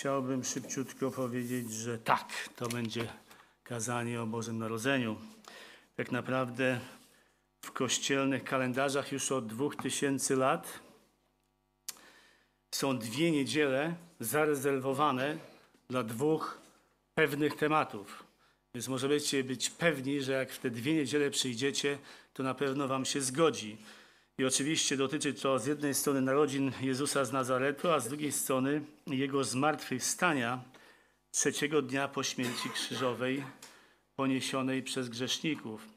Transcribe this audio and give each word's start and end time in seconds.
chciałbym 0.00 0.44
szybciutko 0.44 1.10
powiedzieć, 1.10 1.72
że 1.72 1.98
tak, 1.98 2.48
to 2.56 2.68
będzie 2.68 3.12
kazanie 3.64 4.22
o 4.22 4.26
Bożym 4.26 4.58
Narodzeniu. 4.58 5.16
Tak 5.96 6.12
naprawdę 6.12 6.80
w 7.60 7.72
kościelnych 7.72 8.44
kalendarzach 8.44 9.12
już 9.12 9.32
od 9.32 9.46
2000 9.46 10.36
lat 10.36 10.80
są 12.70 12.98
dwie 12.98 13.30
niedziele 13.30 13.94
zarezerwowane 14.20 15.38
dla 15.88 16.02
dwóch 16.02 16.60
pewnych 17.14 17.56
tematów. 17.56 18.24
Więc 18.74 18.88
możecie 18.88 19.44
być 19.44 19.70
pewni, 19.70 20.20
że 20.20 20.32
jak 20.32 20.52
w 20.52 20.58
te 20.58 20.70
dwie 20.70 20.94
niedziele 20.94 21.30
przyjdziecie, 21.30 21.98
to 22.34 22.42
na 22.42 22.54
pewno 22.54 22.88
wam 22.88 23.04
się 23.04 23.20
zgodzi. 23.20 23.76
I 24.40 24.44
oczywiście 24.44 24.96
dotyczy 24.96 25.34
to 25.34 25.58
z 25.58 25.66
jednej 25.66 25.94
strony 25.94 26.20
narodzin 26.20 26.72
Jezusa 26.80 27.24
z 27.24 27.32
Nazaretu, 27.32 27.90
a 27.90 28.00
z 28.00 28.08
drugiej 28.08 28.32
strony 28.32 28.82
Jego 29.06 29.44
zmartwychwstania 29.44 30.64
trzeciego 31.30 31.82
dnia 31.82 32.08
po 32.08 32.22
śmierci 32.22 32.70
krzyżowej 32.70 33.44
poniesionej 34.16 34.82
przez 34.82 35.08
grzeszników. 35.08 35.88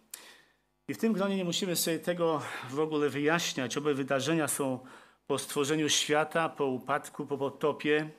I 0.87 0.93
w 0.93 0.97
tym 0.97 1.13
gronie 1.13 1.37
nie 1.37 1.45
musimy 1.45 1.75
sobie 1.75 1.99
tego 1.99 2.41
w 2.69 2.79
ogóle 2.79 3.09
wyjaśniać. 3.09 3.77
Obe 3.77 3.93
wydarzenia 3.93 4.47
są 4.47 4.79
po 5.27 5.39
stworzeniu 5.39 5.89
świata, 5.89 6.49
po 6.49 6.65
upadku, 6.65 7.25
po 7.25 7.37
potopie. 7.37 8.09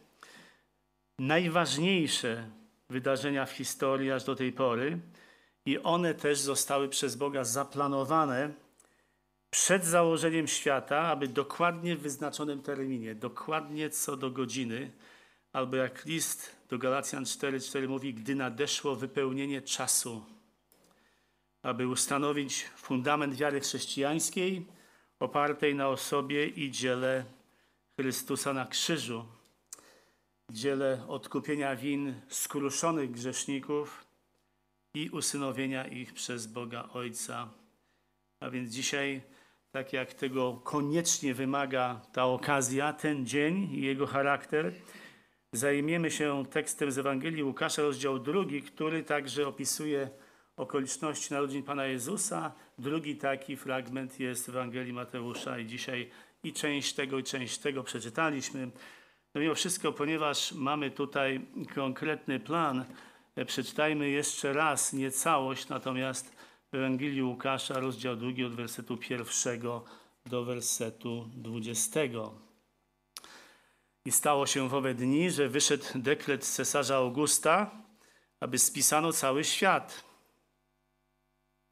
Najważniejsze 1.18 2.50
wydarzenia 2.90 3.46
w 3.46 3.52
historii 3.52 4.10
aż 4.10 4.24
do 4.24 4.34
tej 4.34 4.52
pory. 4.52 4.98
I 5.66 5.78
one 5.78 6.14
też 6.14 6.38
zostały 6.38 6.88
przez 6.88 7.16
Boga 7.16 7.44
zaplanowane 7.44 8.63
przed 9.54 9.84
założeniem 9.84 10.48
świata, 10.48 11.00
aby 11.00 11.28
dokładnie 11.28 11.96
w 11.96 12.00
wyznaczonym 12.00 12.62
terminie, 12.62 13.14
dokładnie 13.14 13.90
co 13.90 14.16
do 14.16 14.30
godziny, 14.30 14.92
albo 15.52 15.76
jak 15.76 16.04
list 16.04 16.56
do 16.68 16.78
Galacjan 16.78 17.24
4:4 17.24 17.88
mówi, 17.88 18.14
gdy 18.14 18.34
nadeszło 18.34 18.96
wypełnienie 18.96 19.62
czasu, 19.62 20.24
aby 21.62 21.88
ustanowić 21.88 22.64
fundament 22.76 23.34
wiary 23.34 23.60
chrześcijańskiej 23.60 24.66
opartej 25.20 25.74
na 25.74 25.88
osobie 25.88 26.46
i 26.46 26.70
dziele 26.70 27.24
Chrystusa 28.00 28.52
na 28.52 28.66
krzyżu, 28.66 29.24
dziele 30.50 31.04
odkupienia 31.08 31.76
win 31.76 32.20
skruszonych 32.28 33.10
grzeszników 33.10 34.04
i 34.94 35.10
usynowienia 35.10 35.86
ich 35.88 36.14
przez 36.14 36.46
Boga 36.46 36.88
Ojca. 36.92 37.48
A 38.40 38.50
więc 38.50 38.70
dzisiaj 38.70 39.33
tak 39.74 39.92
jak 39.92 40.14
tego 40.14 40.60
koniecznie 40.64 41.34
wymaga 41.34 42.00
ta 42.12 42.24
okazja, 42.24 42.92
ten 42.92 43.26
dzień 43.26 43.68
i 43.72 43.82
jego 43.82 44.06
charakter, 44.06 44.72
zajmiemy 45.52 46.10
się 46.10 46.44
tekstem 46.50 46.92
z 46.92 46.98
Ewangelii 46.98 47.42
Łukasza, 47.42 47.82
rozdział 47.82 48.18
drugi, 48.18 48.62
który 48.62 49.02
także 49.02 49.48
opisuje 49.48 50.10
okoliczności 50.56 51.34
narodzin 51.34 51.62
Pana 51.62 51.86
Jezusa. 51.86 52.52
Drugi 52.78 53.16
taki 53.16 53.56
fragment 53.56 54.20
jest 54.20 54.46
w 54.46 54.48
Ewangelii 54.48 54.92
Mateusza 54.92 55.58
i 55.58 55.66
dzisiaj 55.66 56.10
i 56.42 56.52
część 56.52 56.94
tego, 56.94 57.18
i 57.18 57.22
część 57.22 57.58
tego 57.58 57.82
przeczytaliśmy. 57.82 58.70
No 59.34 59.40
mimo 59.40 59.54
wszystko, 59.54 59.92
ponieważ 59.92 60.52
mamy 60.52 60.90
tutaj 60.90 61.40
konkretny 61.74 62.40
plan, 62.40 62.84
przeczytajmy 63.46 64.10
jeszcze 64.10 64.52
raz, 64.52 64.92
nie 64.92 65.10
całość, 65.10 65.68
natomiast 65.68 66.36
Ewangelii 66.74 67.22
Łukasza, 67.22 67.80
rozdział 67.80 68.16
drugi 68.16 68.44
od 68.44 68.54
wersetu 68.54 68.96
pierwszego 68.96 69.84
do 70.26 70.44
wersetu 70.44 71.28
dwudziestego. 71.34 72.34
I 74.04 74.12
stało 74.12 74.46
się 74.46 74.68
w 74.68 74.74
owe 74.74 74.94
dni, 74.94 75.30
że 75.30 75.48
wyszedł 75.48 75.84
dekret 75.94 76.44
cesarza 76.44 76.96
Augusta, 76.96 77.70
aby 78.40 78.58
spisano 78.58 79.12
cały 79.12 79.44
świat. 79.44 80.04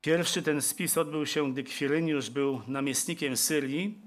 Pierwszy 0.00 0.42
ten 0.42 0.62
spis 0.62 0.98
odbył 0.98 1.26
się, 1.26 1.52
gdy 1.52 1.64
Kwiryniusz 1.64 2.30
był 2.30 2.62
namiestnikiem 2.66 3.36
Syrii. 3.36 4.02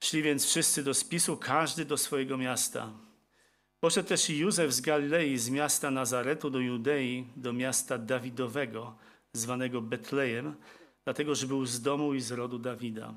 Szli 0.00 0.22
więc 0.22 0.46
wszyscy 0.46 0.84
do 0.84 0.94
spisu, 0.94 1.36
każdy 1.36 1.84
do 1.84 1.96
swojego 1.96 2.36
miasta. 2.36 2.92
Poszedł 3.80 4.08
też 4.08 4.30
i 4.30 4.38
Józef 4.38 4.72
z 4.72 4.80
Galilei, 4.80 5.38
z 5.38 5.50
miasta 5.50 5.90
Nazaretu 5.90 6.50
do 6.50 6.60
Judei, 6.60 7.26
do 7.36 7.52
miasta 7.52 7.98
Dawidowego, 7.98 8.96
zwanego 9.36 9.80
Betlejem, 9.80 10.54
dlatego 11.04 11.34
że 11.34 11.46
był 11.46 11.66
z 11.66 11.82
domu 11.82 12.14
i 12.14 12.20
z 12.20 12.32
rodu 12.32 12.58
Dawida. 12.58 13.14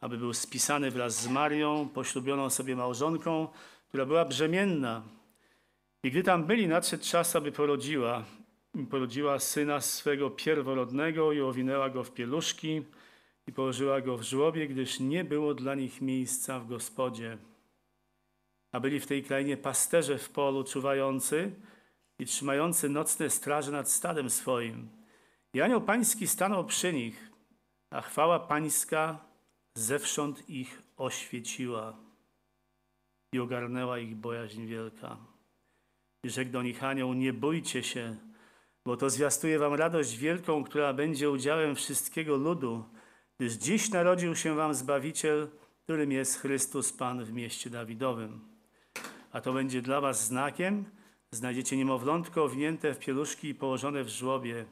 Aby 0.00 0.18
był 0.18 0.32
spisany 0.32 0.90
wraz 0.90 1.22
z 1.22 1.28
Marią, 1.28 1.88
poślubioną 1.94 2.50
sobie 2.50 2.76
małżonką, 2.76 3.48
która 3.88 4.06
była 4.06 4.24
brzemienna. 4.24 5.02
I 6.02 6.10
gdy 6.10 6.22
tam 6.22 6.44
byli, 6.44 6.68
nadszedł 6.68 7.04
czas, 7.04 7.36
aby 7.36 7.52
porodziła. 7.52 8.24
Porodziła 8.90 9.38
syna 9.38 9.80
swego 9.80 10.30
pierworodnego 10.30 11.32
i 11.32 11.40
owinęła 11.40 11.90
go 11.90 12.04
w 12.04 12.12
pieluszki 12.12 12.82
i 13.46 13.52
położyła 13.52 14.00
go 14.00 14.16
w 14.16 14.22
żłobie, 14.22 14.68
gdyż 14.68 15.00
nie 15.00 15.24
było 15.24 15.54
dla 15.54 15.74
nich 15.74 16.00
miejsca 16.00 16.60
w 16.60 16.68
gospodzie. 16.68 17.38
A 18.72 18.80
byli 18.80 19.00
w 19.00 19.06
tej 19.06 19.22
krainie 19.22 19.56
pasterze 19.56 20.18
w 20.18 20.28
polu 20.28 20.64
czuwający 20.64 21.52
i 22.18 22.26
trzymający 22.26 22.88
nocne 22.88 23.30
straże 23.30 23.72
nad 23.72 23.90
stadem 23.90 24.30
swoim. 24.30 24.99
I 25.54 25.60
anioł 25.60 25.80
pański 25.80 26.26
stanął 26.26 26.64
przy 26.64 26.92
nich, 26.92 27.30
a 27.90 28.00
chwała 28.00 28.38
pańska 28.38 29.18
zewsząd 29.74 30.50
ich 30.50 30.82
oświeciła 30.96 31.96
i 33.32 33.38
ogarnęła 33.38 33.98
ich 33.98 34.16
bojaźń 34.16 34.66
wielka. 34.66 35.16
I 36.24 36.30
rzekł 36.30 36.50
do 36.50 36.62
nich 36.62 36.84
anioł, 36.84 37.14
nie 37.14 37.32
bójcie 37.32 37.82
się, 37.82 38.16
bo 38.86 38.96
to 38.96 39.10
zwiastuje 39.10 39.58
wam 39.58 39.74
radość 39.74 40.16
wielką, 40.16 40.64
która 40.64 40.92
będzie 40.92 41.30
udziałem 41.30 41.74
wszystkiego 41.74 42.36
ludu, 42.36 42.84
gdyż 43.38 43.52
dziś 43.52 43.90
narodził 43.90 44.36
się 44.36 44.54
wam 44.54 44.74
Zbawiciel, 44.74 45.48
którym 45.84 46.12
jest 46.12 46.40
Chrystus 46.40 46.92
Pan 46.92 47.24
w 47.24 47.32
mieście 47.32 47.70
Dawidowym. 47.70 48.40
A 49.32 49.40
to 49.40 49.52
będzie 49.52 49.82
dla 49.82 50.00
was 50.00 50.26
znakiem, 50.26 50.84
znajdziecie 51.30 51.76
niemowlątko 51.76 52.44
owinięte 52.44 52.94
w 52.94 52.98
pieluszki 52.98 53.48
i 53.48 53.54
położone 53.54 54.04
w 54.04 54.08
żłobie. 54.08 54.64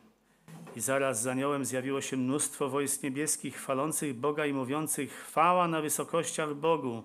I 0.79 0.81
zaraz 0.81 1.23
za 1.23 1.31
aniołem 1.31 1.65
zjawiło 1.65 2.01
się 2.01 2.17
mnóstwo 2.17 2.69
wojsk 2.69 3.03
niebieskich, 3.03 3.57
chwalących 3.57 4.15
Boga 4.15 4.47
i 4.47 4.53
mówiących 4.53 5.13
chwała 5.13 5.69
na 5.69 5.81
wysokościach 5.81 6.55
Bogu, 6.55 7.03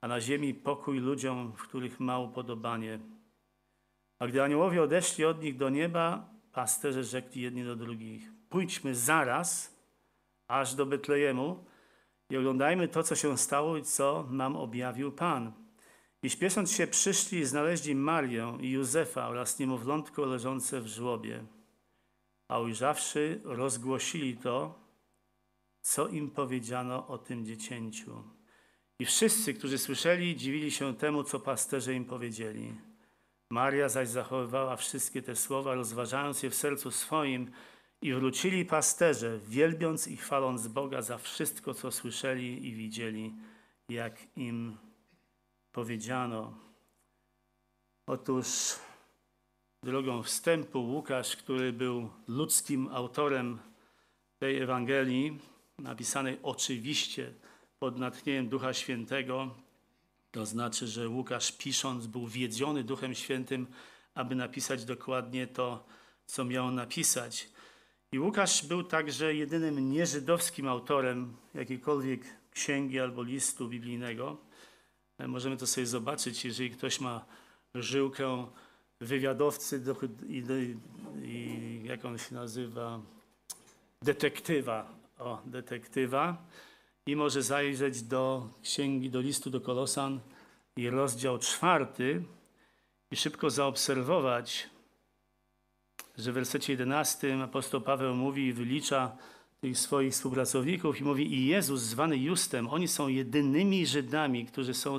a 0.00 0.08
na 0.08 0.20
ziemi 0.20 0.54
pokój 0.54 0.98
ludziom, 0.98 1.52
w 1.56 1.62
których 1.62 2.00
ma 2.00 2.18
upodobanie. 2.18 2.98
A 4.18 4.26
gdy 4.26 4.42
aniołowie 4.42 4.82
odeszli 4.82 5.24
od 5.24 5.42
nich 5.42 5.56
do 5.56 5.68
nieba, 5.68 6.30
pasterze 6.52 7.04
rzekli 7.04 7.42
jedni 7.42 7.64
do 7.64 7.76
drugich, 7.76 8.30
pójdźmy 8.48 8.94
zaraz 8.94 9.76
aż 10.48 10.74
do 10.74 10.86
Betlejemu 10.86 11.64
i 12.30 12.36
oglądajmy 12.36 12.88
to, 12.88 13.02
co 13.02 13.16
się 13.16 13.38
stało 13.38 13.76
i 13.76 13.82
co 13.82 14.28
nam 14.30 14.56
objawił 14.56 15.12
Pan. 15.12 15.52
I 16.22 16.30
śpiesząc 16.30 16.72
się 16.72 16.86
przyszli 16.86 17.38
i 17.38 17.44
znaleźli 17.44 17.94
Marię 17.94 18.58
i 18.60 18.70
Józefa 18.70 19.28
oraz 19.28 19.58
niemowlątko 19.58 20.26
leżące 20.26 20.80
w 20.80 20.86
żłobie 20.86 21.44
a 22.52 22.58
ujrzawszy, 22.58 23.40
rozgłosili 23.44 24.36
to, 24.36 24.78
co 25.80 26.08
im 26.08 26.30
powiedziano 26.30 27.06
o 27.06 27.18
tym 27.18 27.46
dziecięciu. 27.46 28.22
I 28.98 29.04
wszyscy, 29.04 29.54
którzy 29.54 29.78
słyszeli, 29.78 30.36
dziwili 30.36 30.70
się 30.70 30.96
temu, 30.96 31.24
co 31.24 31.40
pasterze 31.40 31.94
im 31.94 32.04
powiedzieli. 32.04 32.74
Maria 33.50 33.88
zaś 33.88 34.08
zachowywała 34.08 34.76
wszystkie 34.76 35.22
te 35.22 35.36
słowa, 35.36 35.74
rozważając 35.74 36.42
je 36.42 36.50
w 36.50 36.54
sercu 36.54 36.90
swoim, 36.90 37.50
i 38.02 38.14
wrócili 38.14 38.64
pasterze, 38.64 39.38
wielbiąc 39.38 40.08
i 40.08 40.16
chwaląc 40.16 40.68
Boga 40.68 41.02
za 41.02 41.18
wszystko, 41.18 41.74
co 41.74 41.92
słyszeli 41.92 42.68
i 42.68 42.74
widzieli, 42.74 43.34
jak 43.88 44.36
im 44.36 44.78
powiedziano. 45.72 46.58
Otóż 48.06 48.46
drogą 49.82 50.22
wstępu 50.22 50.80
Łukasz, 50.80 51.36
który 51.36 51.72
był 51.72 52.08
ludzkim 52.28 52.88
autorem 52.92 53.58
tej 54.38 54.58
Ewangelii, 54.58 55.38
napisanej 55.78 56.38
oczywiście 56.42 57.32
pod 57.78 57.98
natchnieniem 57.98 58.48
Ducha 58.48 58.74
Świętego, 58.74 59.54
to 60.30 60.46
znaczy, 60.46 60.86
że 60.86 61.08
Łukasz 61.08 61.52
pisząc 61.52 62.06
był 62.06 62.26
wiedziony 62.26 62.84
Duchem 62.84 63.14
Świętym, 63.14 63.66
aby 64.14 64.34
napisać 64.34 64.84
dokładnie 64.84 65.46
to, 65.46 65.84
co 66.26 66.44
miał 66.44 66.70
napisać. 66.70 67.48
I 68.12 68.18
Łukasz 68.18 68.66
był 68.66 68.82
także 68.82 69.34
jedynym 69.34 69.90
nieżydowskim 69.90 70.68
autorem 70.68 71.36
jakiejkolwiek 71.54 72.20
księgi 72.50 73.00
albo 73.00 73.22
listu 73.22 73.68
biblijnego. 73.68 74.36
Możemy 75.18 75.56
to 75.56 75.66
sobie 75.66 75.86
zobaczyć, 75.86 76.44
jeżeli 76.44 76.70
ktoś 76.70 77.00
ma 77.00 77.24
żyłkę 77.74 78.46
wywiadowcy 79.02 79.80
do, 79.80 79.96
i, 80.28 80.44
i 81.22 81.80
jak 81.84 82.04
on 82.04 82.18
się 82.18 82.34
nazywa, 82.34 83.00
detektywa, 84.02 84.94
o, 85.18 85.42
detektywa. 85.46 86.36
I 87.06 87.16
może 87.16 87.42
zajrzeć 87.42 88.02
do 88.02 88.48
księgi, 88.62 89.10
do 89.10 89.20
listu 89.20 89.50
do 89.50 89.60
Kolosan 89.60 90.20
i 90.76 90.90
rozdział 90.90 91.38
czwarty 91.38 92.24
i 93.10 93.16
szybko 93.16 93.50
zaobserwować, 93.50 94.70
że 96.18 96.32
w 96.32 96.34
wersecie 96.34 96.72
11 96.72 97.42
apostoł 97.42 97.80
Paweł 97.80 98.14
mówi 98.14 98.46
i 98.46 98.52
wylicza 98.52 99.16
tych 99.62 99.78
swoich 99.78 100.12
współpracowników 100.12 101.00
i 101.00 101.04
mówi 101.04 101.34
i 101.34 101.46
Jezus 101.46 101.80
zwany 101.80 102.18
Justem, 102.18 102.68
oni 102.68 102.88
są 102.88 103.08
jedynymi 103.08 103.86
Żydami, 103.86 104.46
którzy 104.46 104.74
są 104.74 104.98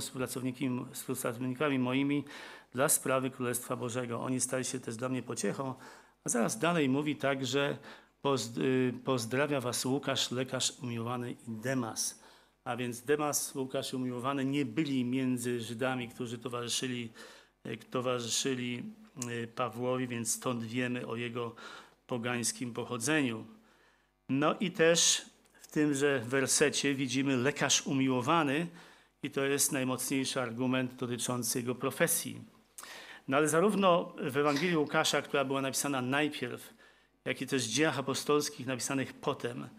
współpracownikami, 0.93 1.79
moimi 1.79 2.23
dla 2.71 2.89
sprawy 2.89 3.29
Królestwa 3.29 3.75
Bożego. 3.75 4.21
Oni 4.21 4.39
stali 4.39 4.65
się 4.65 4.79
też 4.79 4.95
dla 4.95 5.09
mnie 5.09 5.23
pociechą. 5.23 5.73
A 6.23 6.29
zaraz 6.29 6.59
dalej 6.59 6.89
mówi 6.89 7.15
tak, 7.15 7.45
że 7.45 7.77
pozd- 8.23 8.61
y, 8.61 8.93
pozdrawia 9.05 9.61
was 9.61 9.85
Łukasz, 9.85 10.31
lekarz 10.31 10.73
umiłowany 10.81 11.31
i 11.31 11.35
Demas. 11.47 12.23
A 12.63 12.77
więc 12.77 13.01
Demas, 13.01 13.55
Łukasz 13.55 13.93
umiłowany 13.93 14.45
nie 14.45 14.65
byli 14.65 15.05
między 15.05 15.61
Żydami, 15.61 16.09
którzy 16.09 16.37
towarzyszyli, 16.37 17.09
y, 17.65 17.77
towarzyszyli 17.77 18.83
y, 19.29 19.47
Pawłowi, 19.47 20.07
więc 20.07 20.31
stąd 20.31 20.63
wiemy 20.63 21.07
o 21.07 21.15
jego 21.15 21.55
pogańskim 22.07 22.73
pochodzeniu. 22.73 23.45
No 24.29 24.55
i 24.59 24.71
też 24.71 25.25
w 25.61 25.67
tymże 25.67 26.19
wersecie 26.19 26.93
widzimy 26.95 27.37
lekarz 27.37 27.87
umiłowany 27.87 28.67
i 29.23 29.31
to 29.31 29.45
jest 29.45 29.71
najmocniejszy 29.71 30.41
argument 30.41 30.95
dotyczący 30.95 31.59
jego 31.59 31.75
profesji. 31.75 32.41
No 33.27 33.37
ale 33.37 33.47
zarówno 33.49 34.15
w 34.31 34.37
Ewangelii 34.37 34.77
Łukasza, 34.77 35.21
która 35.21 35.45
była 35.45 35.61
napisana 35.61 36.01
najpierw, 36.01 36.73
jak 37.25 37.41
i 37.41 37.47
też 37.47 37.67
w 37.67 37.71
dziejach 37.71 37.99
apostolskich 37.99 38.67
napisanych 38.67 39.13
potem, 39.13 39.69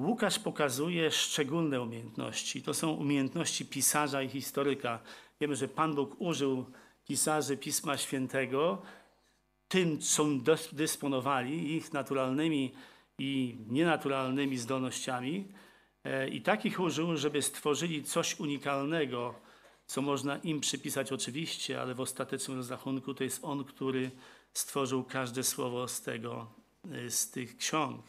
Łukasz 0.00 0.38
pokazuje 0.38 1.10
szczególne 1.10 1.80
umiejętności. 1.80 2.62
To 2.62 2.74
są 2.74 2.92
umiejętności 2.92 3.66
pisarza 3.66 4.22
i 4.22 4.28
historyka. 4.28 5.00
Wiemy, 5.40 5.56
że 5.56 5.68
Pan 5.68 5.94
Bóg 5.94 6.16
użył 6.18 6.66
pisarzy 7.06 7.56
Pisma 7.56 7.96
Świętego 7.96 8.82
tym, 9.68 9.98
dos- 10.42 10.74
dysponowali, 10.74 11.76
ich 11.76 11.92
naturalnymi 11.92 12.72
i 13.18 13.58
nienaturalnymi 13.68 14.58
zdolnościami. 14.58 15.48
E, 16.04 16.28
I 16.28 16.42
takich 16.42 16.80
użył, 16.80 17.16
żeby 17.16 17.42
stworzyli 17.42 18.04
coś 18.04 18.40
unikalnego, 18.40 19.34
co 19.86 20.02
można 20.02 20.36
im 20.36 20.60
przypisać 20.60 21.12
oczywiście, 21.12 21.80
ale 21.80 21.94
w 21.94 22.00
ostatecznym 22.00 22.56
rozrachunku 22.56 23.14
to 23.14 23.24
jest 23.24 23.44
On, 23.44 23.64
który 23.64 24.10
stworzył 24.52 25.04
każde 25.04 25.44
słowo 25.44 25.88
z 25.88 26.02
tego, 26.02 26.46
y, 26.94 27.10
z 27.10 27.30
tych 27.30 27.56
ksiąg. 27.56 28.04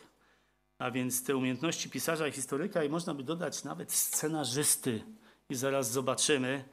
A 0.79 0.91
więc 0.91 1.23
te 1.23 1.35
umiejętności 1.37 1.89
pisarza 1.89 2.27
i 2.27 2.31
historyka, 2.31 2.83
i 2.83 2.89
można 2.89 3.13
by 3.13 3.23
dodać 3.23 3.63
nawet 3.63 3.91
scenarzysty, 3.91 5.03
i 5.49 5.55
zaraz 5.55 5.91
zobaczymy, 5.91 6.63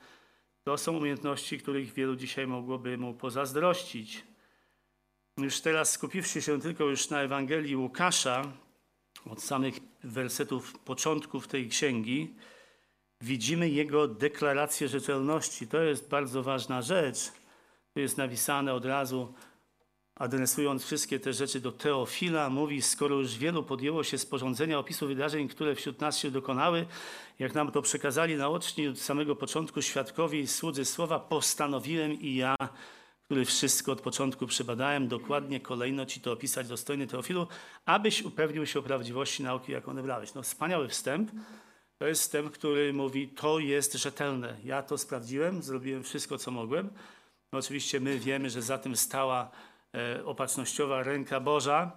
to 0.65 0.79
są 0.79 0.97
umiejętności, 0.97 1.59
których 1.59 1.93
wielu 1.93 2.17
dzisiaj 2.17 2.47
mogłoby 2.47 2.99
mu 2.99 3.15
pozazdrościć. 3.15 4.25
Już 5.41 5.61
teraz 5.61 5.91
skupiwszy 5.91 6.43
się 6.43 6.61
tylko 6.61 6.85
już 6.85 7.11
na 7.11 7.23
Ewangelii 7.23 7.77
Łukasza, 7.77 8.53
od 9.31 9.43
samych 9.43 9.75
wersetów 10.05 10.79
początków 10.79 11.49
tej 11.49 11.69
księgi, 11.69 12.35
widzimy 13.21 13.71
jego 13.71 14.09
deklarację 14.09 14.88
rzetelności. 14.88 15.69
To 15.69 15.83
jest 15.83 16.09
bardzo 16.09 16.43
ważna 16.43 16.83
rzecz. 16.83 17.19
To 17.94 18.00
jest 18.00 18.17
napisane 18.17 18.75
od 18.75 18.85
razu, 18.85 19.35
adresując 20.15 20.85
wszystkie 20.85 21.21
te 21.21 21.33
rzeczy 21.33 21.61
do 21.61 21.73
Teofila, 21.73 22.50
mówi, 22.50 22.82
skoro 22.82 23.17
już 23.17 23.39
wielu 23.39 23.62
podjęło 23.62 24.05
się 24.05 24.19
sporządzenia 24.19 24.79
opisu 24.79 25.06
wydarzeń, 25.06 25.49
które 25.49 25.75
wśród 25.75 26.00
nas 26.00 26.19
się 26.19 26.31
dokonały, 26.31 26.87
jak 27.39 27.55
nam 27.55 27.73
to 27.73 27.82
przekazali 27.82 28.37
naoczni 28.37 28.89
od 28.89 28.99
samego 28.99 29.37
początku 29.37 29.82
świadkowie 29.82 30.41
i 30.41 30.47
słudzy 30.47 30.85
słowa, 30.85 31.21
postanowiłem 31.21 32.12
i 32.12 32.35
ja, 32.35 32.56
który 33.26 33.44
wszystko 33.44 33.93
od 33.93 34.00
początku 34.00 34.46
przebadałem, 34.46 35.08
dokładnie 35.08 35.61
kolejno 35.61 36.06
ci 36.06 36.20
to 36.20 36.32
opisać, 36.32 36.69
dostojny 36.69 37.06
Teofilu, 37.06 37.46
abyś 37.84 38.23
upewnił 38.23 38.67
się 38.67 38.78
o 38.78 38.82
prawdziwości 38.82 39.43
nauki, 39.43 39.73
jaką 39.73 39.93
odebrałeś. 39.93 40.34
No 40.34 40.43
wspaniały 40.43 40.88
wstęp. 40.88 41.31
To 41.99 42.06
jest 42.06 42.20
wstęp, 42.20 42.50
który 42.50 42.93
mówi, 42.93 43.28
to 43.28 43.58
jest 43.58 43.94
rzetelne. 43.94 44.56
Ja 44.64 44.82
to 44.82 44.99
sprawdziłem, 44.99 45.62
zrobiłem 45.62 46.02
wszystko, 46.02 46.38
co 46.38 46.50
mogłem. 46.50 46.90
No 47.52 47.58
oczywiście 47.58 48.00
my 48.00 48.19
wiemy, 48.19 48.50
że 48.50 48.62
za 48.62 48.78
tym 48.78 48.96
stała 48.96 49.50
e, 49.94 50.25
opatrznościowa 50.25 51.02
ręka 51.02 51.40
Boża, 51.40 51.93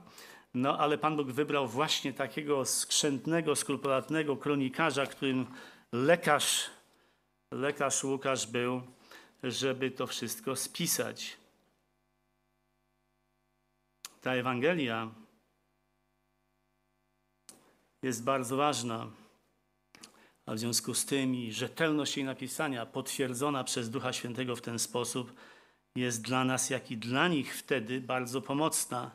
no 0.54 0.78
ale 0.78 0.98
Pan 0.98 1.18
Bóg 1.18 1.32
wybrał 1.32 1.68
właśnie 1.68 2.14
takiego 2.14 2.66
skrzętnego, 2.66 3.56
skrupulatnego 3.56 4.38
kronikarza, 4.38 5.06
którym 5.06 5.46
lekarz, 5.92 6.70
lekarz 7.52 8.04
Łukasz 8.04 8.48
był, 8.48 8.82
żeby 9.44 9.92
to 9.92 10.08
wszystko 10.08 10.56
spisać. 10.56 11.38
Ta 14.22 14.34
Ewangelia 14.34 15.12
jest 18.02 18.24
bardzo 18.24 18.58
ważna. 18.58 19.12
A 20.46 20.54
w 20.54 20.60
związku 20.60 20.94
z 20.94 21.06
tym 21.06 21.36
i 21.36 21.52
rzetelność 21.52 22.18
jej 22.18 22.26
napisania, 22.26 22.86
potwierdzona 22.86 23.64
przez 23.64 23.90
Ducha 23.90 24.14
Świętego 24.14 24.56
w 24.56 24.62
ten 24.62 24.80
sposób, 24.80 25.34
jest 25.96 26.22
dla 26.22 26.44
nas, 26.44 26.70
jak 26.70 26.92
i 26.92 26.98
dla 26.98 27.28
nich 27.28 27.58
wtedy 27.58 28.02
bardzo 28.02 28.42
pomocna, 28.42 29.12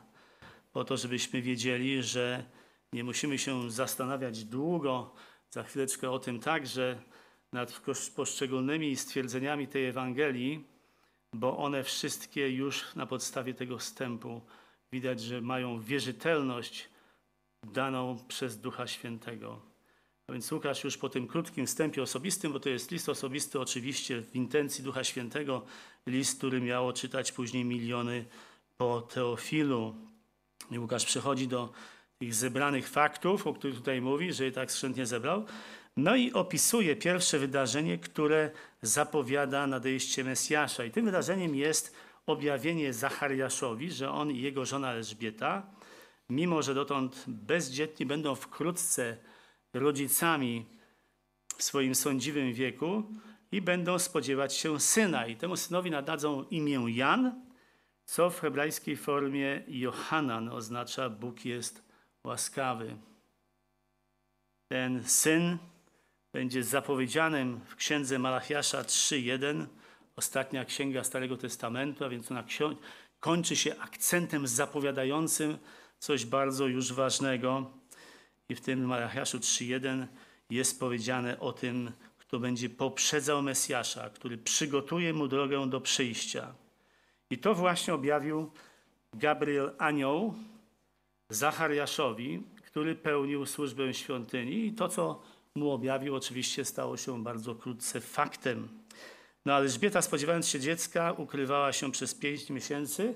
po 0.71 0.83
to, 0.83 0.97
żebyśmy 0.97 1.41
wiedzieli, 1.41 2.03
że 2.03 2.45
nie 2.93 3.03
musimy 3.03 3.37
się 3.37 3.71
zastanawiać 3.71 4.43
długo, 4.43 5.15
za 5.49 5.63
chwileczkę 5.63 6.11
o 6.11 6.19
tym 6.19 6.39
także, 6.39 7.01
nad 7.55 7.81
poszczególnymi 8.15 8.95
stwierdzeniami 8.95 9.67
tej 9.67 9.85
Ewangelii, 9.85 10.63
bo 11.33 11.57
one 11.57 11.83
wszystkie 11.83 12.49
już 12.49 12.95
na 12.95 13.05
podstawie 13.05 13.53
tego 13.53 13.77
wstępu 13.77 14.41
widać, 14.91 15.21
że 15.21 15.41
mają 15.41 15.79
wierzytelność 15.79 16.89
daną 17.63 18.17
przez 18.27 18.59
Ducha 18.59 18.87
Świętego. 18.87 19.61
A 20.27 20.33
więc 20.33 20.51
Łukasz 20.51 20.83
już 20.83 20.97
po 20.97 21.09
tym 21.09 21.27
krótkim 21.27 21.65
wstępie 21.65 22.01
osobistym, 22.03 22.53
bo 22.53 22.59
to 22.59 22.69
jest 22.69 22.91
list 22.91 23.09
osobisty 23.09 23.59
oczywiście 23.59 24.21
w 24.21 24.35
intencji 24.35 24.83
Ducha 24.83 25.03
Świętego, 25.03 25.65
list, 26.07 26.37
który 26.37 26.61
miało 26.61 26.93
czytać 26.93 27.31
później 27.31 27.65
miliony 27.65 28.25
po 28.77 29.01
Teofilu. 29.01 29.95
I 30.71 30.79
Łukasz 30.79 31.05
przechodzi 31.05 31.47
do 31.47 31.73
tych 32.17 32.33
zebranych 32.33 32.89
faktów, 32.89 33.47
o 33.47 33.53
których 33.53 33.75
tutaj 33.75 34.01
mówi, 34.01 34.33
że 34.33 34.43
je 34.43 34.51
tak 34.51 34.71
skrzętnie 34.71 35.05
zebrał. 35.05 35.45
No 35.97 36.15
i 36.15 36.33
opisuje 36.33 36.95
pierwsze 36.95 37.39
wydarzenie, 37.39 37.97
które 37.97 38.51
zapowiada 38.81 39.67
nadejście 39.67 40.23
Mesjasza. 40.23 40.85
I 40.85 40.91
tym 40.91 41.05
wydarzeniem 41.05 41.55
jest 41.55 41.95
objawienie 42.25 42.93
Zachariaszowi, 42.93 43.91
że 43.91 44.11
on 44.11 44.31
i 44.31 44.41
jego 44.41 44.65
żona 44.65 44.91
Elżbieta, 44.91 45.63
mimo 46.29 46.61
że 46.61 46.73
dotąd 46.73 47.23
bezdzietni, 47.27 48.05
będą 48.05 48.35
wkrótce 48.35 49.17
rodzicami 49.73 50.65
w 51.57 51.63
swoim 51.63 51.95
sądziwym 51.95 52.53
wieku 52.53 53.03
i 53.51 53.61
będą 53.61 53.99
spodziewać 53.99 54.53
się 54.55 54.79
syna. 54.79 55.27
I 55.27 55.35
temu 55.35 55.55
synowi 55.57 55.91
nadadzą 55.91 56.43
imię 56.43 56.85
Jan, 56.87 57.41
co 58.05 58.29
w 58.29 58.39
hebrajskiej 58.39 58.97
formie 58.97 59.63
Johanan 59.67 60.49
oznacza 60.49 61.09
Bóg 61.09 61.45
jest 61.45 61.83
łaskawy. 62.23 62.97
Ten 64.67 65.03
syn 65.03 65.57
będzie 66.35 66.63
zapowiedzianym 66.63 67.59
w 67.67 67.75
księdze 67.75 68.19
Malachiasza 68.19 68.81
3:1, 68.81 69.65
ostatnia 70.15 70.65
księga 70.65 71.03
Starego 71.03 71.37
Testamentu, 71.37 72.05
a 72.05 72.09
więc 72.09 72.31
ona 72.31 72.43
kończy 73.19 73.55
się 73.55 73.79
akcentem 73.79 74.47
zapowiadającym 74.47 75.57
coś 75.99 76.25
bardzo 76.25 76.67
już 76.67 76.93
ważnego. 76.93 77.71
I 78.49 78.55
w 78.55 78.61
tym 78.61 78.85
Malachiaszu 78.85 79.39
3:1 79.39 80.07
jest 80.49 80.79
powiedziane 80.79 81.39
o 81.39 81.53
tym, 81.53 81.91
kto 82.17 82.39
będzie 82.39 82.69
poprzedzał 82.69 83.41
Mesjasza, 83.41 84.09
który 84.09 84.37
przygotuje 84.37 85.13
mu 85.13 85.27
drogę 85.27 85.69
do 85.69 85.81
przyjścia. 85.81 86.53
I 87.29 87.37
to 87.37 87.53
właśnie 87.53 87.93
objawił 87.93 88.51
Gabriel 89.13 89.71
Anioł 89.77 90.33
Zachariaszowi, 91.29 92.43
który 92.65 92.95
pełnił 92.95 93.45
służbę 93.45 93.93
świątyni 93.93 94.65
i 94.65 94.73
to, 94.73 94.89
co 94.89 95.34
mu 95.55 95.71
objawił, 95.71 96.15
oczywiście 96.15 96.65
stało 96.65 96.97
się 96.97 97.23
bardzo 97.23 97.53
wkrótce 97.53 98.01
faktem. 98.01 98.69
No 99.45 99.53
Elżbieta, 99.53 100.01
spodziewając 100.01 100.47
się 100.47 100.59
dziecka, 100.59 101.11
ukrywała 101.11 101.73
się 101.73 101.91
przez 101.91 102.15
pięć 102.15 102.49
miesięcy, 102.49 103.13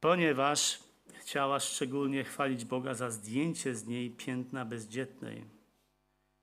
ponieważ 0.00 0.78
chciała 1.20 1.60
szczególnie 1.60 2.24
chwalić 2.24 2.64
Boga 2.64 2.94
za 2.94 3.10
zdjęcie 3.10 3.74
z 3.74 3.86
niej 3.86 4.10
piętna 4.10 4.64
bezdzietnej. 4.64 5.44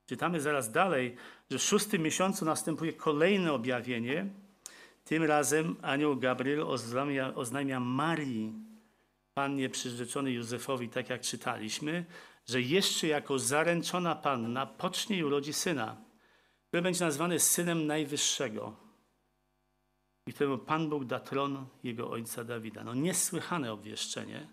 Czytamy 0.05 0.41
zaraz 0.41 0.71
dalej, 0.71 1.15
że 1.51 1.57
w 1.57 1.63
szóstym 1.63 2.01
miesiącu 2.01 2.45
następuje 2.45 2.93
kolejne 2.93 3.53
objawienie. 3.53 4.25
Tym 5.05 5.23
razem 5.23 5.75
anioł 5.81 6.15
Gabriel 6.15 6.61
oznamia, 6.61 7.35
oznajmia 7.35 7.79
Marii, 7.79 8.53
pannie 9.33 9.69
przyrzeczonej 9.69 10.33
Józefowi, 10.33 10.89
tak 10.89 11.09
jak 11.09 11.21
czytaliśmy, 11.21 12.05
że 12.47 12.61
jeszcze 12.61 13.07
jako 13.07 13.39
zaręczona 13.39 14.15
panna 14.15 14.65
pocznie 14.65 15.17
i 15.17 15.23
urodzi 15.23 15.53
syna, 15.53 15.97
który 16.67 16.83
będzie 16.83 17.05
nazwany 17.05 17.39
synem 17.39 17.87
Najwyższego. 17.87 18.87
i 20.27 20.33
któremu 20.33 20.57
Pan 20.57 20.89
Bóg 20.89 21.05
da 21.05 21.19
tron 21.19 21.65
jego 21.83 22.09
ojca 22.09 22.43
Dawida. 22.43 22.83
No 22.83 22.93
niesłychane 22.93 23.73
obwieszczenie. 23.73 24.47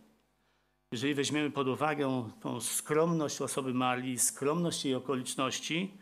Jeżeli 0.93 1.15
weźmiemy 1.15 1.51
pod 1.51 1.69
uwagę 1.69 2.31
tą 2.41 2.61
skromność 2.61 3.41
osoby 3.41 3.75
Marii, 3.75 4.19
skromność 4.19 4.85
jej 4.85 4.95
okoliczności 4.95 5.99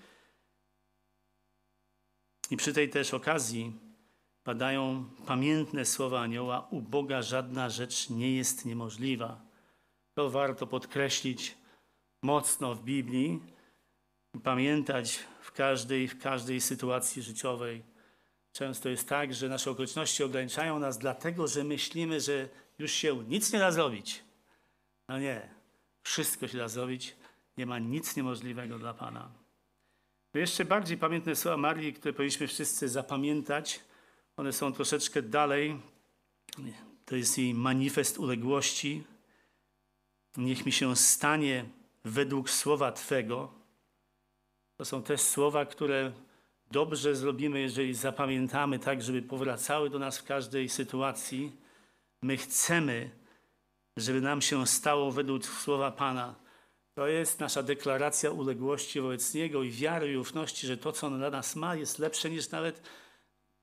i 2.50 2.56
przy 2.56 2.72
tej 2.72 2.90
też 2.90 3.14
okazji 3.14 3.72
padają 4.44 5.04
pamiętne 5.26 5.84
słowa 5.84 6.20
anioła: 6.20 6.68
U 6.70 6.80
Boga 6.80 7.22
żadna 7.22 7.70
rzecz 7.70 8.10
nie 8.10 8.36
jest 8.36 8.64
niemożliwa. 8.64 9.40
To 10.14 10.30
warto 10.30 10.66
podkreślić 10.66 11.61
mocno 12.22 12.74
w 12.74 12.84
Biblii 12.84 13.42
i 14.34 14.38
pamiętać 14.38 15.18
w 15.40 15.52
każdej, 15.52 16.08
w 16.08 16.18
każdej 16.18 16.60
sytuacji 16.60 17.22
życiowej. 17.22 17.82
Często 18.52 18.88
jest 18.88 19.08
tak, 19.08 19.34
że 19.34 19.48
nasze 19.48 19.70
okoliczności 19.70 20.24
ograniczają 20.24 20.78
nas 20.78 20.98
dlatego, 20.98 21.48
że 21.48 21.64
myślimy, 21.64 22.20
że 22.20 22.48
już 22.78 22.92
się 22.92 23.24
nic 23.28 23.52
nie 23.52 23.58
da 23.58 23.72
zrobić. 23.72 24.24
No 25.08 25.18
nie, 25.18 25.48
wszystko 26.02 26.48
się 26.48 26.58
da 26.58 26.68
zrobić. 26.68 27.16
Nie 27.56 27.66
ma 27.66 27.78
nic 27.78 28.16
niemożliwego 28.16 28.78
dla 28.78 28.94
Pana. 28.94 29.30
Jeszcze 30.34 30.64
bardziej 30.64 30.98
pamiętne 30.98 31.36
słowa 31.36 31.56
Marii, 31.56 31.92
które 31.92 32.14
powinniśmy 32.14 32.46
wszyscy 32.46 32.88
zapamiętać. 32.88 33.80
One 34.36 34.52
są 34.52 34.72
troszeczkę 34.72 35.22
dalej. 35.22 35.80
To 37.04 37.16
jest 37.16 37.38
jej 37.38 37.54
manifest 37.54 38.18
uległości. 38.18 39.04
Niech 40.36 40.66
mi 40.66 40.72
się 40.72 40.96
stanie 40.96 41.64
według 42.04 42.50
słowa 42.50 42.92
Twego. 42.92 43.52
To 44.76 44.84
są 44.84 45.02
też 45.02 45.20
słowa, 45.20 45.66
które 45.66 46.12
dobrze 46.70 47.16
zrobimy, 47.16 47.60
jeżeli 47.60 47.94
zapamiętamy 47.94 48.78
tak, 48.78 49.02
żeby 49.02 49.22
powracały 49.22 49.90
do 49.90 49.98
nas 49.98 50.18
w 50.18 50.24
każdej 50.24 50.68
sytuacji. 50.68 51.52
My 52.22 52.36
chcemy, 52.36 53.10
żeby 53.96 54.20
nam 54.20 54.42
się 54.42 54.66
stało 54.66 55.12
według 55.12 55.44
słowa 55.44 55.90
Pana. 55.90 56.34
To 56.94 57.06
jest 57.06 57.40
nasza 57.40 57.62
deklaracja 57.62 58.30
uległości 58.30 59.00
wobec 59.00 59.34
Niego 59.34 59.62
i 59.62 59.70
wiary 59.70 60.12
i 60.12 60.16
ufności, 60.16 60.66
że 60.66 60.76
to, 60.76 60.92
co 60.92 61.06
On 61.06 61.18
dla 61.18 61.30
nas 61.30 61.56
ma, 61.56 61.76
jest 61.76 61.98
lepsze 61.98 62.30
niż 62.30 62.50
nawet 62.50 62.82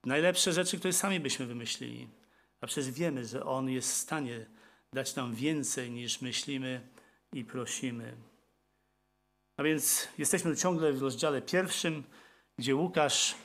najlepsze 0.05 0.53
rzeczy, 0.53 0.79
które 0.79 0.93
sami 0.93 1.19
byśmy 1.19 1.45
wymyślili. 1.45 2.07
A 2.61 2.67
przecież 2.67 2.91
wiemy, 2.91 3.25
że 3.25 3.45
On 3.45 3.69
jest 3.69 3.91
w 3.91 3.95
stanie 3.95 4.45
dać 4.93 5.15
nam 5.15 5.35
więcej 5.35 5.91
niż 5.91 6.21
myślimy 6.21 6.87
i 7.33 7.45
prosimy. 7.45 8.28
A 9.59 9.63
więc 9.63 10.07
jesteśmy 10.17 10.55
ciągle 10.55 10.93
w 10.93 11.01
rozdziale 11.01 11.41
pierwszym, 11.41 12.03
gdzie 12.57 12.75
Łukasz 12.75 13.35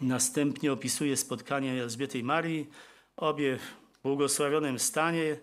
następnie 0.00 0.72
opisuje 0.72 1.16
spotkanie 1.16 1.82
Elżbiety 1.82 2.18
i 2.18 2.24
Marii, 2.24 2.70
obie 3.16 3.58
w 3.58 4.02
błogosławionym 4.02 4.78
stanie, 4.78 5.36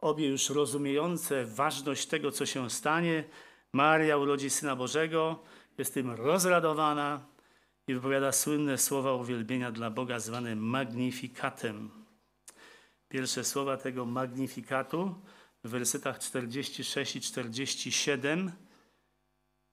obie 0.00 0.28
już 0.28 0.50
rozumiejące 0.50 1.44
ważność 1.44 2.06
tego, 2.06 2.30
co 2.30 2.46
się 2.46 2.70
stanie. 2.70 3.24
Maria 3.72 4.16
urodzi 4.16 4.50
Syna 4.50 4.76
Bożego, 4.76 5.42
jest 5.78 5.94
tym 5.94 6.10
rozradowana 6.10 7.26
i 7.88 7.94
wypowiada 7.94 8.32
słynne 8.32 8.78
słowa 8.78 9.14
uwielbienia 9.14 9.72
dla 9.72 9.90
Boga 9.90 10.20
zwane 10.20 10.56
magnifikatem. 10.56 11.90
Pierwsze 13.08 13.44
słowa 13.44 13.76
tego 13.76 14.06
magnifikatu 14.06 15.14
w 15.64 15.70
wersetach 15.70 16.18
46 16.18 17.16
i 17.16 17.20
47 17.20 18.52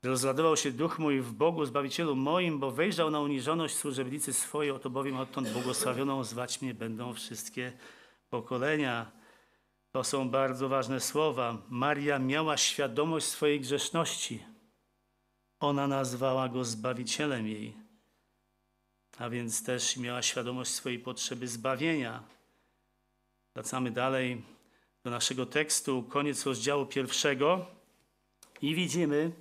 Rozradował 0.03 0.57
się 0.57 0.71
duch 0.71 0.99
mój 0.99 1.21
w 1.21 1.33
Bogu, 1.33 1.65
Zbawicielu 1.65 2.15
moim, 2.15 2.59
bo 2.59 2.71
wejrzał 2.71 3.11
na 3.11 3.19
uniżoność 3.19 3.75
służebnicy 3.75 4.33
swojej, 4.33 4.71
oto 4.71 4.89
bowiem 4.89 5.17
odtąd 5.17 5.49
błogosławioną 5.49 6.23
zwać 6.23 6.61
mnie 6.61 6.73
będą 6.73 7.13
wszystkie 7.13 7.73
pokolenia. 8.29 9.11
To 9.91 10.03
są 10.03 10.29
bardzo 10.29 10.69
ważne 10.69 10.99
słowa. 10.99 11.57
Maria 11.69 12.19
miała 12.19 12.57
świadomość 12.57 13.25
swojej 13.25 13.59
grzeszności. 13.59 14.43
Ona 15.59 15.87
nazwała 15.87 16.49
go 16.49 16.65
Zbawicielem 16.65 17.47
jej, 17.47 17.75
a 19.17 19.29
więc 19.29 19.63
też 19.63 19.97
miała 19.97 20.21
świadomość 20.21 20.71
swojej 20.71 20.99
potrzeby 20.99 21.47
zbawienia. 21.47 22.23
Wracamy 23.53 23.91
dalej 23.91 24.41
do 25.03 25.09
naszego 25.09 25.45
tekstu, 25.45 26.03
koniec 26.03 26.45
rozdziału 26.45 26.85
pierwszego 26.85 27.65
i 28.61 28.75
widzimy, 28.75 29.31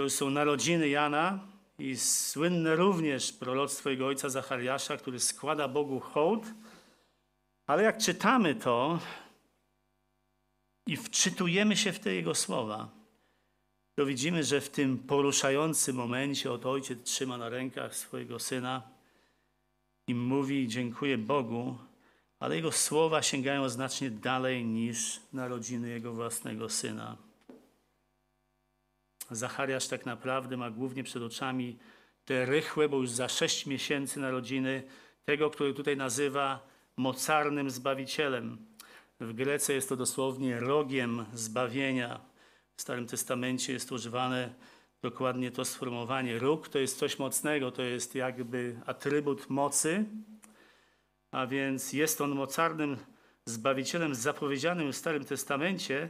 to 0.00 0.04
już 0.04 0.12
są 0.12 0.30
narodziny 0.30 0.88
Jana 0.88 1.38
i 1.78 1.96
słynne 1.96 2.76
również 2.76 3.32
proroctwo 3.32 3.90
jego 3.90 4.06
ojca 4.06 4.28
Zachariasza, 4.28 4.96
który 4.96 5.20
składa 5.20 5.68
Bogu 5.68 6.00
hołd. 6.00 6.46
Ale 7.66 7.82
jak 7.82 7.98
czytamy 7.98 8.54
to 8.54 8.98
i 10.86 10.96
wczytujemy 10.96 11.76
się 11.76 11.92
w 11.92 11.98
te 11.98 12.14
jego 12.14 12.34
słowa, 12.34 12.88
to 13.94 14.06
widzimy, 14.06 14.44
że 14.44 14.60
w 14.60 14.68
tym 14.68 14.98
poruszającym 14.98 15.96
momencie 15.96 16.52
oto 16.52 16.70
ojciec 16.70 17.02
trzyma 17.02 17.38
na 17.38 17.48
rękach 17.48 17.96
swojego 17.96 18.38
syna 18.38 18.82
i 20.06 20.14
mówi: 20.14 20.68
Dziękuję 20.68 21.18
Bogu, 21.18 21.78
ale 22.38 22.56
jego 22.56 22.72
słowa 22.72 23.22
sięgają 23.22 23.68
znacznie 23.68 24.10
dalej 24.10 24.64
niż 24.64 25.20
narodziny 25.32 25.88
jego 25.88 26.12
własnego 26.12 26.68
syna. 26.68 27.29
Zachariasz 29.30 29.88
tak 29.88 30.06
naprawdę 30.06 30.56
ma 30.56 30.70
głównie 30.70 31.04
przed 31.04 31.22
oczami 31.22 31.78
te 32.24 32.46
rychłe, 32.46 32.88
bo 32.88 32.96
już 32.96 33.10
za 33.10 33.28
sześć 33.28 33.66
miesięcy 33.66 34.20
narodziny 34.20 34.82
tego, 35.24 35.50
który 35.50 35.74
tutaj 35.74 35.96
nazywa 35.96 36.66
mocarnym 36.96 37.70
Zbawicielem. 37.70 38.58
W 39.20 39.32
Grece 39.32 39.72
jest 39.72 39.88
to 39.88 39.96
dosłownie 39.96 40.60
rogiem 40.60 41.26
zbawienia. 41.34 42.20
W 42.76 42.82
Starym 42.82 43.06
Testamencie 43.06 43.72
jest 43.72 43.92
używane 43.92 44.54
dokładnie 45.02 45.50
to 45.50 45.64
sformułowanie. 45.64 46.38
Róg 46.38 46.68
to 46.68 46.78
jest 46.78 46.98
coś 46.98 47.18
mocnego, 47.18 47.70
to 47.70 47.82
jest 47.82 48.14
jakby 48.14 48.80
atrybut 48.86 49.50
mocy, 49.50 50.04
a 51.30 51.46
więc 51.46 51.92
jest 51.92 52.20
on 52.20 52.30
mocarnym 52.30 52.96
Zbawicielem 53.44 54.14
zapowiedzianym 54.14 54.92
w 54.92 54.96
Starym 54.96 55.24
Testamencie, 55.24 56.08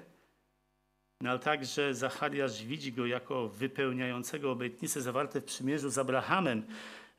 no 1.21 1.31
ale 1.31 1.39
także 1.39 1.95
Zachariasz 1.95 2.65
widzi 2.65 2.93
go 2.93 3.07
jako 3.07 3.49
wypełniającego 3.49 4.53
obietnice 4.53 5.03
zawarte 5.03 5.41
w 5.41 5.45
przymierzu 5.45 5.91
z 5.91 5.99
Abrahamem, 5.99 6.62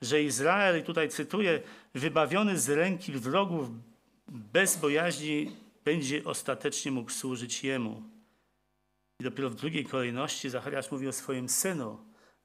że 0.01 0.24
Izrael, 0.24 0.79
i 0.79 0.84
tutaj 0.84 1.10
cytuję, 1.10 1.62
wybawiony 1.96 2.60
z 2.60 2.70
ręki 2.70 3.12
wrogów 3.12 3.70
bez 4.27 4.77
bojaźni 4.77 5.55
będzie 5.86 6.24
ostatecznie 6.24 6.91
mógł 6.91 7.12
służyć 7.12 7.63
Jemu. 7.63 8.03
I 9.20 9.24
dopiero 9.24 9.50
w 9.50 9.55
drugiej 9.55 9.86
kolejności 9.86 10.50
Zachariasz 10.50 10.91
mówi 10.91 11.08
o 11.08 11.12
swoim 11.12 11.50
synu. 11.50 11.98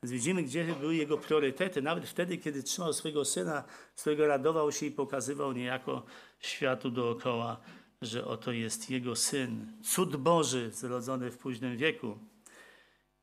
Więc 0.03 0.13
widzimy, 0.13 0.43
gdzie 0.43 0.65
były 0.65 0.97
jego 0.97 1.19
priorytety. 1.19 1.83
Nawet 1.83 2.09
wtedy, 2.09 2.39
kiedy 2.39 2.63
trzymał 2.63 2.93
swojego 2.93 3.25
syna, 3.25 3.65
z 3.95 4.01
którego 4.01 4.27
radował 4.27 4.73
się 4.73 4.87
i 4.87 4.91
pokazywał 4.91 5.53
niejako 5.53 6.03
światu 6.41 6.91
dookoła 6.91 7.61
że 8.03 8.25
oto 8.25 8.53
jest 8.53 8.91
Jego 8.91 9.17
Syn, 9.17 9.73
cud 9.83 10.17
Boży 10.17 10.71
zrodzony 10.71 11.31
w 11.31 11.39
późnym 11.39 11.77
wieku. 11.77 12.19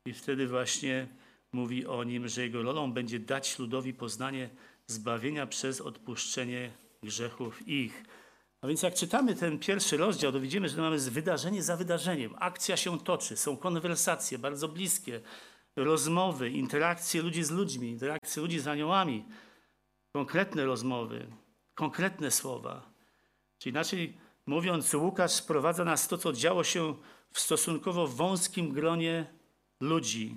I 0.06 0.12
wtedy 0.12 0.48
właśnie 0.48 1.08
mówi 1.52 1.86
o 1.86 2.04
Nim, 2.04 2.28
że 2.28 2.42
Jego 2.42 2.62
rolą 2.62 2.92
będzie 2.92 3.20
dać 3.20 3.58
ludowi 3.58 3.94
poznanie 3.94 4.50
zbawienia 4.86 5.46
przez 5.46 5.80
odpuszczenie 5.80 6.70
grzechów 7.02 7.68
ich. 7.68 8.04
A 8.60 8.66
więc 8.66 8.82
jak 8.82 8.94
czytamy 8.94 9.34
ten 9.34 9.58
pierwszy 9.58 9.96
rozdział, 9.96 10.32
to 10.32 10.40
widzimy, 10.40 10.68
że 10.68 10.82
mamy 10.82 10.98
wydarzenie 10.98 11.62
za 11.62 11.76
wydarzeniem. 11.76 12.34
Akcja 12.38 12.76
się 12.76 13.00
toczy, 13.00 13.36
są 13.36 13.56
konwersacje 13.56 14.38
bardzo 14.38 14.68
bliskie, 14.68 15.20
rozmowy, 15.76 16.50
interakcje 16.50 17.22
ludzi 17.22 17.44
z 17.44 17.50
ludźmi, 17.50 17.88
interakcje 17.88 18.42
ludzi 18.42 18.60
z 18.60 18.66
aniołami, 18.66 19.24
konkretne 20.12 20.64
rozmowy, 20.64 21.26
konkretne 21.74 22.30
słowa. 22.30 22.90
Czyli 23.58 23.70
inaczej 23.72 24.16
Mówiąc, 24.46 24.94
Łukasz 24.94 25.32
sprowadza 25.32 25.84
nas 25.84 26.08
to, 26.08 26.18
co 26.18 26.32
działo 26.32 26.64
się 26.64 26.94
w 27.30 27.40
stosunkowo 27.40 28.06
wąskim 28.06 28.72
gronie 28.72 29.26
ludzi, 29.80 30.36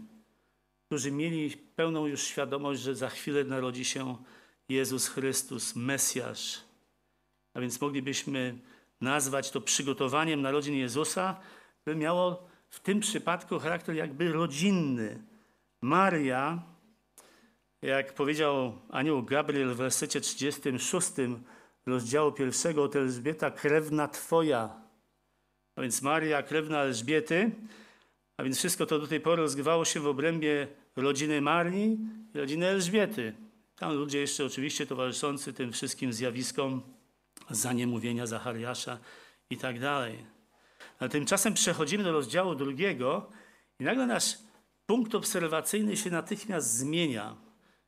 którzy 0.86 1.12
mieli 1.12 1.58
pełną 1.58 2.08
już 2.08 2.24
świadomość, 2.24 2.82
że 2.82 2.96
za 2.96 3.10
chwilę 3.10 3.44
narodzi 3.44 3.86
się 3.86 4.18
Jezus 4.70 5.08
Chrystus, 5.08 5.76
Mesjasz. 5.76 6.60
A 7.54 7.60
więc 7.60 7.82
moglibyśmy 7.82 8.60
nazwać 9.02 9.52
to 9.52 9.62
przygotowaniem 9.62 10.42
narodzin 10.42 10.76
Jezusa, 10.76 11.40
które 11.82 11.96
miało 11.96 12.48
w 12.70 12.80
tym 12.80 13.00
przypadku 13.00 13.60
charakter 13.60 13.96
jakby 13.96 14.32
rodzinny. 14.32 15.24
Maria, 15.82 16.64
jak 17.82 18.14
powiedział 18.14 18.74
anioł 18.90 19.24
Gabriel 19.24 19.74
w 19.74 19.78
wersecie 19.78 20.22
36, 20.22 21.12
rozdziału 21.88 22.32
pierwszego 22.32 22.84
od 22.84 22.96
Elżbieta, 22.96 23.52
krewna 23.52 24.08
Twoja. 24.08 24.82
A 25.76 25.82
więc 25.82 26.02
Maria, 26.02 26.44
krewna 26.44 26.80
Elżbiety, 26.82 27.52
a 28.38 28.44
więc 28.44 28.58
wszystko 28.58 28.86
to 28.86 29.00
do 29.00 29.08
tej 29.08 29.20
pory 29.20 29.42
rozgrywało 29.42 29.86
się 29.86 30.00
w 30.00 30.08
obrębie 30.08 30.68
rodziny 30.96 31.42
Marii 31.42 32.00
i 32.36 32.38
rodziny 32.38 32.68
Elżbiety. 32.68 33.34
Tam 33.76 33.94
ludzie 33.94 34.20
jeszcze 34.20 34.46
oczywiście 34.46 34.86
towarzyszący 34.86 35.54
tym 35.54 35.72
wszystkim 35.72 36.14
zjawiskom 36.14 36.82
zaniemówienia 37.50 38.26
Zachariasza 38.26 38.98
i 39.50 39.58
tak 39.58 39.80
dalej. 39.80 40.26
Ale 41.00 41.10
tymczasem 41.10 41.54
przechodzimy 41.54 42.04
do 42.04 42.12
rozdziału 42.12 42.56
drugiego 42.56 43.30
i 43.80 43.84
nagle 43.84 44.08
nasz 44.08 44.38
punkt 44.86 45.16
obserwacyjny 45.16 45.98
się 45.98 46.10
natychmiast 46.10 46.74
zmienia. 46.74 47.36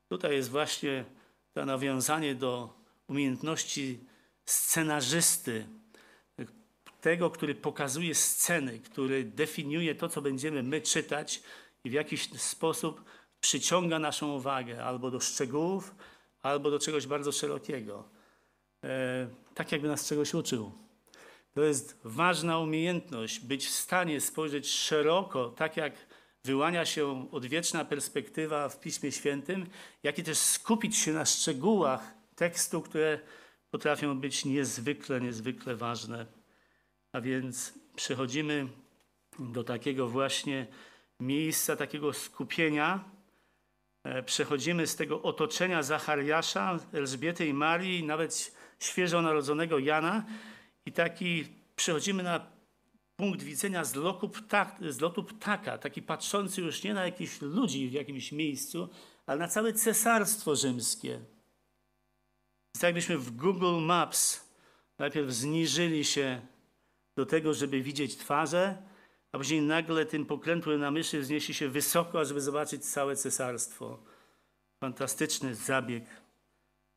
Tutaj 0.10 0.36
jest 0.36 0.50
właśnie 0.50 1.06
to 1.54 1.66
nawiązanie 1.66 2.36
do 2.36 2.79
umiejętności 3.10 4.00
scenarzysty, 4.46 5.68
tego, 7.02 7.30
który 7.30 7.56
pokazuje 7.56 8.16
sceny, 8.16 8.80
który 8.80 9.24
definiuje 9.24 9.96
to, 9.96 10.10
co 10.10 10.22
będziemy 10.22 10.64
my 10.64 10.82
czytać 10.82 11.42
i 11.84 11.90
w 11.90 11.94
jakiś 11.94 12.30
sposób 12.42 13.04
przyciąga 13.42 14.00
naszą 14.00 14.36
uwagę 14.36 14.84
albo 14.84 15.12
do 15.12 15.20
szczegółów, 15.20 15.96
albo 16.42 16.72
do 16.72 16.80
czegoś 16.80 17.08
bardzo 17.08 17.32
szerokiego. 17.32 18.10
E, 18.84 19.28
tak 19.56 19.72
jakby 19.72 19.88
nas 19.88 20.08
czegoś 20.08 20.34
uczył. 20.34 20.72
To 21.54 21.62
jest 21.62 22.00
ważna 22.04 22.60
umiejętność, 22.60 23.40
być 23.40 23.68
w 23.68 23.70
stanie 23.70 24.22
spojrzeć 24.22 24.70
szeroko, 24.70 25.50
tak 25.50 25.78
jak 25.78 25.94
wyłania 26.44 26.86
się 26.86 27.32
odwieczna 27.32 27.86
perspektywa 27.86 28.70
w 28.70 28.80
Piśmie 28.80 29.12
Świętym, 29.12 29.70
jak 30.04 30.20
i 30.20 30.24
też 30.24 30.38
skupić 30.38 30.98
się 30.98 31.14
na 31.14 31.26
szczegółach 31.26 32.19
tekstu, 32.40 32.82
które 32.82 33.20
potrafią 33.72 34.20
być 34.20 34.46
niezwykle, 34.46 35.22
niezwykle 35.22 35.76
ważne. 35.76 36.26
A 37.14 37.22
więc 37.22 37.74
przechodzimy 37.96 38.68
do 39.40 39.64
takiego 39.64 40.08
właśnie 40.08 40.68
miejsca, 41.20 41.76
takiego 41.76 42.14
skupienia. 42.14 43.04
E, 44.04 44.24
przechodzimy 44.24 44.88
z 44.88 44.96
tego 44.96 45.22
otoczenia 45.22 45.84
Zachariasza, 45.84 46.80
Elżbiety 46.94 47.48
i 47.48 47.54
Marii, 47.54 48.04
nawet 48.04 48.56
świeżo 48.80 49.22
narodzonego 49.22 49.80
Jana 49.80 50.26
i 50.86 50.92
taki 50.92 51.46
przechodzimy 51.76 52.24
na 52.24 52.46
punkt 53.16 53.44
widzenia 53.44 53.84
z 53.84 53.96
lotu, 53.96 54.30
ptak, 54.30 54.76
z 54.90 55.00
lotu 55.00 55.24
ptaka, 55.24 55.78
taki 55.78 56.02
patrzący 56.02 56.62
już 56.62 56.84
nie 56.84 56.94
na 56.94 57.06
jakichś 57.06 57.42
ludzi 57.42 57.90
w 57.90 57.94
jakimś 57.94 58.32
miejscu, 58.32 58.90
ale 59.26 59.40
na 59.40 59.48
całe 59.48 59.74
cesarstwo 59.74 60.56
rzymskie. 60.56 61.20
Jest 62.74 62.82
tak 62.82 62.88
jakbyśmy 62.88 63.18
w 63.18 63.32
Google 63.32 63.82
Maps 63.82 64.50
najpierw 65.00 65.32
zniżyli 65.32 66.06
się 66.06 66.42
do 67.16 67.26
tego, 67.26 67.54
żeby 67.54 67.82
widzieć 67.82 68.18
twarze, 68.18 68.78
a 69.32 69.38
później 69.38 69.62
nagle 69.62 70.06
tym 70.06 70.26
pokrętły 70.26 70.78
na 70.78 70.92
myszy 70.92 71.20
wzniesie 71.20 71.54
się 71.54 71.70
wysoko, 71.70 72.26
żeby 72.26 72.42
zobaczyć 72.42 72.86
całe 72.86 73.16
cesarstwo. 73.16 74.00
Fantastyczny 74.84 75.56
zabieg, 75.56 76.04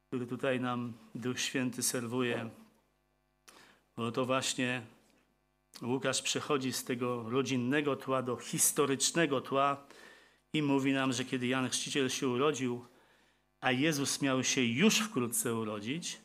który 0.08 0.26
tutaj 0.26 0.60
nam 0.60 0.92
Duch 1.14 1.40
Święty 1.40 1.82
serwuje. 1.82 2.50
Bo 3.96 4.12
to 4.12 4.24
właśnie 4.24 4.82
Łukasz 5.82 6.22
przechodzi 6.22 6.72
z 6.72 6.84
tego 6.84 7.30
rodzinnego 7.30 7.96
tła 7.96 8.22
do 8.22 8.36
historycznego 8.36 9.40
tła 9.40 9.86
i 10.52 10.62
mówi 10.62 10.92
nam, 10.92 11.12
że 11.12 11.24
kiedy 11.24 11.46
Jan 11.46 11.68
Chrzciciel 11.68 12.08
się 12.10 12.28
urodził, 12.28 12.84
a 13.62 13.72
Jezus 13.72 14.22
miał 14.22 14.44
się 14.44 14.60
już 14.60 14.98
wkrótce 14.98 15.54
urodzić, 15.54 16.18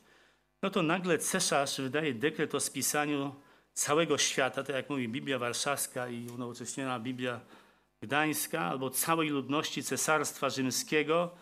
no 0.61 0.69
to 0.69 0.81
nagle 0.83 1.17
cesarz 1.17 1.81
wydaje 1.81 2.13
dekret 2.13 2.55
o 2.55 2.59
spisaniu 2.59 3.35
całego 3.73 4.17
świata, 4.17 4.63
tak 4.63 4.75
jak 4.75 4.89
mówi 4.89 5.09
Biblia 5.09 5.39
Warszawska 5.39 6.07
i 6.07 6.29
unowocześniona 6.29 6.99
Biblia 6.99 7.41
Gdańska, 8.01 8.61
albo 8.61 8.89
całej 8.89 9.29
ludności 9.29 9.83
Cesarstwa 9.83 10.49
Rzymskiego, 10.49 11.35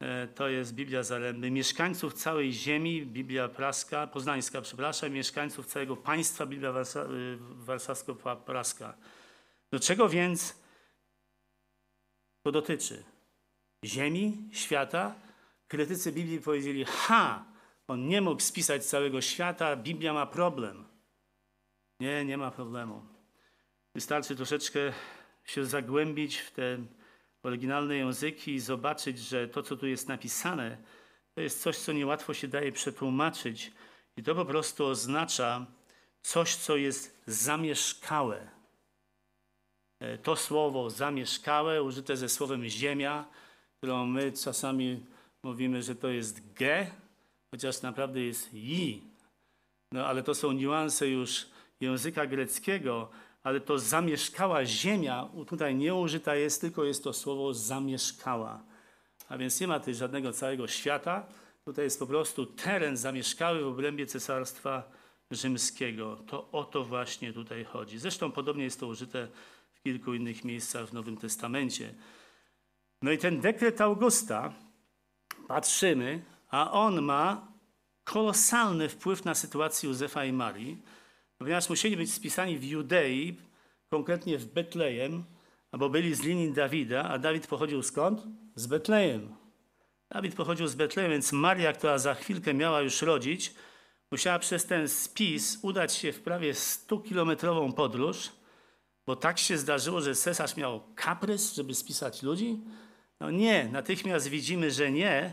e, 0.00 0.28
to 0.28 0.48
jest 0.48 0.74
Biblia 0.74 1.02
Zaręby, 1.02 1.50
mieszkańców 1.50 2.14
całej 2.14 2.52
ziemi, 2.52 3.06
Biblia 3.06 3.48
Praska, 3.48 4.06
Poznańska, 4.06 4.60
przepraszam, 4.60 5.12
mieszkańców 5.12 5.66
całego 5.66 5.96
państwa, 5.96 6.46
Biblia 6.46 6.70
e, 6.70 6.84
Warszawsko-Praska. 7.40 8.94
Do 9.72 9.80
czego 9.80 10.08
więc 10.08 10.56
to 12.42 12.52
dotyczy? 12.52 13.09
Ziemi, 13.84 14.48
świata? 14.52 15.14
Krytycy 15.68 16.12
Biblii 16.12 16.40
powiedzieli, 16.40 16.84
ha, 16.84 17.44
on 17.88 18.08
nie 18.08 18.20
mógł 18.20 18.40
spisać 18.40 18.84
całego 18.84 19.20
świata, 19.20 19.76
Biblia 19.76 20.12
ma 20.12 20.26
problem. 20.26 20.84
Nie, 22.00 22.24
nie 22.24 22.36
ma 22.36 22.50
problemu. 22.50 23.02
Wystarczy 23.94 24.36
troszeczkę 24.36 24.92
się 25.44 25.64
zagłębić 25.64 26.36
w 26.36 26.50
te 26.50 26.78
oryginalne 27.42 27.96
języki 27.96 28.54
i 28.54 28.60
zobaczyć, 28.60 29.18
że 29.18 29.48
to, 29.48 29.62
co 29.62 29.76
tu 29.76 29.86
jest 29.86 30.08
napisane, 30.08 30.76
to 31.34 31.40
jest 31.40 31.62
coś, 31.62 31.78
co 31.78 31.92
niełatwo 31.92 32.34
się 32.34 32.48
daje 32.48 32.72
przetłumaczyć. 32.72 33.72
I 34.16 34.22
to 34.22 34.34
po 34.34 34.44
prostu 34.44 34.86
oznacza 34.86 35.66
coś, 36.22 36.56
co 36.56 36.76
jest 36.76 37.22
zamieszkałe. 37.26 38.50
E, 40.00 40.18
to 40.18 40.36
słowo 40.36 40.90
zamieszkałe, 40.90 41.82
użyte 41.82 42.16
ze 42.16 42.28
słowem 42.28 42.68
ziemia, 42.68 43.24
którą 43.80 44.06
my 44.06 44.32
czasami 44.32 45.06
mówimy, 45.42 45.82
że 45.82 45.94
to 45.94 46.08
jest 46.08 46.52
ge, 46.54 46.86
chociaż 47.50 47.82
naprawdę 47.82 48.20
jest 48.20 48.54
i. 48.54 49.02
No 49.92 50.06
ale 50.06 50.22
to 50.22 50.34
są 50.34 50.52
niuanse 50.52 51.08
już 51.08 51.46
języka 51.80 52.26
greckiego, 52.26 53.08
ale 53.42 53.60
to 53.60 53.78
zamieszkała 53.78 54.64
ziemia, 54.64 55.28
tutaj 55.46 55.74
nie 55.74 55.94
użyta 55.94 56.34
jest, 56.34 56.60
tylko 56.60 56.84
jest 56.84 57.04
to 57.04 57.12
słowo 57.12 57.54
zamieszkała. 57.54 58.62
A 59.28 59.38
więc 59.38 59.60
nie 59.60 59.68
ma 59.68 59.78
tutaj 59.78 59.94
żadnego 59.94 60.32
całego 60.32 60.68
świata, 60.68 61.26
tutaj 61.64 61.84
jest 61.84 61.98
po 61.98 62.06
prostu 62.06 62.46
teren 62.46 62.96
zamieszkały 62.96 63.64
w 63.64 63.66
obrębie 63.66 64.06
Cesarstwa 64.06 64.90
Rzymskiego. 65.30 66.16
To 66.16 66.50
o 66.52 66.64
to 66.64 66.84
właśnie 66.84 67.32
tutaj 67.32 67.64
chodzi. 67.64 67.98
Zresztą 67.98 68.32
podobnie 68.32 68.64
jest 68.64 68.80
to 68.80 68.86
użyte 68.86 69.28
w 69.72 69.82
kilku 69.82 70.14
innych 70.14 70.44
miejscach 70.44 70.86
w 70.86 70.92
Nowym 70.92 71.16
Testamencie. 71.16 71.94
No 73.02 73.12
i 73.12 73.18
ten 73.18 73.40
dekret 73.40 73.80
Augusta, 73.80 74.52
patrzymy, 75.48 76.22
a 76.50 76.70
on 76.72 77.02
ma 77.02 77.48
kolosalny 78.04 78.88
wpływ 78.88 79.24
na 79.24 79.34
sytuację 79.34 79.88
Józefa 79.88 80.24
i 80.24 80.32
Marii, 80.32 80.82
ponieważ 81.38 81.68
musieli 81.68 81.96
być 81.96 82.12
spisani 82.12 82.58
w 82.58 82.64
Judei, 82.64 83.36
konkretnie 83.90 84.38
w 84.38 84.46
Betlejem, 84.46 85.24
albo 85.72 85.88
byli 85.88 86.14
z 86.14 86.22
linii 86.22 86.52
Dawida, 86.52 87.04
a 87.04 87.18
Dawid 87.18 87.46
pochodził 87.46 87.82
skąd? 87.82 88.22
Z 88.54 88.66
Betlejem. 88.66 89.36
Dawid 90.10 90.34
pochodził 90.34 90.66
z 90.66 90.74
Betlejem, 90.74 91.10
więc 91.10 91.32
Maria, 91.32 91.72
która 91.72 91.98
za 91.98 92.14
chwilkę 92.14 92.54
miała 92.54 92.80
już 92.80 93.02
rodzić, 93.02 93.54
musiała 94.10 94.38
przez 94.38 94.66
ten 94.66 94.88
spis 94.88 95.58
udać 95.62 95.94
się 95.94 96.12
w 96.12 96.20
prawie 96.20 96.52
100-kilometrową 96.52 97.72
podróż, 97.72 98.30
bo 99.06 99.16
tak 99.16 99.38
się 99.38 99.58
zdarzyło, 99.58 100.00
że 100.00 100.14
cesarz 100.14 100.56
miał 100.56 100.80
kaprys, 100.94 101.54
żeby 101.54 101.74
spisać 101.74 102.22
ludzi. 102.22 102.60
No 103.20 103.30
nie, 103.30 103.68
natychmiast 103.72 104.28
widzimy, 104.28 104.70
że 104.70 104.90
nie. 104.90 105.32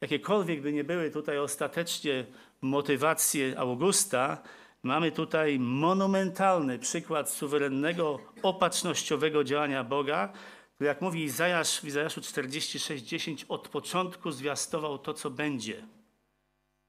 Jakiekolwiek 0.00 0.60
by 0.60 0.72
nie 0.72 0.84
były 0.84 1.10
tutaj 1.10 1.38
ostatecznie 1.38 2.26
motywacje 2.60 3.58
Augusta, 3.58 4.42
Mamy 4.84 5.12
tutaj 5.12 5.58
monumentalny 5.58 6.78
przykład 6.78 7.30
suwerennego, 7.30 8.20
opatrznościowego 8.42 9.44
działania 9.44 9.84
Boga, 9.84 10.32
który, 10.74 10.88
jak 10.88 11.00
mówi 11.00 11.24
Izajasz 11.24 11.80
w 11.80 11.84
Izajaszu 11.84 12.20
46:10, 12.20 13.44
od 13.48 13.68
początku 13.68 14.30
zwiastował 14.30 14.98
to, 14.98 15.14
co 15.14 15.30
będzie. 15.30 15.86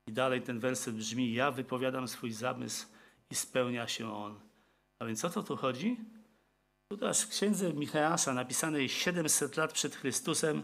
I 0.08 0.12
dalej 0.12 0.42
ten 0.42 0.60
werset 0.60 0.96
brzmi: 0.96 1.34
Ja 1.34 1.52
wypowiadam 1.52 2.08
swój 2.08 2.32
zamysł 2.32 2.88
i 3.30 3.36
spełnia 3.36 3.88
się 3.88 4.14
on. 4.14 4.40
A 5.00 5.06
więc 5.06 5.26
o 5.26 5.30
co 5.30 5.44
tu 5.44 5.58
chodzi? 5.58 5.98
Tutaj 6.88 7.14
w 7.14 7.28
księdze 7.28 7.74
Micheasza, 7.74 8.34
napisanej 8.34 8.90
700 8.90 9.58
lat 9.58 9.74
przed 9.74 9.96
Chrystusem, 9.96 10.64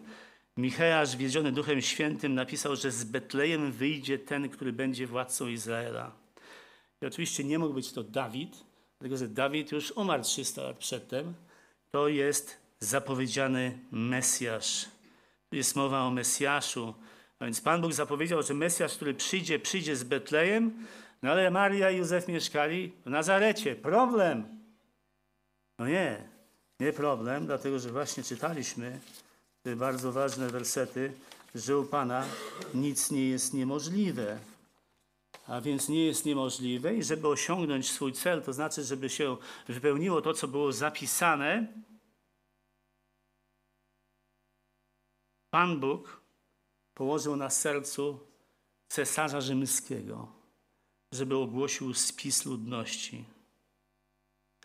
Micheasz, 0.58 1.18
wiedziony 1.18 1.52
Duchem 1.52 1.82
Świętym, 1.82 2.36
napisał, 2.36 2.76
że 2.76 2.92
z 2.92 3.04
Betlejem 3.04 3.72
wyjdzie 3.72 4.20
ten, 4.20 4.50
który 4.50 4.74
będzie 4.74 5.08
władcą 5.08 5.48
Izraela. 5.48 6.12
I 7.02 7.06
oczywiście 7.06 7.44
nie 7.44 7.60
mógł 7.60 7.74
być 7.74 7.92
to 7.92 8.04
Dawid, 8.04 8.58
dlatego 9.00 9.18
że 9.18 9.28
Dawid 9.28 9.72
już 9.72 9.92
umarł 9.92 10.24
300 10.24 10.64
lat 10.64 10.78
przedtem. 10.78 11.34
To 11.92 12.08
jest 12.08 12.58
zapowiedziany 12.80 13.80
Mesjasz. 13.92 14.86
Tu 15.50 15.56
jest 15.56 15.76
mowa 15.76 16.04
o 16.04 16.12
Mesjaszu. 16.12 16.94
A 17.40 17.46
więc 17.46 17.62
Pan 17.62 17.82
Bóg 17.82 17.94
zapowiedział, 17.94 18.44
że 18.44 18.54
Mesjasz, 18.54 18.96
który 18.96 19.14
przyjdzie, 19.14 19.60
przyjdzie 19.60 19.96
z 19.96 20.04
Betlejem, 20.04 20.88
no 21.22 21.32
ale 21.32 21.52
Maria 21.52 21.92
i 21.92 21.98
Józef 21.98 22.28
mieszkali 22.28 22.92
w 23.06 23.10
Nazarecie. 23.10 23.76
Problem! 23.76 24.61
No 25.82 25.88
nie, 25.88 26.30
nie 26.80 26.94
problem, 26.94 27.46
dlatego 27.46 27.80
że 27.80 27.92
właśnie 27.92 28.24
czytaliśmy 28.24 29.00
te 29.64 29.76
bardzo 29.76 30.12
ważne 30.12 30.50
wersety, 30.50 31.14
że 31.56 31.78
u 31.78 31.86
Pana 31.86 32.26
nic 32.74 33.12
nie 33.12 33.30
jest 33.30 33.54
niemożliwe. 33.54 34.40
A 35.48 35.62
więc 35.62 35.90
nie 35.90 36.06
jest 36.06 36.26
niemożliwe 36.26 36.96
i 36.96 37.04
żeby 37.04 37.28
osiągnąć 37.28 37.92
swój 37.92 38.14
cel, 38.14 38.44
to 38.44 38.54
znaczy, 38.54 38.84
żeby 38.84 39.10
się 39.10 39.38
wypełniło 39.68 40.22
to, 40.22 40.34
co 40.34 40.48
było 40.48 40.72
zapisane, 40.72 41.68
Pan 45.50 45.80
Bóg 45.80 46.22
położył 46.94 47.36
na 47.36 47.50
sercu 47.50 48.20
cesarza 48.88 49.42
rzymskiego, 49.42 50.28
żeby 51.12 51.38
ogłosił 51.38 51.94
spis 51.94 52.46
ludności, 52.46 53.26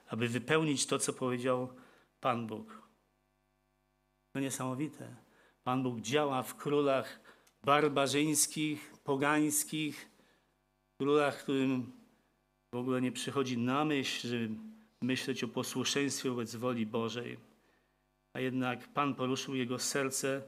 aby 0.08 0.28
wypełnić 0.28 0.86
to, 0.86 0.98
co 0.98 1.12
powiedział 1.12 1.68
Pan 2.20 2.46
Bóg. 2.46 2.82
To 4.32 4.40
niesamowite. 4.40 5.16
Pan 5.64 5.82
Bóg 5.82 6.00
działa 6.00 6.42
w 6.42 6.56
królach 6.56 7.20
barbarzyńskich, 7.64 8.92
pogańskich, 9.04 10.10
królach, 10.98 11.42
którym 11.42 11.92
w 12.72 12.76
ogóle 12.76 13.00
nie 13.00 13.12
przychodzi 13.12 13.58
na 13.58 13.84
myśl, 13.84 14.28
żeby 14.28 14.48
myśleć 15.02 15.44
o 15.44 15.48
posłuszeństwie 15.48 16.30
wobec 16.30 16.56
woli 16.56 16.86
Bożej. 16.86 17.38
A 18.32 18.40
jednak 18.40 18.88
Pan 18.88 19.14
poruszył 19.14 19.54
jego 19.54 19.78
serce, 19.78 20.42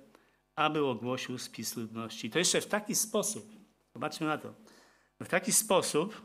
aby 0.55 0.85
ogłosił 0.85 1.39
spis 1.39 1.77
ludności. 1.77 2.31
To 2.31 2.39
jeszcze 2.39 2.61
w 2.61 2.67
taki 2.67 2.95
sposób, 2.95 3.53
zobaczmy 3.95 4.27
na 4.27 4.39
to, 4.39 4.55
w 5.21 5.29
taki 5.29 5.53
sposób, 5.53 6.23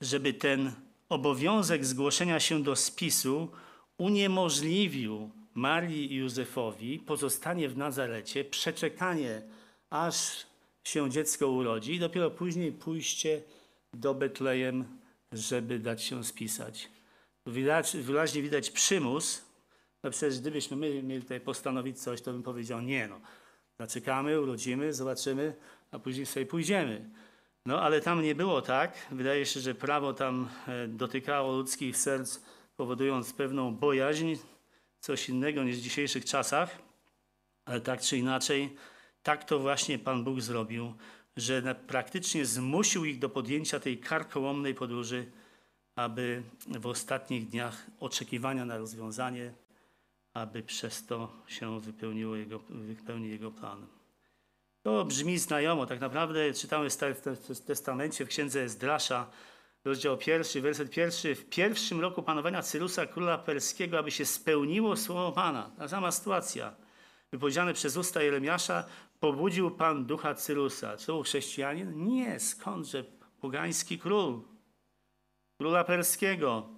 żeby 0.00 0.32
ten 0.32 0.72
obowiązek 1.08 1.84
zgłoszenia 1.84 2.40
się 2.40 2.62
do 2.62 2.76
spisu 2.76 3.48
uniemożliwił 3.98 5.30
Marii 5.54 6.12
i 6.12 6.16
Józefowi 6.16 6.98
pozostanie 6.98 7.68
w 7.68 7.76
Nazarecie, 7.76 8.44
przeczekanie, 8.44 9.42
aż 9.90 10.46
się 10.84 11.10
dziecko 11.10 11.48
urodzi 11.48 11.94
i 11.94 11.98
dopiero 11.98 12.30
później 12.30 12.72
pójście 12.72 13.42
do 13.94 14.14
Betlejem, 14.14 14.84
żeby 15.32 15.78
dać 15.78 16.02
się 16.02 16.24
spisać. 16.24 16.88
Widać, 17.46 17.96
wyraźnie 17.96 18.42
widać 18.42 18.70
przymus. 18.70 19.44
No 20.02 20.10
przecież 20.10 20.40
gdybyśmy 20.40 20.76
my 20.76 21.02
mieli 21.02 21.22
tutaj 21.22 21.40
postanowić 21.40 22.00
coś, 22.00 22.22
to 22.22 22.32
bym 22.32 22.42
powiedział 22.42 22.80
nie 22.80 23.08
no. 23.08 23.20
Zaczekamy, 23.78 24.40
urodzimy, 24.40 24.92
zobaczymy, 24.92 25.54
a 25.90 25.98
później 25.98 26.26
sobie 26.26 26.46
pójdziemy. 26.46 27.10
No 27.68 27.80
ale 27.80 28.00
tam 28.00 28.22
nie 28.22 28.34
było 28.34 28.62
tak. 28.62 29.06
Wydaje 29.10 29.46
się, 29.46 29.60
że 29.60 29.74
prawo 29.74 30.12
tam 30.12 30.48
e, 30.68 30.88
dotykało 30.88 31.56
ludzkich 31.56 31.96
serc, 31.96 32.40
powodując 32.76 33.32
pewną 33.32 33.74
bojaźń, 33.74 34.34
coś 35.00 35.28
innego 35.28 35.64
niż 35.64 35.76
w 35.76 35.82
dzisiejszych 35.82 36.24
czasach. 36.24 36.78
Ale 37.64 37.80
tak 37.80 38.00
czy 38.00 38.18
inaczej, 38.18 38.76
tak 39.22 39.44
to 39.44 39.58
właśnie 39.58 39.98
Pan 39.98 40.24
Bóg 40.24 40.40
zrobił, 40.40 40.94
że 41.36 41.74
praktycznie 41.74 42.46
zmusił 42.46 43.04
ich 43.04 43.18
do 43.18 43.28
podjęcia 43.28 43.80
tej 43.80 43.98
karkołomnej 43.98 44.74
podróży, 44.74 45.32
aby 45.96 46.42
w 46.66 46.86
ostatnich 46.86 47.48
dniach 47.48 47.86
oczekiwania 48.00 48.64
na 48.64 48.78
rozwiązanie, 48.78 49.52
aby 50.34 50.62
przez 50.62 51.06
to 51.06 51.32
się 51.46 51.80
wypełniło 51.80 52.36
jego, 52.36 52.58
wypełnił 52.68 53.30
jego 53.30 53.50
plan. 53.50 53.97
To 54.82 55.04
brzmi 55.04 55.38
znajomo. 55.38 55.86
Tak 55.86 56.00
naprawdę 56.00 56.52
czytamy 56.52 56.88
w 57.50 57.60
Testamencie 57.60 58.24
w 58.24 58.28
księdze 58.28 58.62
Ezdrasza, 58.62 59.30
rozdział 59.84 60.16
pierwszy, 60.16 60.60
werset 60.60 60.90
pierwszy. 60.90 61.34
W 61.34 61.48
pierwszym 61.48 62.00
roku 62.00 62.22
panowania 62.22 62.62
Cyrusa, 62.62 63.06
króla 63.06 63.38
perskiego, 63.38 63.98
aby 63.98 64.10
się 64.10 64.24
spełniło 64.24 64.96
słowo 64.96 65.32
Pana. 65.32 65.70
Ta 65.78 65.88
sama 65.88 66.12
sytuacja. 66.12 66.74
Wypowiedziane 67.32 67.74
przez 67.74 67.96
usta 67.96 68.22
Jeremiasza, 68.22 68.84
pobudził 69.20 69.70
Pan 69.70 70.04
ducha 70.04 70.34
Cyrusa. 70.34 70.96
Czy 70.96 71.06
był 71.06 71.22
chrześcijanin? 71.22 72.04
Nie, 72.04 72.40
skądże 72.40 73.04
pogański 73.40 73.98
król, 73.98 74.40
króla 75.58 75.84
perskiego, 75.84 76.68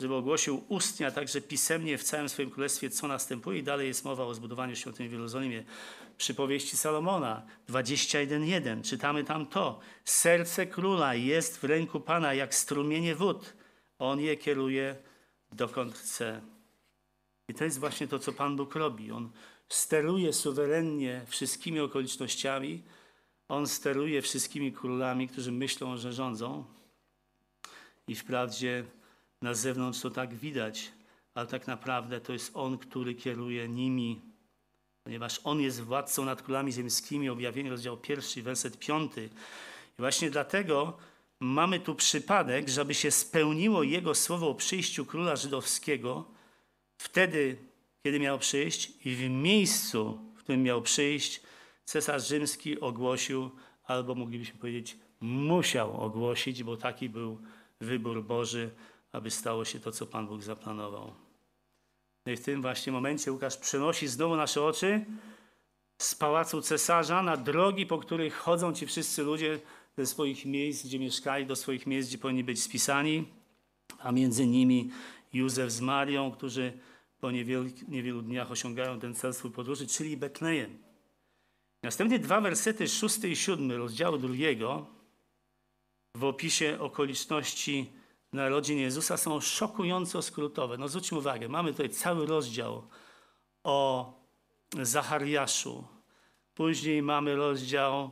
żeby 0.00 0.14
ogłosił 0.14 0.64
ustnie, 0.68 1.06
a 1.06 1.10
także 1.10 1.40
pisemnie 1.40 1.98
w 1.98 2.02
całym 2.02 2.28
swoim 2.28 2.50
królestwie, 2.50 2.90
co 2.90 3.08
następuje. 3.08 3.58
I 3.58 3.62
dalej 3.62 3.88
jest 3.88 4.04
mowa 4.04 4.24
o 4.24 4.34
zbudowaniu 4.34 4.76
świątyni 4.76 5.08
w 5.08 5.12
Jerozolimie. 5.12 5.64
Przypowieści 6.18 6.76
Salomona 6.76 7.42
21.1. 7.68 8.82
Czytamy 8.82 9.24
tam 9.24 9.46
to. 9.46 9.80
Serce 10.04 10.66
króla 10.66 11.14
jest 11.14 11.58
w 11.58 11.64
ręku 11.64 12.00
Pana 12.00 12.34
jak 12.34 12.54
strumienie 12.54 13.14
wód. 13.14 13.54
On 13.98 14.20
je 14.20 14.36
kieruje 14.36 14.96
dokąd 15.52 15.94
chce. 15.94 16.40
I 17.48 17.54
to 17.54 17.64
jest 17.64 17.78
właśnie 17.78 18.08
to, 18.08 18.18
co 18.18 18.32
Pan 18.32 18.56
Bóg 18.56 18.74
robi. 18.74 19.10
On 19.10 19.30
steruje 19.68 20.32
suwerennie 20.32 21.24
wszystkimi 21.26 21.80
okolicznościami. 21.80 22.82
On 23.48 23.66
steruje 23.66 24.22
wszystkimi 24.22 24.72
królami, 24.72 25.28
którzy 25.28 25.52
myślą, 25.52 25.96
że 25.96 26.12
rządzą. 26.12 26.64
I 28.08 28.14
wprawdzie 28.14 28.84
na 29.42 29.54
zewnątrz 29.54 30.00
to 30.00 30.10
tak 30.10 30.34
widać, 30.34 30.92
ale 31.34 31.46
tak 31.46 31.66
naprawdę 31.66 32.20
to 32.20 32.32
jest 32.32 32.50
On, 32.54 32.78
który 32.78 33.14
kieruje 33.14 33.68
nimi, 33.68 34.27
ponieważ 35.08 35.40
On 35.44 35.60
jest 35.60 35.82
władcą 35.82 36.24
nad 36.24 36.42
królami 36.42 36.72
ziemskimi. 36.72 37.28
Objawienie, 37.28 37.70
rozdział 37.70 37.96
pierwszy, 37.96 38.42
werset 38.42 38.78
piąty. 38.78 39.28
I 39.98 40.02
właśnie 40.02 40.30
dlatego 40.30 40.98
mamy 41.40 41.80
tu 41.80 41.94
przypadek, 41.94 42.68
żeby 42.68 42.94
się 42.94 43.10
spełniło 43.10 43.82
Jego 43.82 44.14
słowo 44.14 44.48
o 44.48 44.54
przyjściu 44.54 45.06
króla 45.06 45.36
żydowskiego, 45.36 46.24
wtedy, 46.98 47.56
kiedy 48.02 48.20
miał 48.20 48.38
przyjść 48.38 48.92
i 49.04 49.14
w 49.14 49.30
miejscu, 49.30 50.18
w 50.36 50.38
którym 50.38 50.62
miał 50.62 50.82
przyjść, 50.82 51.40
cesarz 51.84 52.28
rzymski 52.28 52.80
ogłosił, 52.80 53.50
albo 53.84 54.14
moglibyśmy 54.14 54.58
powiedzieć, 54.58 54.96
musiał 55.20 56.00
ogłosić, 56.00 56.62
bo 56.62 56.76
taki 56.76 57.08
był 57.08 57.38
wybór 57.80 58.24
Boży, 58.24 58.70
aby 59.12 59.30
stało 59.30 59.64
się 59.64 59.80
to, 59.80 59.92
co 59.92 60.06
Pan 60.06 60.26
Bóg 60.26 60.42
zaplanował. 60.42 61.27
No 62.26 62.32
i 62.32 62.36
w 62.36 62.40
tym 62.40 62.62
właśnie 62.62 62.92
momencie 62.92 63.32
Łukasz 63.32 63.56
przenosi 63.56 64.08
znowu 64.08 64.36
nasze 64.36 64.62
oczy 64.62 65.04
z 65.98 66.14
pałacu 66.14 66.62
cesarza 66.62 67.22
na 67.22 67.36
drogi, 67.36 67.86
po 67.86 67.98
których 67.98 68.34
chodzą 68.34 68.72
ci 68.72 68.86
wszyscy 68.86 69.22
ludzie 69.22 69.60
ze 69.96 70.06
swoich 70.06 70.44
miejsc, 70.44 70.86
gdzie 70.86 70.98
mieszkali, 70.98 71.46
do 71.46 71.56
swoich 71.56 71.86
miejsc, 71.86 72.08
gdzie 72.08 72.18
powinni 72.18 72.44
być 72.44 72.62
spisani, 72.62 73.24
a 73.98 74.12
między 74.12 74.46
nimi 74.46 74.90
Józef 75.32 75.72
z 75.72 75.80
Marią, 75.80 76.30
którzy 76.30 76.72
po 77.20 77.30
niewielu, 77.88 78.22
dniach 78.22 78.50
osiągają 78.50 79.00
ten 79.00 79.14
cel 79.14 79.34
swój 79.34 79.50
podróży, 79.50 79.86
czyli 79.86 80.16
Betlejem. 80.16 80.78
Następnie 81.82 82.18
dwa 82.18 82.40
wersety, 82.40 82.88
szósty 82.88 83.28
i 83.28 83.36
siódmy 83.36 83.76
rozdziału 83.76 84.18
drugiego, 84.18 84.86
w 86.14 86.24
opisie 86.24 86.76
okoliczności 86.80 87.92
narodzin 88.32 88.78
Jezusa 88.78 89.16
są 89.16 89.40
szokująco 89.40 90.22
skrótowe. 90.22 90.78
No 90.78 90.88
zwróćmy 90.88 91.18
uwagę, 91.18 91.48
mamy 91.48 91.70
tutaj 91.70 91.90
cały 91.90 92.26
rozdział 92.26 92.82
o 93.64 94.12
Zachariaszu, 94.82 95.84
później 96.54 97.02
mamy 97.02 97.36
rozdział 97.36 98.10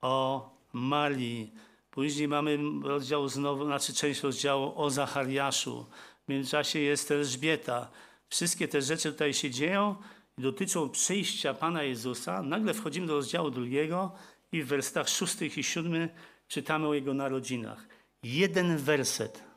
o 0.00 0.50
Marii, 0.72 1.52
później 1.90 2.28
mamy 2.28 2.58
rozdział 2.82 3.28
znowu, 3.28 3.64
znaczy 3.64 3.94
część 3.94 4.20
rozdziału 4.20 4.72
o 4.76 4.90
Zachariaszu, 4.90 5.86
w 6.24 6.28
międzyczasie 6.28 6.78
jest 6.78 7.10
Elżbieta. 7.10 7.90
Wszystkie 8.28 8.68
te 8.68 8.82
rzeczy 8.82 9.12
tutaj 9.12 9.34
się 9.34 9.50
dzieją 9.50 9.96
i 10.38 10.42
dotyczą 10.42 10.88
przyjścia 10.88 11.54
Pana 11.54 11.82
Jezusa. 11.82 12.42
Nagle 12.42 12.74
wchodzimy 12.74 13.06
do 13.06 13.14
rozdziału 13.14 13.50
drugiego 13.50 14.12
i 14.52 14.62
w 14.62 14.66
wersetach 14.66 15.08
szóstych 15.08 15.58
i 15.58 15.64
siódmych 15.64 16.10
czytamy 16.48 16.88
o 16.88 16.94
Jego 16.94 17.14
narodzinach. 17.14 17.86
Jeden 18.22 18.76
werset 18.76 19.51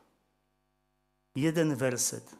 jeden 1.36 1.76
werset. 1.76 2.36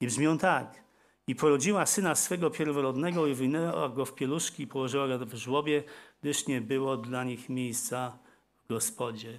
I 0.00 0.06
brzmią 0.06 0.38
tak. 0.38 0.84
I 1.26 1.34
porodziła 1.34 1.86
syna 1.86 2.14
swego 2.14 2.50
pierworodnego 2.50 3.26
i 3.26 3.34
wynęła 3.34 3.88
go 3.88 4.04
w 4.04 4.14
pieluszki 4.14 4.62
i 4.62 4.66
położyła 4.66 5.18
go 5.18 5.26
w 5.26 5.34
żłobie, 5.34 5.82
gdyż 6.20 6.46
nie 6.46 6.60
było 6.60 6.96
dla 6.96 7.24
nich 7.24 7.48
miejsca 7.48 8.18
w 8.64 8.68
gospodzie. 8.68 9.38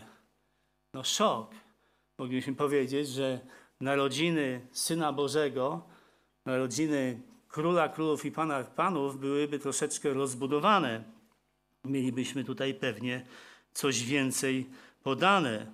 No 0.93 1.03
szok. 1.03 1.51
Moglibyśmy 2.17 2.55
powiedzieć, 2.55 3.07
że 3.07 3.39
narodziny 3.81 4.67
Syna 4.71 5.13
Bożego, 5.13 5.81
narodziny 6.45 7.21
Króla 7.47 7.89
Królów 7.89 8.25
i 8.25 8.31
Pana 8.31 8.63
Panów 8.63 9.19
byłyby 9.19 9.59
troszeczkę 9.59 10.13
rozbudowane. 10.13 11.03
Mielibyśmy 11.85 12.43
tutaj 12.43 12.73
pewnie 12.73 13.25
coś 13.73 14.03
więcej 14.03 14.69
podane. 15.03 15.71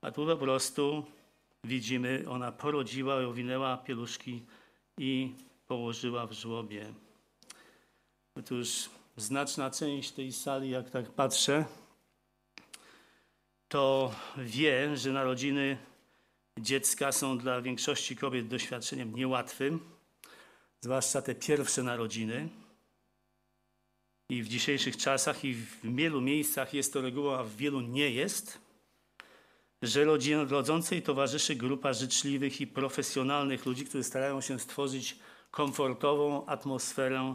A 0.00 0.10
tu 0.10 0.26
po 0.26 0.36
prostu 0.36 1.04
widzimy, 1.64 2.24
ona 2.28 2.52
porodziła, 2.52 3.14
owinęła 3.14 3.76
pieluszki 3.76 4.42
i 4.98 5.34
położyła 5.66 6.26
w 6.26 6.32
żłobie. 6.32 6.94
Otóż 8.34 8.90
znaczna 9.16 9.70
część 9.70 10.12
tej 10.12 10.32
sali, 10.32 10.70
jak 10.70 10.90
tak 10.90 11.10
patrzę, 11.10 11.64
to 13.68 14.14
wie, 14.36 14.96
że 14.96 15.12
narodziny 15.12 15.78
dziecka 16.58 17.12
są 17.12 17.38
dla 17.38 17.62
większości 17.62 18.16
kobiet 18.16 18.48
doświadczeniem 18.48 19.14
niełatwym, 19.14 19.80
zwłaszcza 20.80 21.22
te 21.22 21.34
pierwsze 21.34 21.82
narodziny. 21.82 22.48
I 24.28 24.42
w 24.42 24.48
dzisiejszych 24.48 24.96
czasach 24.96 25.44
i 25.44 25.54
w 25.54 25.94
wielu 25.96 26.20
miejscach 26.20 26.74
jest 26.74 26.92
to 26.92 27.00
reguła, 27.00 27.38
a 27.38 27.44
w 27.44 27.56
wielu 27.56 27.80
nie 27.80 28.10
jest 28.10 28.63
że 29.86 30.04
rodzącej 30.48 31.02
towarzyszy 31.02 31.54
grupa 31.54 31.92
życzliwych 31.92 32.60
i 32.60 32.66
profesjonalnych 32.66 33.66
ludzi, 33.66 33.84
którzy 33.84 34.04
starają 34.04 34.40
się 34.40 34.58
stworzyć 34.58 35.16
komfortową 35.50 36.46
atmosferę, 36.46 37.34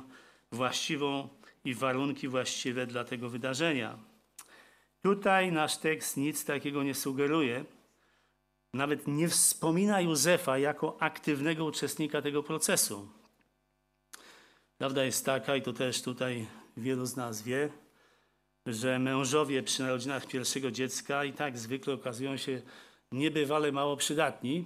właściwą 0.51 1.29
i 1.63 1.73
warunki 1.73 2.27
właściwe 2.27 2.87
dla 2.87 3.03
tego 3.03 3.29
wydarzenia. 3.29 3.97
Tutaj 5.01 5.51
nasz 5.51 5.77
tekst 5.77 6.17
nic 6.17 6.45
takiego 6.45 6.83
nie 6.83 6.95
sugeruje. 6.95 7.65
Nawet 8.73 9.07
nie 9.07 9.29
wspomina 9.29 10.01
Józefa 10.01 10.57
jako 10.57 10.97
aktywnego 11.01 11.65
uczestnika 11.65 12.21
tego 12.21 12.43
procesu. 12.43 13.09
Prawda 14.77 15.03
jest 15.03 15.25
taka, 15.25 15.55
i 15.55 15.61
to 15.61 15.73
też 15.73 16.01
tutaj 16.01 16.47
wielu 16.77 17.05
z 17.05 17.15
nas 17.15 17.41
wie, 17.41 17.69
że 18.65 18.99
mężowie 18.99 19.63
przy 19.63 19.81
narodzinach 19.83 20.27
pierwszego 20.27 20.71
dziecka 20.71 21.23
i 21.23 21.33
tak 21.33 21.57
zwykle 21.57 21.93
okazują 21.93 22.37
się 22.37 22.61
niebywale 23.11 23.71
mało 23.71 23.97
przydatni. 23.97 24.65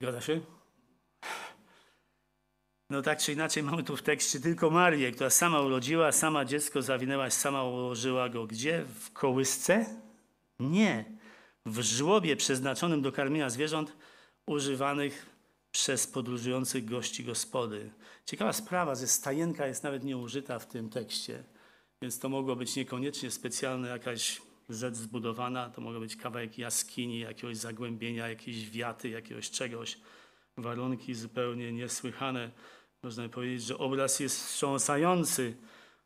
Zgadza 0.00 0.20
się? 0.20 0.40
No 2.90 3.02
tak 3.02 3.18
czy 3.18 3.32
inaczej 3.32 3.62
mamy 3.62 3.82
tu 3.82 3.96
w 3.96 4.02
tekście 4.02 4.40
tylko 4.40 4.70
Marię, 4.70 5.12
która 5.12 5.30
sama 5.30 5.60
urodziła, 5.60 6.12
sama 6.12 6.44
dziecko 6.44 6.82
zawinęła, 6.82 7.30
sama 7.30 7.64
ułożyła 7.64 8.28
go 8.28 8.46
gdzie? 8.46 8.84
W 9.00 9.12
kołysce? 9.12 9.86
Nie. 10.60 11.04
W 11.66 11.80
żłobie 11.80 12.36
przeznaczonym 12.36 13.02
do 13.02 13.12
karmienia 13.12 13.50
zwierząt 13.50 13.96
używanych 14.46 15.26
przez 15.70 16.06
podróżujących 16.06 16.84
gości 16.84 17.24
gospody. 17.24 17.90
Ciekawa 18.26 18.52
sprawa, 18.52 18.94
że 18.94 19.06
stajenka 19.06 19.66
jest 19.66 19.82
nawet 19.82 20.04
nie 20.04 20.16
użyta 20.16 20.58
w 20.58 20.66
tym 20.66 20.90
tekście, 20.90 21.44
więc 22.02 22.18
to 22.18 22.28
mogło 22.28 22.56
być 22.56 22.76
niekoniecznie 22.76 23.30
specjalna 23.30 23.88
jakaś 23.88 24.42
rzecz 24.68 24.94
zbudowana, 24.94 25.70
to 25.70 25.80
mogło 25.80 26.00
być 26.00 26.16
kawałek 26.16 26.58
jaskini, 26.58 27.18
jakiegoś 27.18 27.56
zagłębienia, 27.56 28.28
jakiejś 28.28 28.70
wiaty, 28.70 29.08
jakiegoś 29.08 29.50
czegoś. 29.50 29.98
Warunki 30.56 31.14
zupełnie 31.14 31.72
niesłychane. 31.72 32.50
Można 33.02 33.28
powiedzieć, 33.28 33.62
że 33.62 33.78
obraz 33.78 34.20
jest 34.20 34.36
wstrząsający. 34.36 35.56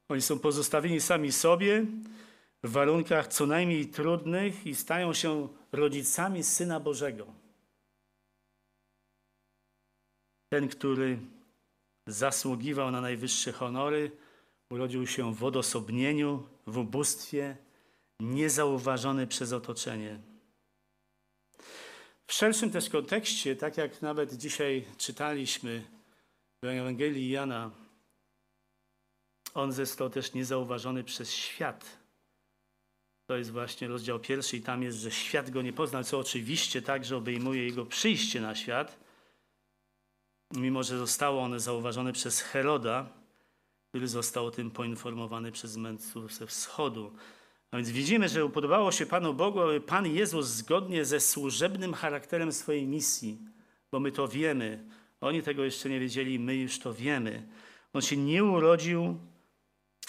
Oni 0.08 0.22
są 0.22 0.38
pozostawieni 0.38 1.00
sami 1.00 1.32
sobie 1.32 1.86
w 2.62 2.70
warunkach 2.70 3.28
co 3.28 3.46
najmniej 3.46 3.86
trudnych 3.86 4.66
i 4.66 4.74
stają 4.74 5.14
się 5.14 5.48
rodzicami 5.72 6.42
Syna 6.42 6.80
Bożego. 6.80 7.26
Ten, 10.48 10.68
który 10.68 11.18
zasługiwał 12.06 12.90
na 12.90 13.00
najwyższe 13.00 13.52
honory, 13.52 14.10
urodził 14.70 15.06
się 15.06 15.34
w 15.34 15.44
odosobnieniu, 15.44 16.46
w 16.66 16.78
ubóstwie, 16.78 17.56
niezauważony 18.20 19.26
przez 19.26 19.52
otoczenie. 19.52 20.20
W 22.26 22.32
szerszym 22.32 22.70
też 22.70 22.90
kontekście, 22.90 23.56
tak 23.56 23.76
jak 23.76 24.02
nawet 24.02 24.34
dzisiaj 24.34 24.84
czytaliśmy 24.96 25.84
w 26.62 26.66
Ewangelii 26.66 27.30
Jana, 27.30 27.70
on 29.54 29.72
został 29.72 30.10
też 30.10 30.32
niezauważony 30.32 31.04
przez 31.04 31.32
świat. 31.32 31.98
To 33.26 33.36
jest 33.36 33.50
właśnie 33.50 33.88
rozdział 33.88 34.20
pierwszy 34.20 34.56
i 34.56 34.62
tam 34.62 34.82
jest, 34.82 34.98
że 34.98 35.10
świat 35.10 35.50
go 35.50 35.62
nie 35.62 35.72
poznał, 35.72 36.04
co 36.04 36.18
oczywiście 36.18 36.82
także 36.82 37.16
obejmuje 37.16 37.64
jego 37.64 37.86
przyjście 37.86 38.40
na 38.40 38.54
świat, 38.54 38.98
mimo 40.54 40.82
że 40.82 40.98
zostało 40.98 41.42
one 41.42 41.60
zauważone 41.60 42.12
przez 42.12 42.40
Heroda, 42.40 43.17
który 43.88 44.08
został 44.08 44.46
o 44.46 44.50
tym 44.50 44.70
poinformowany 44.70 45.52
przez 45.52 45.76
mędrców 45.76 46.34
ze 46.34 46.46
wschodu. 46.46 47.12
A 47.70 47.76
więc 47.76 47.90
widzimy, 47.90 48.28
że 48.28 48.44
upodobało 48.44 48.92
się 48.92 49.06
Panu 49.06 49.34
Bogu, 49.34 49.60
aby 49.60 49.80
Pan 49.80 50.06
Jezus 50.06 50.46
zgodnie 50.46 51.04
ze 51.04 51.20
służebnym 51.20 51.94
charakterem 51.94 52.52
swojej 52.52 52.86
misji, 52.86 53.38
bo 53.92 54.00
my 54.00 54.12
to 54.12 54.28
wiemy, 54.28 54.84
oni 55.20 55.42
tego 55.42 55.64
jeszcze 55.64 55.88
nie 55.88 56.00
wiedzieli, 56.00 56.38
my 56.38 56.56
już 56.56 56.78
to 56.78 56.94
wiemy. 56.94 57.48
On 57.92 58.02
się 58.02 58.16
nie 58.16 58.44
urodził 58.44 59.18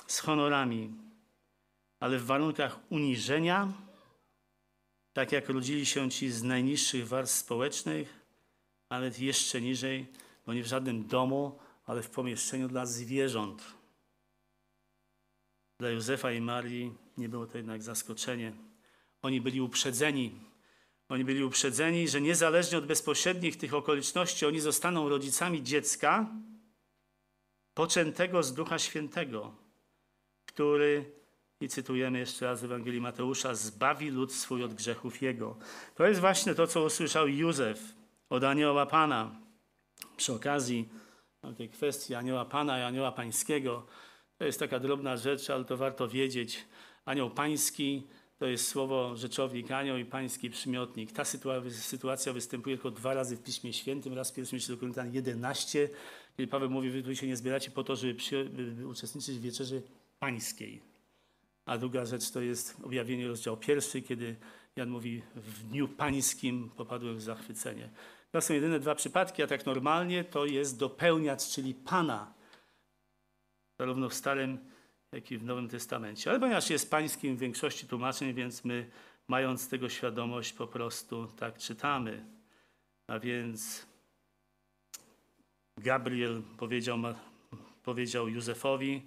z 0.08 0.20
honorami, 0.20 0.94
ale 2.00 2.18
w 2.18 2.26
warunkach 2.26 2.80
uniżenia, 2.90 3.74
tak 5.14 5.32
jak 5.32 5.50
rodzili 5.50 5.86
się 5.86 6.10
ci 6.10 6.32
z 6.32 6.44
najniższych 6.44 7.08
warstw 7.08 7.38
społecznych, 7.38 8.20
ale 8.90 9.12
jeszcze 9.20 9.62
niżej, 9.62 10.06
bo 10.46 10.54
nie 10.54 10.64
w 10.64 10.68
żadnym 10.68 11.08
domu, 11.08 11.60
ale 11.90 12.02
w 12.02 12.10
pomieszczeniu 12.10 12.68
dla 12.68 12.86
zwierząt. 12.86 13.64
Dla 15.80 15.90
Józefa 15.90 16.32
i 16.32 16.42
Marii 16.42 16.94
nie 17.18 17.30
było 17.30 17.48
to 17.48 17.58
jednak 17.58 17.84
zaskoczenie. 17.84 18.54
Oni 19.22 19.42
byli 19.42 19.62
uprzedzeni. 19.62 20.40
Oni 21.10 21.26
byli 21.26 21.44
uprzedzeni, 21.44 22.08
że 22.08 22.22
niezależnie 22.22 22.78
od 22.78 22.86
bezpośrednich 22.86 23.58
tych 23.58 23.74
okoliczności, 23.74 24.46
oni 24.46 24.60
zostaną 24.60 25.10
rodzicami 25.10 25.64
dziecka 25.64 26.30
poczętego 27.74 28.44
z 28.44 28.54
Ducha 28.54 28.80
Świętego, 28.80 29.56
który, 30.46 31.12
i 31.62 31.70
cytujemy 31.70 32.20
jeszcze 32.20 32.46
raz 32.46 32.60
z 32.60 32.64
Ewangelii 32.64 33.02
Mateusza, 33.02 33.56
zbawi 33.56 34.10
lud 34.10 34.34
swój 34.34 34.64
od 34.64 34.74
grzechów 34.74 35.22
jego. 35.22 35.58
To 35.96 36.08
jest 36.08 36.20
właśnie 36.20 36.56
to, 36.56 36.68
co 36.68 36.84
usłyszał 36.84 37.28
Józef 37.28 37.80
od 38.30 38.44
anioła 38.44 38.86
Pana. 38.86 39.40
Przy 40.18 40.34
okazji 40.34 40.90
tej 41.58 41.70
kwestii 41.70 42.16
anioła 42.16 42.46
Pana 42.46 42.80
i 42.80 42.82
anioła 42.82 43.12
Pańskiego, 43.12 43.86
to 44.38 44.46
jest 44.46 44.60
taka 44.60 44.80
drobna 44.80 45.18
rzecz, 45.18 45.50
ale 45.50 45.66
to 45.66 45.78
warto 45.78 46.08
wiedzieć. 46.08 46.66
Anioł 47.06 47.30
Pański 47.30 48.08
to 48.40 48.46
jest 48.46 48.68
słowo 48.68 49.16
rzeczownik 49.16 49.72
anioł 49.72 49.98
i 49.98 50.06
pański 50.06 50.50
przymiotnik. 50.50 51.12
Ta 51.12 51.24
sytuacja 51.72 52.34
występuje 52.34 52.76
tylko 52.78 52.92
dwa 52.92 53.14
razy 53.14 53.38
w 53.38 53.44
Piśmie 53.44 53.74
Świętym. 53.74 54.14
Raz 54.14 54.32
w 54.32 54.34
pierwszym 54.34 54.56
liście 54.56 54.74
do 54.74 54.80
Koryntian 54.80 55.14
11, 55.14 55.90
kiedy 56.38 56.48
Paweł 56.48 56.70
mówi, 56.70 56.90
wy 56.90 57.04
tu 57.04 57.16
się 57.16 57.28
nie 57.28 57.36
zbieracie 57.36 57.72
po 57.72 57.84
to, 57.84 57.96
żeby, 57.96 58.20
żeby 58.20 58.88
uczestniczyć 58.88 59.38
w 59.38 59.42
wieczerzy 59.42 59.82
pańskiej. 60.20 60.82
A 61.66 61.78
druga 61.78 62.06
rzecz 62.06 62.32
to 62.32 62.42
jest 62.42 62.78
objawienie 62.84 63.28
rozdział 63.28 63.58
pierwszy, 63.58 64.02
kiedy 64.02 64.36
Jan 64.76 64.90
mówi, 64.90 65.22
w 65.36 65.64
dniu 65.64 65.88
pańskim 65.88 66.70
popadłem 66.78 67.18
w 67.18 67.22
zachwycenie. 67.22 67.90
To 68.32 68.42
są 68.42 68.54
jedyne 68.54 68.80
dwa 68.80 68.96
przypadki, 68.96 69.44
a 69.44 69.48
tak 69.48 69.66
normalnie 69.66 70.24
to 70.24 70.46
jest 70.46 70.80
dopełniacz, 70.80 71.48
czyli 71.48 71.74
Pana. 71.74 72.34
Zarówno 73.80 74.10
w 74.10 74.14
Starym, 74.14 74.58
jak 75.12 75.32
i 75.32 75.38
w 75.38 75.44
Nowym 75.44 75.70
Testamencie. 75.70 76.30
Ale 76.30 76.40
ponieważ 76.40 76.70
jest 76.70 76.92
pańskim 76.92 77.36
w 77.36 77.40
większości 77.40 77.88
tłumaczeń, 77.88 78.34
więc 78.34 78.66
my, 78.66 78.90
mając 79.28 79.70
tego 79.70 79.90
świadomość, 79.90 80.54
po 80.54 80.68
prostu 80.68 81.28
tak 81.28 81.58
czytamy. 81.58 82.26
A 83.08 83.20
więc 83.20 83.86
Gabriel 85.78 86.42
powiedział, 86.58 86.98
powiedział 87.84 88.28
Józefowi, 88.28 89.02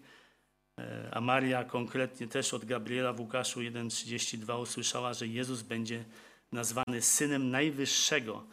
e, 0.79 1.09
a 1.13 1.21
Maria 1.21 1.65
konkretnie 1.65 2.29
też 2.29 2.55
od 2.55 2.65
Gabriela 2.65 3.13
w 3.13 3.21
Łukaszu 3.21 3.61
1,32 3.61 4.61
usłyszała, 4.61 5.15
że 5.15 5.27
Jezus 5.27 5.63
będzie 5.63 6.05
nazwany 6.53 7.03
Synem 7.03 7.51
Najwyższego, 7.51 8.45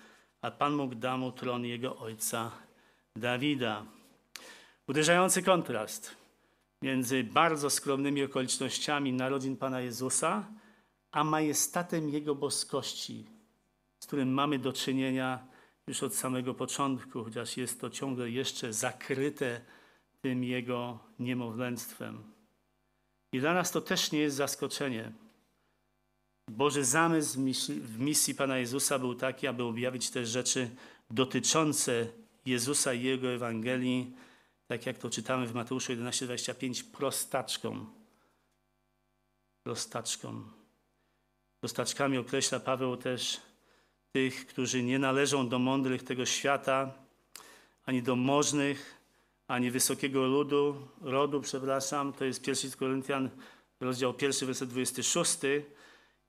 a 0.41 0.51
Pan 0.51 0.73
mógł 0.73 0.95
da 0.95 1.17
mu 1.17 1.31
tron 1.31 1.65
jego 1.65 1.97
ojca 1.97 2.51
Dawida. 3.15 3.85
Uderzający 4.87 5.43
kontrast 5.43 6.15
między 6.81 7.23
bardzo 7.23 7.69
skromnymi 7.69 8.23
okolicznościami 8.23 9.13
narodzin 9.13 9.57
Pana 9.57 9.81
Jezusa, 9.81 10.47
a 11.11 11.23
majestatem 11.23 12.09
Jego 12.09 12.35
boskości, 12.35 13.25
z 13.99 14.07
którym 14.07 14.33
mamy 14.33 14.59
do 14.59 14.73
czynienia 14.73 15.47
już 15.87 16.03
od 16.03 16.15
samego 16.15 16.53
początku, 16.53 17.23
chociaż 17.23 17.57
jest 17.57 17.81
to 17.81 17.89
ciągle 17.89 18.29
jeszcze 18.29 18.73
zakryte 18.73 19.61
tym 20.21 20.43
Jego 20.43 20.99
niemowlęctwem. 21.19 22.23
I 23.31 23.39
dla 23.39 23.53
nas 23.53 23.71
to 23.71 23.81
też 23.81 24.11
nie 24.11 24.19
jest 24.19 24.35
zaskoczenie. 24.35 25.11
Boży 26.49 26.85
zamysł 26.85 27.39
w 27.67 27.99
misji, 27.99 28.35
Pana 28.35 28.57
Jezusa 28.57 28.99
był 28.99 29.15
taki, 29.15 29.47
aby 29.47 29.63
objawić 29.63 30.09
te 30.09 30.25
rzeczy 30.25 30.69
dotyczące 31.11 32.07
Jezusa 32.45 32.93
i 32.93 33.03
Jego 33.03 33.27
Ewangelii, 33.27 34.15
tak 34.67 34.85
jak 34.85 34.97
to 34.97 35.09
czytamy 35.09 35.47
w 35.47 35.53
Mateuszu 35.53 35.91
11:25, 35.93 36.83
prostaczką. 36.83 37.85
Prostaczką. 39.63 40.43
Prostaczkami 41.59 42.17
określa 42.17 42.59
Paweł 42.59 42.97
też 42.97 43.41
tych, 44.11 44.47
którzy 44.47 44.83
nie 44.83 44.99
należą 44.99 45.49
do 45.49 45.59
mądrych 45.59 46.03
tego 46.03 46.25
świata, 46.25 46.93
ani 47.85 48.03
do 48.03 48.15
możnych, 48.15 48.95
ani 49.47 49.71
wysokiego 49.71 50.27
ludu, 50.27 50.87
rodu, 51.01 51.41
przepraszam. 51.41 52.13
To 52.13 52.25
jest 52.25 52.47
1 52.47 52.71
Koryntian, 52.71 53.29
rozdział 53.79 54.13
1, 54.21 54.47
werset 54.47 54.69
26. 54.69 55.37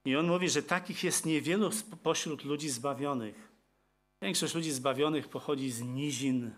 I 0.05 0.15
on 0.15 0.27
mówi, 0.27 0.49
że 0.49 0.63
takich 0.63 1.03
jest 1.03 1.25
niewielu 1.25 1.69
pośród 2.03 2.43
ludzi 2.43 2.69
zbawionych. 2.69 3.51
Większość 4.21 4.55
ludzi 4.55 4.71
zbawionych 4.71 5.27
pochodzi 5.27 5.71
z 5.71 5.81
nizin, 5.81 6.51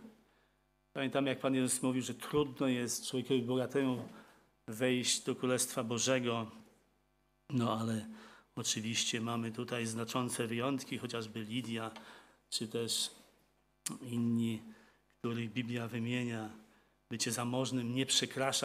Pamiętam, 0.94 1.26
jak 1.26 1.40
Pan 1.40 1.56
Jezus 1.56 1.82
mówił, 1.82 2.02
że 2.02 2.14
trudno 2.14 2.68
jest 2.68 3.08
człowiekowi 3.08 3.42
bogatemu 3.42 4.10
wejść 4.68 5.24
do 5.24 5.36
Królestwa 5.36 5.84
Bożego. 5.84 6.52
No 7.50 7.80
ale 7.80 8.06
oczywiście 8.56 9.22
mamy 9.22 9.52
tutaj 9.52 9.86
znaczące 9.86 10.48
wyjątki, 10.48 10.98
chociażby 10.98 11.44
Lidia, 11.44 11.92
czy 12.50 12.68
też 12.68 13.12
inni, 14.02 14.62
których 15.20 15.54
Biblia 15.54 15.88
wymienia. 15.88 16.50
bycie 17.12 17.32
zamożnym 17.32 17.96
nie 17.96 18.06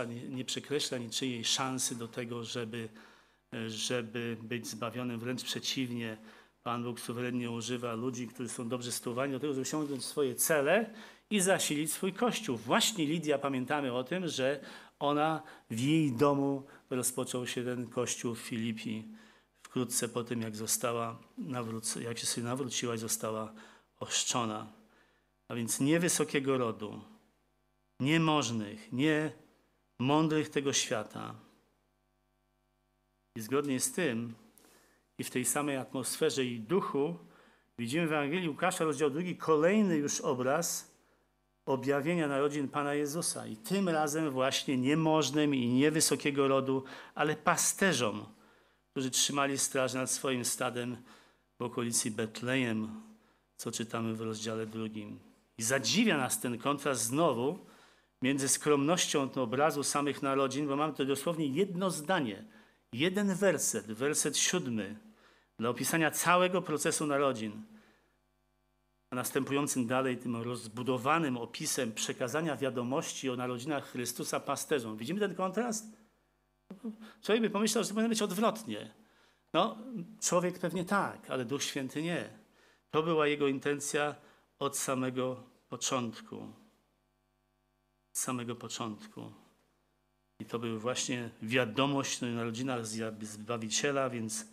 nie, 0.05 0.23
nie 0.23 0.45
przekreśla 0.45 0.99
niczyjej 0.99 1.45
szansy 1.45 1.95
do 1.95 2.09
tego, 2.09 2.45
żeby, 2.45 2.89
żeby 3.69 4.37
być 4.43 4.67
zbawionym. 4.67 5.21
Wręcz 5.21 5.45
przeciwnie, 5.45 6.17
Pan 6.63 6.85
Bóg 6.85 7.01
suwerennie 7.01 7.51
używa 7.51 7.95
ludzi, 7.95 8.29
którzy 8.29 8.49
są 8.49 8.69
dobrze 8.69 8.93
sytuowani 8.93 9.33
do 9.33 9.41
tego, 9.41 9.53
żeby 9.53 9.63
osiągnąć 9.63 10.05
swoje 10.05 10.35
cele 10.35 10.91
i 11.31 11.41
zasilić 11.41 11.93
swój 11.93 12.13
kościół. 12.13 12.57
Właśnie 12.57 13.07
Lidia, 13.07 13.39
pamiętamy 13.39 13.93
o 13.93 14.05
tym, 14.05 14.29
że 14.29 14.61
ona 14.99 15.43
w 15.71 15.81
jej 15.81 16.13
domu 16.13 16.67
rozpoczął 16.91 17.47
się 17.47 17.65
ten 17.65 17.87
kościół 17.87 18.35
w 18.35 18.39
Filipi 18.39 19.05
wkrótce 19.63 20.09
po 20.09 20.25
tym, 20.25 20.43
jak 20.43 20.57
została 20.57 21.19
nawróc- 21.39 22.01
jak 22.01 22.19
się 22.19 22.27
sobie 22.27 22.45
nawróciła 22.47 22.95
i 22.95 22.99
została 22.99 23.53
ochrzczona. 24.01 24.67
A 25.49 25.55
więc 25.55 25.81
nie 25.81 26.01
wysokiego 26.01 26.59
rodu, 26.59 27.01
nie 28.01 28.21
możnych, 28.21 28.93
nie 28.93 29.33
mądrych 29.99 30.49
tego 30.49 30.73
świata. 30.73 31.35
I 33.39 33.41
zgodnie 33.41 33.81
z 33.81 33.93
tym, 33.93 34.35
i 35.19 35.25
w 35.25 35.31
tej 35.31 35.45
samej 35.45 35.77
atmosferze 35.77 36.45
i 36.45 36.61
duchu, 36.61 37.17
widzimy 37.79 38.07
w 38.07 38.13
Ewangelii 38.13 38.49
Łukasza, 38.49 38.85
rozdział 38.85 39.11
drugi, 39.11 39.37
kolejny 39.37 39.97
już 39.97 40.21
obraz 40.21 40.95
objawienia 41.67 42.29
narodzin 42.29 42.69
Pana 42.69 42.95
Jezusa. 42.95 43.47
I 43.47 43.57
tym 43.57 43.89
razem 43.89 44.31
właśnie 44.31 44.77
niemożnym 44.77 45.55
i 45.55 45.69
niewysokiego 45.69 46.49
rodu, 46.49 46.85
ale 47.15 47.37
pasterzom, 47.37 48.27
którzy 48.91 49.11
trzymali 49.11 49.59
straż 49.59 49.95
nad 49.95 50.11
swoim 50.11 50.45
stadem 50.45 50.97
w 51.59 51.63
okolicy 51.63 52.11
Betlejem, 52.11 53.03
co 53.57 53.73
czytamy 53.73 54.15
w 54.15 54.21
rozdziale 54.21 54.67
drugim. 54.67 55.19
I 55.59 55.63
zadziwia 55.63 56.17
nas 56.17 56.41
ten 56.41 56.59
kontrast 56.59 57.03
znowu 57.03 57.59
między 58.23 58.49
skromnością 58.49 59.33
obrazu 59.33 59.83
samych 59.83 60.23
narodzin, 60.23 60.69
bo 60.69 60.77
mamy 60.77 60.93
to 60.93 61.05
dosłownie 61.05 61.47
jedno 61.47 61.91
zdanie, 61.91 62.58
jeden 62.93 63.35
werset, 63.35 63.87
werset 63.87 64.37
siódmy, 64.39 64.97
dla 65.59 65.71
opisania 65.71 66.11
całego 66.11 66.63
procesu 66.63 67.07
narodzin, 67.07 67.63
a 69.11 69.17
następującym 69.17 69.87
dalej 69.87 70.19
tym 70.19 70.37
rozbudowanym 70.37 71.37
opisem 71.37 71.93
przekazania 71.93 72.57
wiadomości 72.57 73.31
o 73.31 73.37
narodzinach 73.37 73.91
Chrystusa 73.91 74.41
pasterzom. 74.41 74.97
Widzimy 74.97 75.21
ten 75.21 75.35
kontrast? 75.35 75.85
Człowiek 77.23 77.43
by 77.43 77.51
pomyślał, 77.51 77.85
że 77.85 77.89
to 77.89 77.95
powinno 77.95 78.09
być 78.09 78.23
odwrotnie. 78.23 78.95
No, 79.53 79.79
człowiek 80.21 80.59
pewnie 80.59 80.85
tak, 80.85 81.31
ale 81.31 81.45
Duch 81.45 81.63
Święty 81.63 82.03
nie. 82.03 82.39
To 82.91 83.03
była 83.03 83.27
jego 83.27 83.49
intencja 83.49 84.15
od 84.59 84.77
samego 84.79 85.45
początku. 85.69 86.37
Od 88.11 88.19
samego 88.19 88.57
początku. 88.57 89.33
I 90.41 90.45
to 90.45 90.59
była 90.59 90.79
właśnie 90.79 91.31
wiadomość 91.43 92.23
o 92.23 92.27
narodzinach 92.27 92.87
Zbawiciela, 93.23 94.11
więc 94.11 94.47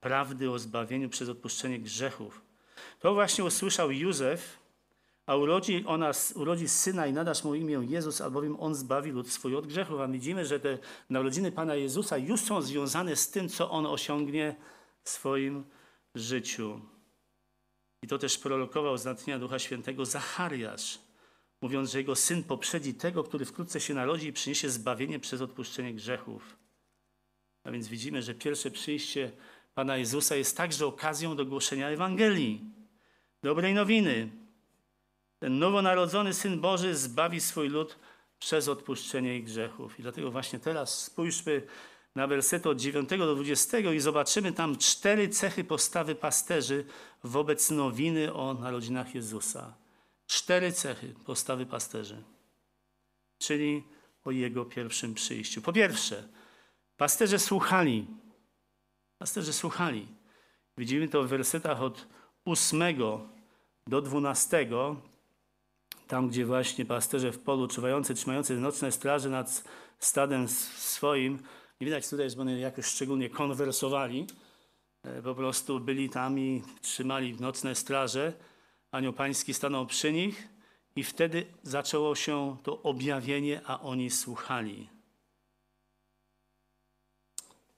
prawdy 0.00 0.50
o 0.50 0.58
zbawieniu 0.58 1.08
przez 1.08 1.28
odpuszczenie 1.28 1.78
grzechów. 1.78 2.42
To 3.00 3.14
właśnie 3.14 3.44
usłyszał 3.44 3.90
Józef, 3.90 4.62
a 5.26 5.36
urodzi, 5.36 5.84
ona, 5.86 6.10
urodzi 6.34 6.68
syna 6.68 7.06
i 7.06 7.12
nadasz 7.12 7.44
mu 7.44 7.54
imię 7.54 7.80
Jezus, 7.88 8.20
albowiem 8.20 8.60
on 8.60 8.74
zbawi 8.74 9.10
lud 9.10 9.30
swój 9.30 9.56
od 9.56 9.66
grzechów. 9.66 10.00
A 10.00 10.08
widzimy, 10.08 10.46
że 10.46 10.60
te 10.60 10.78
narodziny 11.10 11.52
Pana 11.52 11.74
Jezusa 11.74 12.18
już 12.18 12.40
są 12.40 12.62
związane 12.62 13.16
z 13.16 13.30
tym, 13.30 13.48
co 13.48 13.70
on 13.70 13.86
osiągnie 13.86 14.56
w 15.02 15.10
swoim 15.10 15.64
życiu. 16.14 16.80
I 18.02 18.06
to 18.06 18.18
też 18.18 18.38
prorokował 18.38 18.98
z 18.98 19.04
Ducha 19.40 19.58
Świętego 19.58 20.04
Zachariasz, 20.04 20.98
mówiąc, 21.62 21.90
że 21.90 21.98
jego 21.98 22.16
syn 22.16 22.42
poprzedzi 22.44 22.94
tego, 22.94 23.24
który 23.24 23.44
wkrótce 23.44 23.80
się 23.80 23.94
narodzi 23.94 24.26
i 24.26 24.32
przyniesie 24.32 24.70
zbawienie 24.70 25.18
przez 25.18 25.40
odpuszczenie 25.40 25.94
grzechów. 25.94 26.56
A 27.64 27.70
więc 27.70 27.88
widzimy, 27.88 28.22
że 28.22 28.34
pierwsze 28.34 28.70
przyjście 28.70 29.32
Pana 29.74 29.96
Jezusa 29.96 30.36
jest 30.36 30.56
także 30.56 30.86
okazją 30.86 31.36
do 31.36 31.46
głoszenia 31.46 31.88
Ewangelii, 31.88 32.60
dobrej 33.42 33.74
nowiny. 33.74 34.28
Ten 35.38 35.58
nowonarodzony 35.58 36.34
Syn 36.34 36.60
Boży 36.60 36.96
zbawi 36.96 37.40
swój 37.40 37.68
lud 37.68 37.98
przez 38.38 38.68
odpuszczenie 38.68 39.36
ich 39.36 39.44
grzechów. 39.44 39.98
I 39.98 40.02
dlatego 40.02 40.30
właśnie 40.30 40.58
teraz 40.58 41.04
spójrzmy 41.04 41.62
na 42.14 42.26
wersety 42.26 42.68
od 42.68 42.80
9 42.80 43.08
do 43.08 43.34
20 43.34 43.78
i 43.78 44.00
zobaczymy 44.00 44.52
tam 44.52 44.78
cztery 44.78 45.28
cechy 45.28 45.64
postawy 45.64 46.14
pasterzy 46.14 46.84
wobec 47.24 47.70
nowiny 47.70 48.34
o 48.34 48.54
narodzinach 48.54 49.14
Jezusa. 49.14 49.81
Cztery 50.32 50.72
cechy 50.72 51.14
postawy 51.24 51.66
pasterzy, 51.66 52.22
czyli 53.38 53.84
o 54.24 54.30
Jego 54.30 54.64
pierwszym 54.64 55.14
przyjściu. 55.14 55.62
Po 55.62 55.72
pierwsze, 55.72 56.28
pasterze 56.96 57.38
słuchali. 57.38 58.06
Pasterze 59.18 59.52
słuchali. 59.52 60.06
Widzimy 60.78 61.08
to 61.08 61.22
w 61.22 61.28
wersetach 61.28 61.82
od 61.82 62.06
8 62.44 62.82
do 63.86 64.02
12, 64.02 64.68
tam 66.08 66.28
gdzie 66.28 66.46
właśnie 66.46 66.84
pasterze 66.84 67.32
w 67.32 67.38
polu 67.38 67.68
czuwający, 67.68 68.14
trzymający 68.14 68.56
nocne 68.56 68.92
straże 68.92 69.30
nad 69.30 69.64
stadem 69.98 70.48
swoim, 70.48 71.38
nie 71.80 71.84
widać 71.84 72.08
tutaj, 72.08 72.30
żeby 72.30 72.42
one 72.42 72.58
jakoś 72.58 72.86
szczególnie 72.86 73.30
konwersowali, 73.30 74.26
e, 75.02 75.22
po 75.22 75.34
prostu 75.34 75.80
byli 75.80 76.10
tam 76.10 76.38
i 76.38 76.62
trzymali 76.80 77.40
nocne 77.40 77.74
straże. 77.74 78.51
Anioł 78.92 79.12
Pański 79.12 79.54
stanął 79.54 79.86
przy 79.86 80.12
nich 80.12 80.48
i 80.96 81.04
wtedy 81.04 81.46
zaczęło 81.62 82.14
się 82.14 82.56
to 82.62 82.82
objawienie, 82.82 83.60
a 83.66 83.80
oni 83.80 84.10
słuchali. 84.10 84.88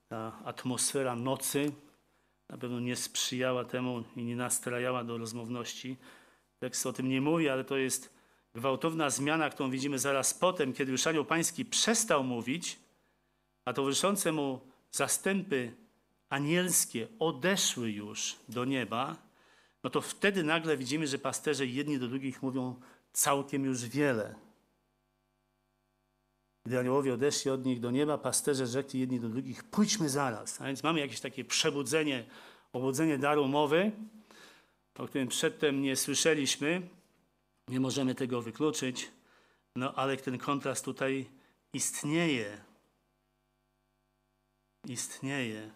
Ta 0.09 0.33
atmosfera 0.45 1.17
nocy 1.17 1.73
na 2.49 2.59
pewno 2.59 2.81
nie 2.81 2.97
sprzyjała 2.97 3.65
temu 3.65 4.05
i 4.17 4.25
nie 4.25 4.37
nastrajała 4.37 5.05
do 5.05 5.19
rozmowności. 5.19 5.97
Tekst 6.59 6.87
o 6.87 6.93
tym 6.93 7.09
nie 7.09 7.21
mówi, 7.21 7.49
ale 7.49 7.65
to 7.65 7.77
jest 7.77 8.15
gwałtowna 8.55 9.11
zmiana, 9.11 9.51
którą 9.51 9.71
widzimy 9.71 9.99
zaraz 9.99 10.35
potem, 10.35 10.73
kiedy 10.73 10.93
już 10.93 11.07
anioł 11.07 11.25
pański 11.25 11.65
przestał 11.65 12.25
mówić, 12.25 12.79
a 13.65 13.73
towarzyszące 13.73 14.33
mu 14.33 14.61
zastępy 14.91 15.73
anielskie 16.29 17.09
odeszły 17.19 17.91
już 17.91 18.37
do 18.49 18.65
nieba, 18.65 19.24
no 19.85 19.91
to 19.91 20.01
wtedy 20.01 20.43
nagle 20.43 20.77
widzimy, 20.77 21.07
że 21.07 21.19
pasterze 21.19 21.67
jedni 21.67 21.99
do 21.99 22.09
drugich 22.09 22.43
mówią 22.43 22.81
całkiem 23.13 23.65
już 23.65 23.85
wiele. 23.85 24.35
Gdy 26.67 26.79
aniołowie 26.79 27.15
odeszli 27.15 27.51
od 27.51 27.65
nich 27.65 27.81
do 27.81 27.91
nieba, 27.91 28.19
pasterze 28.19 28.67
rzekli 28.67 29.01
jedni 29.01 29.21
do 29.21 29.29
drugich, 29.29 29.65
pójdźmy 29.65 30.09
zaraz. 30.09 30.61
A 30.61 30.67
więc 30.67 30.83
mamy 30.83 31.01
jakieś 31.01 31.21
takie 31.21 31.45
przebudzenie, 31.45 32.25
obudzenie 32.73 33.19
daru 33.19 33.49
mowy, 33.49 33.93
o 34.99 35.07
którym 35.07 35.29
przedtem 35.29 35.83
nie 35.83 35.97
słyszeliśmy. 35.97 36.89
Nie 37.69 37.81
możemy 37.81 38.15
tego 38.15 38.43
wykluczyć, 38.43 39.11
no 39.77 39.95
ale 39.95 40.17
ten 40.17 40.39
kontrast 40.39 40.85
tutaj 40.85 41.31
istnieje. 41.73 42.61
Istnieje. 44.87 45.71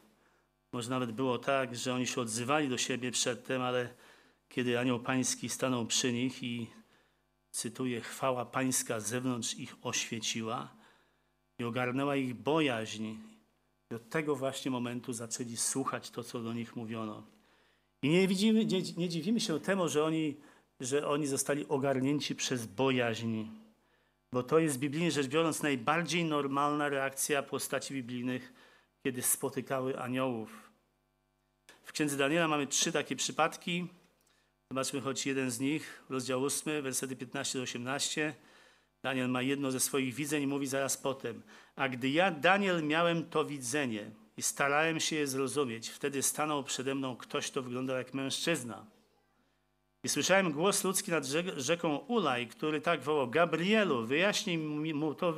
Może 0.72 0.90
nawet 0.90 1.12
było 1.12 1.38
tak, 1.38 1.76
że 1.76 1.94
oni 1.94 2.06
się 2.06 2.20
odzywali 2.20 2.68
do 2.68 2.78
siebie 2.78 3.10
przedtem, 3.10 3.62
ale 3.62 3.94
kiedy 4.48 4.78
anioł 4.78 5.00
pański 5.00 5.48
stanął 5.48 5.86
przy 5.86 6.12
nich 6.12 6.42
i 6.42 6.66
cytuję, 7.50 8.00
chwała 8.00 8.44
pańska 8.44 9.00
z 9.00 9.06
zewnątrz 9.06 9.54
ich 9.54 9.76
oświeciła 9.82 10.74
i 11.58 11.64
ogarnęła 11.64 12.16
ich 12.16 12.34
bojaźń. 12.34 13.14
I 13.90 13.94
od 13.94 14.08
tego 14.08 14.36
właśnie 14.36 14.70
momentu 14.70 15.12
zaczęli 15.12 15.56
słuchać 15.56 16.10
to, 16.10 16.24
co 16.24 16.40
do 16.40 16.52
nich 16.52 16.76
mówiono. 16.76 17.22
I 18.02 18.08
nie, 18.08 18.28
widzimy, 18.28 18.64
nie, 18.64 18.82
nie 18.96 19.08
dziwimy 19.08 19.40
się 19.40 19.60
temu, 19.60 19.88
że 19.88 20.04
oni, 20.04 20.36
że 20.80 21.08
oni 21.08 21.26
zostali 21.26 21.68
ogarnięci 21.68 22.34
przez 22.34 22.66
bojaźń. 22.66 23.44
Bo 24.32 24.42
to 24.42 24.58
jest 24.58 24.78
biblijnie 24.78 25.10
rzecz 25.10 25.26
biorąc 25.26 25.62
najbardziej 25.62 26.24
normalna 26.24 26.88
reakcja 26.88 27.42
postaci 27.42 27.94
biblijnych, 27.94 28.52
kiedy 29.02 29.22
spotykały 29.22 29.98
aniołów. 29.98 30.70
W 31.84 31.92
księdze 31.92 32.16
Daniela 32.16 32.48
mamy 32.48 32.66
trzy 32.66 32.92
takie 32.92 33.16
przypadki. 33.16 33.86
Zobaczmy 34.70 35.00
choć 35.00 35.26
jeden 35.26 35.50
z 35.50 35.60
nich, 35.60 36.02
rozdział 36.10 36.44
8, 36.44 36.82
wersety 36.82 37.16
15 37.16 37.58
do 37.58 37.62
18. 37.62 38.34
Daniel 39.02 39.28
ma 39.28 39.42
jedno 39.42 39.70
ze 39.70 39.80
swoich 39.80 40.14
widzeń 40.14 40.46
mówi 40.46 40.66
zaraz 40.66 40.96
potem. 40.96 41.42
A 41.76 41.88
gdy 41.88 42.08
ja, 42.08 42.30
Daniel, 42.30 42.84
miałem 42.84 43.30
to 43.30 43.44
widzenie 43.44 44.10
i 44.36 44.42
starałem 44.42 45.00
się 45.00 45.16
je 45.16 45.26
zrozumieć, 45.26 45.88
wtedy 45.88 46.22
stanął 46.22 46.64
przede 46.64 46.94
mną 46.94 47.16
ktoś, 47.16 47.50
kto 47.50 47.62
wyglądał 47.62 47.96
jak 47.96 48.14
mężczyzna. 48.14 48.86
I 50.04 50.08
słyszałem 50.08 50.52
głos 50.52 50.84
ludzki 50.84 51.10
nad 51.10 51.24
rzeką 51.56 51.96
Ulaj, 51.96 52.46
który 52.46 52.80
tak 52.80 53.02
wołał: 53.02 53.30
Gabrielu, 53.30 54.06
wyjaśnij 54.06 54.58
mu 54.94 55.14
to 55.14 55.34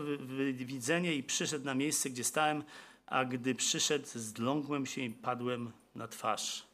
widzenie 0.55 1.15
i 1.15 1.23
przyszedł 1.23 1.65
na 1.65 1.75
miejsce, 1.75 2.11
gdzie 2.11 2.25
stałem, 2.25 2.65
a 3.11 3.25
gdy 3.25 3.55
przyszedł, 3.55 4.07
zdlągłem 4.15 4.87
się 4.87 5.01
i 5.01 5.11
padłem 5.11 5.73
na 5.95 6.09
twarz. 6.09 6.67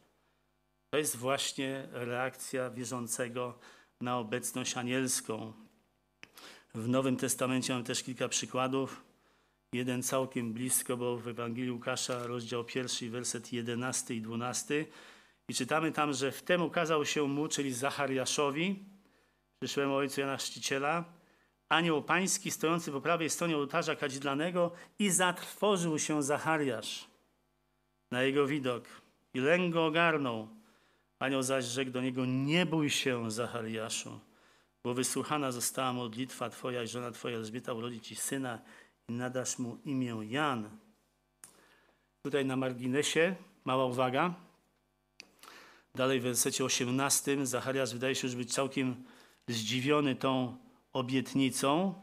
To 0.90 0.98
jest 0.98 1.16
właśnie 1.16 1.88
reakcja 1.92 2.70
wierzącego 2.70 3.58
na 4.00 4.18
obecność 4.18 4.76
anielską. 4.76 5.52
W 6.74 6.88
Nowym 6.88 7.16
Testamencie 7.16 7.74
mam 7.74 7.84
też 7.84 8.02
kilka 8.02 8.28
przykładów. 8.28 9.02
Jeden 9.72 10.02
całkiem 10.02 10.52
blisko, 10.52 10.96
bo 10.96 11.16
w 11.16 11.28
Ewangelii 11.28 11.70
Łukasza, 11.70 12.26
rozdział 12.26 12.64
pierwszy, 12.64 13.10
werset 13.10 13.52
11 13.52 14.14
i 14.14 14.22
12. 14.22 14.86
I 15.48 15.54
czytamy 15.54 15.92
tam, 15.92 16.12
że 16.12 16.32
wtem 16.32 16.62
ukazał 16.62 17.04
się 17.04 17.28
mu, 17.28 17.48
czyli 17.48 17.72
Zachariaszowi, 17.72 18.84
przyszłemu 19.58 19.94
ojcu 19.94 20.20
Jana 20.20 20.36
Chrzciciela, 20.36 21.04
anioł 21.68 22.02
pański 22.02 22.50
stojący 22.50 22.92
po 22.92 23.00
prawej 23.00 23.30
stronie 23.30 23.56
ołtarza 23.56 23.96
kadzidlanego 23.96 24.70
i 24.98 25.10
zatrwożył 25.10 25.98
się 25.98 26.22
Zachariasz 26.22 27.08
na 28.10 28.22
jego 28.22 28.46
widok 28.46 28.84
i 29.34 29.40
lęk 29.40 29.74
go 29.74 29.86
ogarnął. 29.86 30.48
Anioł 31.18 31.42
zaś 31.42 31.64
rzekł 31.64 31.90
do 31.90 32.00
niego, 32.00 32.24
nie 32.24 32.66
bój 32.66 32.90
się 32.90 33.30
Zachariaszu, 33.30 34.20
bo 34.84 34.94
wysłuchana 34.94 35.52
została 35.52 35.92
modlitwa 35.92 36.50
twoja 36.50 36.82
i 36.82 36.88
żona 36.88 37.10
twoja 37.10 37.36
Elżbieta 37.36 37.72
urodzi 37.72 38.00
ci 38.00 38.16
syna 38.16 38.58
i 39.08 39.12
nadasz 39.12 39.58
mu 39.58 39.78
imię 39.84 40.16
Jan. 40.22 40.70
Tutaj 42.22 42.44
na 42.44 42.56
marginesie, 42.56 43.36
mała 43.64 43.84
uwaga, 43.84 44.34
Dalej 45.96 46.20
w 46.20 46.22
wersecie 46.22 46.64
18 46.64 47.46
Zachariasz 47.46 47.92
wydaje 47.92 48.14
się 48.14 48.26
już 48.26 48.36
być 48.36 48.54
całkiem 48.54 49.04
zdziwiony 49.48 50.16
tą 50.16 50.56
obietnicą. 50.96 51.94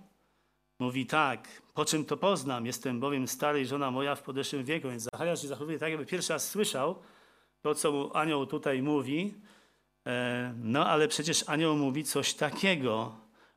Mówi 0.79 1.05
tak, 1.05 1.61
po 1.73 1.85
czym 1.85 2.05
to 2.05 2.17
poznam? 2.17 2.65
Jestem 2.65 2.99
bowiem 2.99 3.27
stary 3.27 3.61
i 3.61 3.65
żona 3.65 3.91
moja 3.91 4.15
w 4.15 4.21
podeszłym 4.23 4.63
wieku. 4.63 4.89
Więc 4.89 5.03
Zachariasz 5.03 5.41
się 5.41 5.47
zachowuje 5.47 5.79
tak, 5.79 5.89
jakby 5.89 6.05
pierwszy 6.05 6.33
raz 6.33 6.49
słyszał 6.49 6.95
to, 7.61 7.75
co 7.75 7.91
mu 7.91 8.17
anioł 8.17 8.45
tutaj 8.45 8.81
mówi. 8.81 9.33
E, 10.07 10.53
No 10.57 10.87
ale 10.87 11.07
przecież 11.07 11.43
anioł 11.47 11.75
mówi 11.75 12.03
coś 12.03 12.33
takiego. 12.33 13.15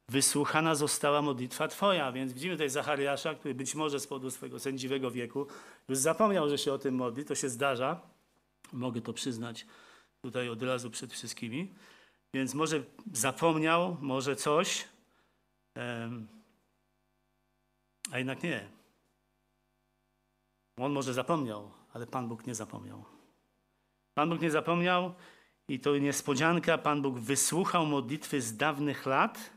Wysłuchana 0.08 0.74
została 0.74 1.22
modlitwa 1.22 1.68
Twoja. 1.68 2.12
Więc 2.12 2.32
widzimy 2.32 2.54
tutaj 2.54 2.70
Zachariasza, 2.70 3.34
który 3.34 3.54
być 3.54 3.74
może 3.74 4.00
z 4.00 4.06
powodu 4.06 4.30
swojego 4.30 4.58
sędziwego 4.58 5.10
wieku 5.10 5.46
już 5.88 5.98
zapomniał, 5.98 6.48
że 6.48 6.58
się 6.58 6.72
o 6.72 6.78
tym 6.78 6.94
modli. 6.94 7.24
To 7.24 7.34
się 7.34 7.48
zdarza. 7.48 8.00
Mogę 8.72 9.00
to 9.00 9.12
przyznać 9.12 9.66
tutaj 10.22 10.48
od 10.48 10.62
razu 10.62 10.90
przed 10.90 11.12
wszystkimi. 11.12 11.74
Więc 12.34 12.54
może 12.54 12.82
zapomniał, 13.12 13.96
może 14.00 14.36
coś, 14.36 14.84
a 18.10 18.18
jednak 18.18 18.42
nie. 18.42 18.68
On 20.76 20.92
może 20.92 21.14
zapomniał, 21.14 21.70
ale 21.92 22.06
Pan 22.06 22.28
Bóg 22.28 22.46
nie 22.46 22.54
zapomniał. 22.54 23.04
Pan 24.14 24.30
Bóg 24.30 24.40
nie 24.40 24.50
zapomniał 24.50 25.14
i 25.68 25.80
to 25.80 25.98
niespodzianka, 25.98 26.78
Pan 26.78 27.02
Bóg 27.02 27.18
wysłuchał 27.18 27.86
modlitwy 27.86 28.42
z 28.42 28.56
dawnych 28.56 29.06
lat, 29.06 29.50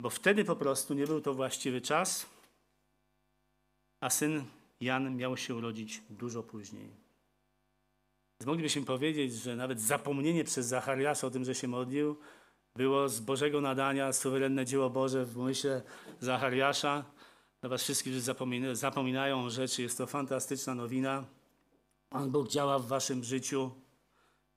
bo 0.00 0.10
wtedy 0.10 0.44
po 0.44 0.56
prostu 0.56 0.94
nie 0.94 1.06
był 1.06 1.20
to 1.20 1.34
właściwy 1.34 1.80
czas, 1.80 2.26
a 4.00 4.10
syn 4.10 4.44
Jan 4.80 5.16
miał 5.16 5.36
się 5.36 5.54
urodzić 5.54 6.02
dużo 6.10 6.42
później. 6.42 6.90
Więc 8.40 8.46
moglibyśmy 8.46 8.82
powiedzieć, 8.82 9.32
że 9.32 9.56
nawet 9.56 9.80
zapomnienie 9.80 10.44
przez 10.44 10.66
Zachariasza 10.66 11.26
o 11.26 11.30
tym, 11.30 11.44
że 11.44 11.54
się 11.54 11.68
modlił, 11.68 12.16
było 12.78 13.08
z 13.08 13.20
Bożego 13.20 13.60
nadania, 13.60 14.12
suwerenne 14.12 14.64
dzieło 14.66 14.90
Boże 14.90 15.24
w 15.24 15.36
myśle 15.36 15.82
Zachariasza. 16.20 17.04
Dla 17.60 17.70
was 17.70 17.82
wszystkich, 17.82 18.12
którzy 18.12 18.24
zapomina, 18.24 18.74
zapominają 18.74 19.44
o 19.44 19.50
rzeczy, 19.50 19.82
jest 19.82 19.98
to 19.98 20.06
fantastyczna 20.06 20.74
nowina. 20.74 21.24
Pan 22.08 22.30
Bóg 22.30 22.48
działa 22.48 22.78
w 22.78 22.86
waszym 22.86 23.24
życiu. 23.24 23.70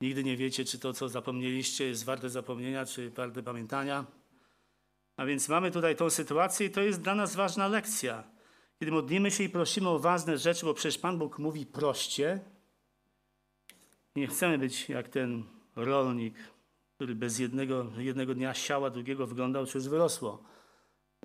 Nigdy 0.02 0.24
nie 0.24 0.38
wiecie, 0.38 0.66
czy 0.66 0.80
to, 0.80 0.94
co 0.94 1.10
zapomnieliście, 1.10 1.86
jest 1.86 2.06
warte 2.06 2.30
zapomnienia, 2.30 2.86
czy 2.86 3.10
warte 3.10 3.44
pamiętania. 3.44 4.06
A 5.18 5.26
więc 5.26 5.50
mamy 5.50 5.72
tutaj 5.72 5.96
tą 5.96 6.10
sytuację 6.10 6.68
i 6.68 6.72
to 6.72 6.82
jest 6.82 7.02
dla 7.02 7.16
nas 7.16 7.36
ważna 7.36 7.68
lekcja. 7.68 8.24
Kiedy 8.80 8.92
modlimy 8.92 9.32
się 9.32 9.44
i 9.44 9.50
prosimy 9.50 9.90
o 9.90 10.00
ważne 10.00 10.38
rzeczy, 10.38 10.66
bo 10.66 10.74
przecież 10.74 10.98
Pan 10.98 11.18
Bóg 11.18 11.40
mówi 11.40 11.66
proście, 11.66 12.40
nie 14.16 14.28
chcemy 14.28 14.58
być 14.58 14.90
jak 14.90 15.10
ten 15.10 15.44
rolnik, 15.76 16.36
który 17.02 17.16
bez 17.16 17.40
jednego, 17.40 17.86
jednego 17.98 18.36
dnia 18.36 18.54
siała, 18.54 18.90
drugiego 18.90 19.28
wyglądał, 19.28 19.66
czy 19.66 19.78
już 19.78 19.88
wyrosło. 19.88 20.44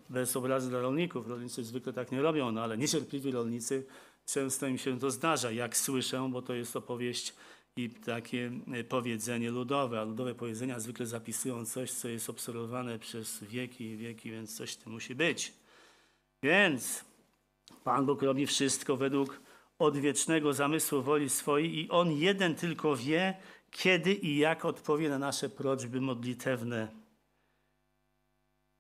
Bez 0.08 0.36
obrazu 0.36 0.70
dla 0.70 0.80
rolników. 0.80 1.28
Rolnicy 1.28 1.64
zwykle 1.64 1.92
tak 1.92 2.12
nie 2.12 2.22
robią, 2.22 2.52
no 2.52 2.62
ale 2.62 2.78
niecierpliwi 2.78 3.30
rolnicy, 3.30 3.86
często 4.26 4.66
im 4.66 4.78
się 4.78 4.98
to 4.98 5.10
zdarza, 5.10 5.50
jak 5.50 5.76
słyszę, 5.76 6.28
bo 6.32 6.42
to 6.42 6.54
jest 6.54 6.76
opowieść 6.76 7.34
i 7.76 7.90
takie 7.90 8.52
e, 8.72 8.84
powiedzenie 8.84 9.50
ludowe. 9.50 10.00
A 10.00 10.04
ludowe 10.04 10.34
powiedzenia 10.34 10.80
zwykle 10.80 11.06
zapisują 11.06 11.66
coś, 11.66 11.90
co 11.90 12.08
jest 12.08 12.30
obserwowane 12.30 12.98
przez 12.98 13.44
wieki 13.44 13.84
i 13.84 13.96
wieki, 13.96 14.30
więc 14.30 14.56
coś 14.56 14.76
tym 14.76 14.92
musi 14.92 15.14
być. 15.14 15.52
Więc 16.42 17.04
Pan 17.84 18.06
Bóg 18.06 18.22
robi 18.22 18.46
wszystko 18.46 18.96
według 18.96 19.40
odwiecznego 19.78 20.52
zamysłu 20.52 21.02
woli 21.02 21.30
swojej 21.30 21.78
i 21.78 21.90
On 21.90 22.12
jeden 22.12 22.54
tylko 22.54 22.96
wie, 22.96 23.36
kiedy 23.70 24.14
i 24.14 24.36
jak 24.36 24.64
odpowie 24.64 25.08
na 25.08 25.18
nasze 25.18 25.48
prośby 25.48 26.00
modlitewne, 26.00 26.88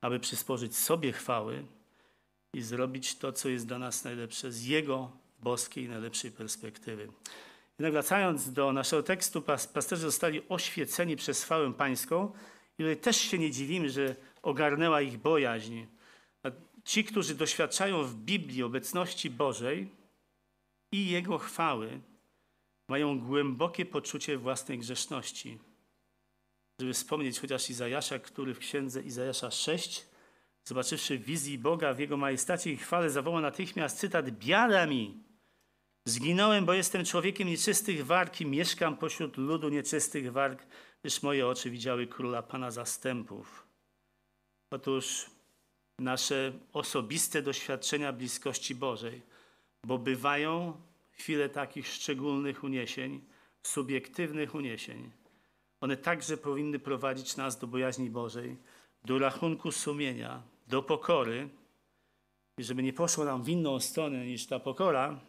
aby 0.00 0.20
przysporzyć 0.20 0.76
sobie 0.76 1.12
chwały 1.12 1.64
i 2.52 2.62
zrobić 2.62 3.16
to, 3.16 3.32
co 3.32 3.48
jest 3.48 3.66
dla 3.66 3.78
nas 3.78 4.04
najlepsze 4.04 4.52
z 4.52 4.66
Jego 4.66 5.10
boskiej, 5.42 5.88
najlepszej 5.88 6.30
perspektywy. 6.30 7.08
Jednak 7.78 7.92
wracając 7.92 8.52
do 8.52 8.72
naszego 8.72 9.02
tekstu, 9.02 9.42
pas- 9.42 9.66
pasterze 9.66 10.02
zostali 10.02 10.42
oświeceni 10.48 11.16
przez 11.16 11.44
chwałę 11.44 11.72
pańską 11.72 12.32
i 12.78 12.82
tutaj 12.82 12.96
też 12.96 13.16
się 13.16 13.38
nie 13.38 13.50
dziwimy, 13.50 13.90
że 13.90 14.16
ogarnęła 14.42 15.00
ich 15.00 15.18
bojaźń. 15.18 15.84
A 16.42 16.50
ci, 16.84 17.04
którzy 17.04 17.34
doświadczają 17.34 18.04
w 18.04 18.14
Biblii 18.14 18.62
obecności 18.62 19.30
Bożej, 19.30 19.88
i 20.96 21.08
Jego 21.08 21.38
chwały 21.38 22.00
mają 22.88 23.20
głębokie 23.20 23.86
poczucie 23.86 24.38
własnej 24.38 24.78
grzeszności. 24.78 25.58
Żeby 26.80 26.92
wspomnieć 26.92 27.40
chociaż 27.40 27.70
Izajasza, 27.70 28.18
który 28.18 28.54
w 28.54 28.58
księdze 28.58 29.02
Izajasza 29.02 29.50
6, 29.50 30.06
zobaczywszy 30.64 31.18
wizji 31.18 31.58
Boga 31.58 31.94
w 31.94 31.98
Jego 31.98 32.16
majestacie 32.16 32.72
i 32.72 32.76
chwale, 32.76 33.10
zawołał 33.10 33.40
natychmiast 33.40 33.98
cytat 33.98 34.30
Biada 34.30 34.86
mi! 34.86 35.22
Zginąłem, 36.08 36.64
bo 36.64 36.72
jestem 36.72 37.04
człowiekiem 37.04 37.48
nieczystych 37.48 38.06
warg 38.06 38.40
i 38.40 38.46
mieszkam 38.46 38.96
pośród 38.96 39.36
ludu 39.36 39.68
nieczystych 39.68 40.32
warg, 40.32 40.66
gdyż 41.00 41.22
moje 41.22 41.46
oczy 41.46 41.70
widziały 41.70 42.06
króla 42.06 42.42
Pana 42.42 42.70
zastępów. 42.70 43.66
Otóż 44.70 45.26
nasze 45.98 46.52
osobiste 46.72 47.42
doświadczenia 47.42 48.12
bliskości 48.12 48.74
Bożej– 48.74 49.22
bo 49.84 49.98
bywają 49.98 50.80
chwile 51.10 51.48
takich 51.48 51.88
szczególnych 51.88 52.64
uniesień, 52.64 53.20
subiektywnych 53.62 54.54
uniesień. 54.54 55.10
One 55.80 55.96
także 55.96 56.36
powinny 56.36 56.78
prowadzić 56.78 57.36
nas 57.36 57.58
do 57.58 57.66
bojaźni 57.66 58.10
Bożej, 58.10 58.56
do 59.04 59.18
rachunku 59.18 59.72
sumienia, 59.72 60.42
do 60.68 60.82
pokory, 60.82 61.48
i 62.58 62.64
żeby 62.64 62.82
nie 62.82 62.92
poszło 62.92 63.24
nam 63.24 63.42
w 63.42 63.48
inną 63.48 63.80
stronę 63.80 64.26
niż 64.26 64.46
ta 64.46 64.60
pokora 64.60 65.20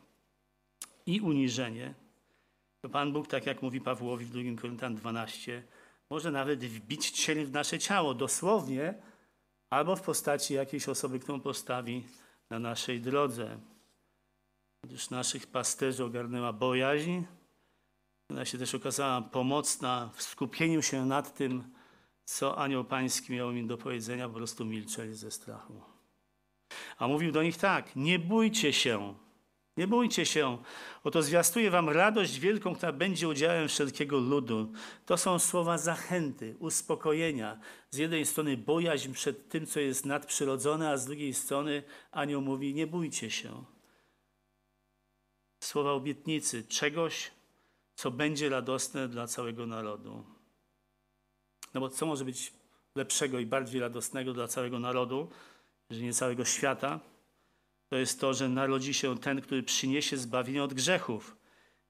i 1.05 1.21
uniżenie, 1.21 1.93
to 2.81 2.89
Pan 2.89 3.13
Bóg, 3.13 3.27
tak 3.27 3.45
jak 3.45 3.61
mówi 3.61 3.81
Pawłowi 3.81 4.25
w 4.25 4.29
2 4.29 4.61
Koryntian 4.61 4.95
12, 4.95 5.63
może 6.09 6.31
nawet 6.31 6.65
wbić 6.65 7.11
cień 7.11 7.45
w 7.45 7.51
nasze 7.51 7.79
ciało, 7.79 8.13
dosłownie, 8.13 8.93
albo 9.69 9.95
w 9.95 10.01
postaci 10.01 10.53
jakiejś 10.53 10.89
osoby, 10.89 11.19
którą 11.19 11.39
postawi 11.39 12.03
na 12.49 12.59
naszej 12.59 13.01
drodze 13.01 13.59
gdyż 14.87 15.09
naszych 15.09 15.47
pasterzy 15.47 16.03
ogarnęła 16.03 16.53
bojaźń. 16.53 17.21
Ona 18.31 18.45
się 18.45 18.57
też 18.57 18.75
okazała 18.75 19.21
pomocna 19.21 20.09
w 20.15 20.21
skupieniu 20.21 20.81
się 20.81 21.05
nad 21.05 21.35
tym, 21.35 21.63
co 22.25 22.57
anioł 22.57 22.83
pański 22.83 23.33
miał 23.33 23.51
im 23.51 23.67
do 23.67 23.77
powiedzenia, 23.77 24.27
po 24.27 24.35
prostu 24.35 24.65
milczeli 24.65 25.15
ze 25.15 25.31
strachu. 25.31 25.81
A 26.97 27.07
mówił 27.07 27.31
do 27.31 27.43
nich 27.43 27.57
tak, 27.57 27.95
nie 27.95 28.19
bójcie 28.19 28.73
się, 28.73 29.15
nie 29.77 29.87
bójcie 29.87 30.25
się, 30.25 30.57
oto 31.03 31.21
zwiastuję 31.21 31.71
wam 31.71 31.89
radość 31.89 32.39
wielką, 32.39 32.75
która 32.75 32.91
będzie 32.91 33.27
udziałem 33.27 33.67
wszelkiego 33.67 34.19
ludu. 34.19 34.71
To 35.05 35.17
są 35.17 35.39
słowa 35.39 35.77
zachęty, 35.77 36.55
uspokojenia. 36.59 37.59
Z 37.89 37.97
jednej 37.97 38.25
strony 38.25 38.57
bojaźń 38.57 39.11
przed 39.13 39.49
tym, 39.49 39.65
co 39.65 39.79
jest 39.79 40.05
nadprzyrodzone, 40.05 40.89
a 40.89 40.97
z 40.97 41.05
drugiej 41.05 41.33
strony 41.33 41.83
anioł 42.11 42.41
mówi, 42.41 42.73
nie 42.73 42.87
bójcie 42.87 43.31
się 43.31 43.76
słowa 45.59 45.91
obietnicy, 45.91 46.63
czegoś, 46.63 47.31
co 47.95 48.11
będzie 48.11 48.49
radosne 48.49 49.07
dla 49.07 49.27
całego 49.27 49.65
narodu. 49.65 50.25
No 51.73 51.81
bo 51.81 51.89
co 51.89 52.05
może 52.05 52.25
być 52.25 52.53
lepszego 52.95 53.39
i 53.39 53.45
bardziej 53.45 53.81
radosnego 53.81 54.33
dla 54.33 54.47
całego 54.47 54.79
narodu, 54.79 55.29
jeżeli 55.89 56.07
nie 56.07 56.13
całego 56.13 56.45
świata? 56.45 56.99
To 57.89 57.95
jest 57.95 58.19
to, 58.19 58.33
że 58.33 58.49
narodzi 58.49 58.93
się 58.93 59.17
ten, 59.17 59.41
który 59.41 59.63
przyniesie 59.63 60.17
zbawienie 60.17 60.63
od 60.63 60.73
grzechów, 60.73 61.35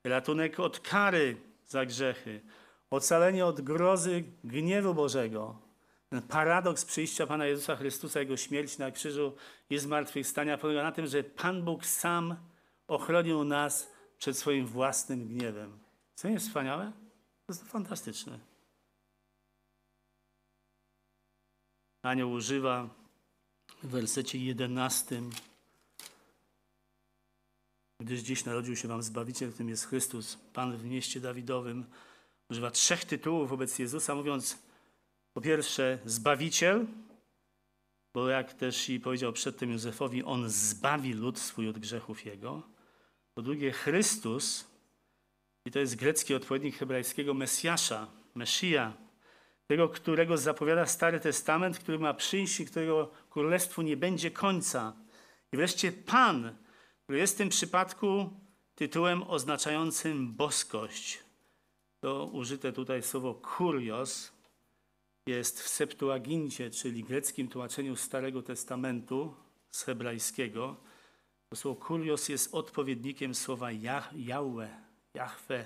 ratunek 0.03 0.59
od 0.59 0.79
kary 0.79 1.37
za 1.67 1.85
grzechy, 1.85 2.41
ocalenie 2.89 3.45
od 3.45 3.61
grozy 3.61 4.23
gniewu 4.43 4.93
Bożego. 4.93 5.59
Ten 6.09 6.21
paradoks 6.21 6.85
przyjścia 6.85 7.27
Pana 7.27 7.45
Jezusa 7.45 7.75
Chrystusa, 7.75 8.19
Jego 8.19 8.37
śmierć 8.37 8.77
na 8.77 8.91
krzyżu 8.91 9.35
i 9.69 9.77
zmartwychwstania 9.77 10.57
polega 10.57 10.83
na 10.83 10.91
tym, 10.91 11.07
że 11.07 11.23
Pan 11.23 11.63
Bóg 11.63 11.85
sam 11.85 12.35
ochronił 12.87 13.43
nas 13.43 13.91
przed 14.17 14.37
swoim 14.37 14.65
własnym 14.65 15.27
gniewem. 15.27 15.79
Co 16.15 16.27
nie 16.27 16.33
jest 16.33 16.47
wspaniałe? 16.47 16.91
To 17.45 17.53
jest 17.53 17.63
fantastyczne. 17.63 18.39
Anioł 22.01 22.31
używa 22.31 22.89
w 23.83 23.87
wersecie 23.87 24.37
11 24.37 25.21
gdyż 27.99 28.19
dziś 28.19 28.45
narodził 28.45 28.75
się 28.75 28.87
wam 28.87 29.03
Zbawiciel, 29.03 29.51
którym 29.51 29.69
jest 29.69 29.85
Chrystus, 29.85 30.37
Pan 30.53 30.77
w 30.77 30.85
mieście 30.85 31.19
Dawidowym. 31.19 31.85
Używa 32.49 32.71
trzech 32.71 33.05
tytułów 33.05 33.49
wobec 33.49 33.79
Jezusa, 33.79 34.15
mówiąc 34.15 34.57
po 35.33 35.41
pierwsze 35.41 35.99
Zbawiciel, 36.05 36.87
bo 38.13 38.29
jak 38.29 38.53
też 38.53 38.89
i 38.89 38.99
powiedział 38.99 39.33
przedtem 39.33 39.71
Józefowi, 39.71 40.23
On 40.23 40.49
zbawi 40.49 41.13
lud 41.13 41.39
swój 41.39 41.69
od 41.69 41.79
grzechów 41.79 42.25
Jego. 42.25 42.76
Po 43.37 43.41
drugie 43.41 43.71
Chrystus, 43.71 44.67
i 45.65 45.71
to 45.71 45.79
jest 45.79 45.95
grecki 45.95 46.35
odpowiednik 46.35 46.77
hebrajskiego 46.77 47.33
Mesjasza, 47.33 48.07
Mesija, 48.35 48.93
tego, 49.67 49.89
którego 49.89 50.37
zapowiada 50.37 50.85
Stary 50.85 51.19
Testament, 51.19 51.79
który 51.79 51.99
ma 51.99 52.13
przyjść 52.13 52.59
i 52.59 52.65
którego 52.65 53.11
królestwu 53.29 53.81
nie 53.81 53.97
będzie 53.97 54.31
końca. 54.31 54.93
I 55.51 55.57
wreszcie 55.57 55.91
Pan, 55.91 56.55
który 57.03 57.19
jest 57.19 57.33
w 57.33 57.37
tym 57.37 57.49
przypadku 57.49 58.29
tytułem 58.75 59.23
oznaczającym 59.23 60.33
boskość. 60.33 61.19
To 61.99 62.25
użyte 62.25 62.73
tutaj 62.73 63.03
słowo 63.03 63.33
kurios 63.33 64.31
jest 65.27 65.61
w 65.61 65.67
Septuagincie, 65.67 66.69
czyli 66.69 67.03
greckim 67.03 67.47
tłumaczeniu 67.47 67.95
Starego 67.95 68.41
Testamentu 68.41 69.33
z 69.69 69.83
hebrajskiego. 69.83 70.86
To 71.49 71.55
słowo 71.55 71.81
kurios 71.81 72.29
jest 72.29 72.55
odpowiednikiem 72.55 73.35
słowa 73.35 73.71
Jahwe, 73.71 74.69
Jahwe, 75.13 75.65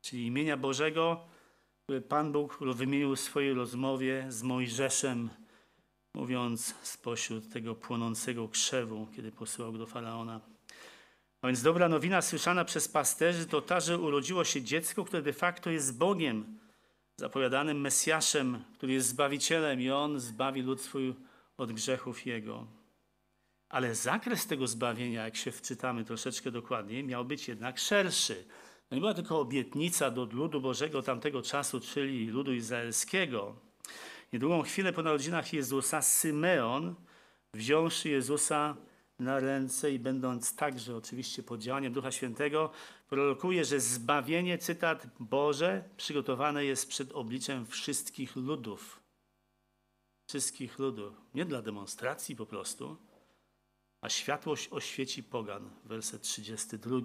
czyli 0.00 0.26
imienia 0.26 0.56
Bożego, 0.56 1.26
które 1.84 2.00
Pan 2.00 2.32
Bóg 2.32 2.58
wymienił 2.60 3.16
w 3.16 3.20
swojej 3.20 3.54
rozmowie 3.54 4.26
z 4.28 4.42
Mojżeszem, 4.42 5.30
mówiąc 6.14 6.74
spośród 6.82 7.52
tego 7.52 7.74
płonącego 7.74 8.48
krzewu, 8.48 9.06
kiedy 9.16 9.32
posyłał 9.32 9.72
go 9.72 9.78
do 9.78 9.86
Faraona. 9.86 10.40
A 11.42 11.46
więc 11.46 11.62
dobra 11.62 11.88
nowina 11.88 12.22
słyszana 12.22 12.64
przez 12.64 12.88
pasterzy 12.88 13.46
to 13.46 13.60
ta, 13.60 13.80
że 13.80 13.98
urodziło 13.98 14.44
się 14.44 14.62
dziecko, 14.62 15.04
które 15.04 15.22
de 15.22 15.32
facto 15.32 15.70
jest 15.70 15.98
Bogiem, 15.98 16.58
zapowiadanym 17.16 17.80
Mesjaszem, 17.80 18.64
który 18.74 18.92
jest 18.92 19.08
Zbawicielem 19.08 19.80
i 19.80 19.90
On 19.90 20.20
zbawi 20.20 20.62
lud 20.62 20.80
swój 20.80 21.14
od 21.56 21.72
grzechów 21.72 22.26
Jego. 22.26 22.77
Ale 23.68 23.94
zakres 23.94 24.46
tego 24.46 24.66
zbawienia, 24.66 25.24
jak 25.24 25.36
się 25.36 25.52
wczytamy 25.52 26.04
troszeczkę 26.04 26.50
dokładniej, 26.50 27.04
miał 27.04 27.24
być 27.24 27.48
jednak 27.48 27.78
szerszy. 27.78 28.44
To 28.88 28.94
nie 28.94 29.00
była 29.00 29.14
tylko 29.14 29.40
obietnica 29.40 30.10
do 30.10 30.24
ludu 30.24 30.60
Bożego 30.60 31.02
tamtego 31.02 31.42
czasu, 31.42 31.80
czyli 31.80 32.26
ludu 32.26 32.52
izraelskiego. 32.52 33.56
Niedługą 34.32 34.62
chwilę 34.62 34.92
po 34.92 35.02
narodzinach 35.02 35.52
Jezusa 35.52 36.02
Symeon, 36.02 36.94
wziąwszy 37.54 38.08
Jezusa 38.08 38.76
na 39.18 39.40
ręce 39.40 39.90
i 39.90 39.98
będąc 39.98 40.56
także 40.56 40.96
oczywiście 40.96 41.42
pod 41.42 41.60
działaniem 41.60 41.92
Ducha 41.92 42.12
Świętego, 42.12 42.70
prorokuje, 43.08 43.64
że 43.64 43.80
zbawienie, 43.80 44.58
cytat 44.58 45.06
Boże, 45.20 45.84
przygotowane 45.96 46.64
jest 46.64 46.88
przed 46.88 47.12
obliczem 47.12 47.66
wszystkich 47.66 48.36
ludów. 48.36 49.00
Wszystkich 50.28 50.78
ludów. 50.78 51.14
Nie 51.34 51.44
dla 51.44 51.62
demonstracji 51.62 52.36
po 52.36 52.46
prostu, 52.46 52.96
a 54.00 54.08
światłość 54.08 54.68
oświeci 54.72 55.22
pogan. 55.22 55.70
Werset 55.84 56.22
32. 56.22 56.96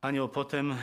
Anioł 0.00 0.28
potem 0.28 0.76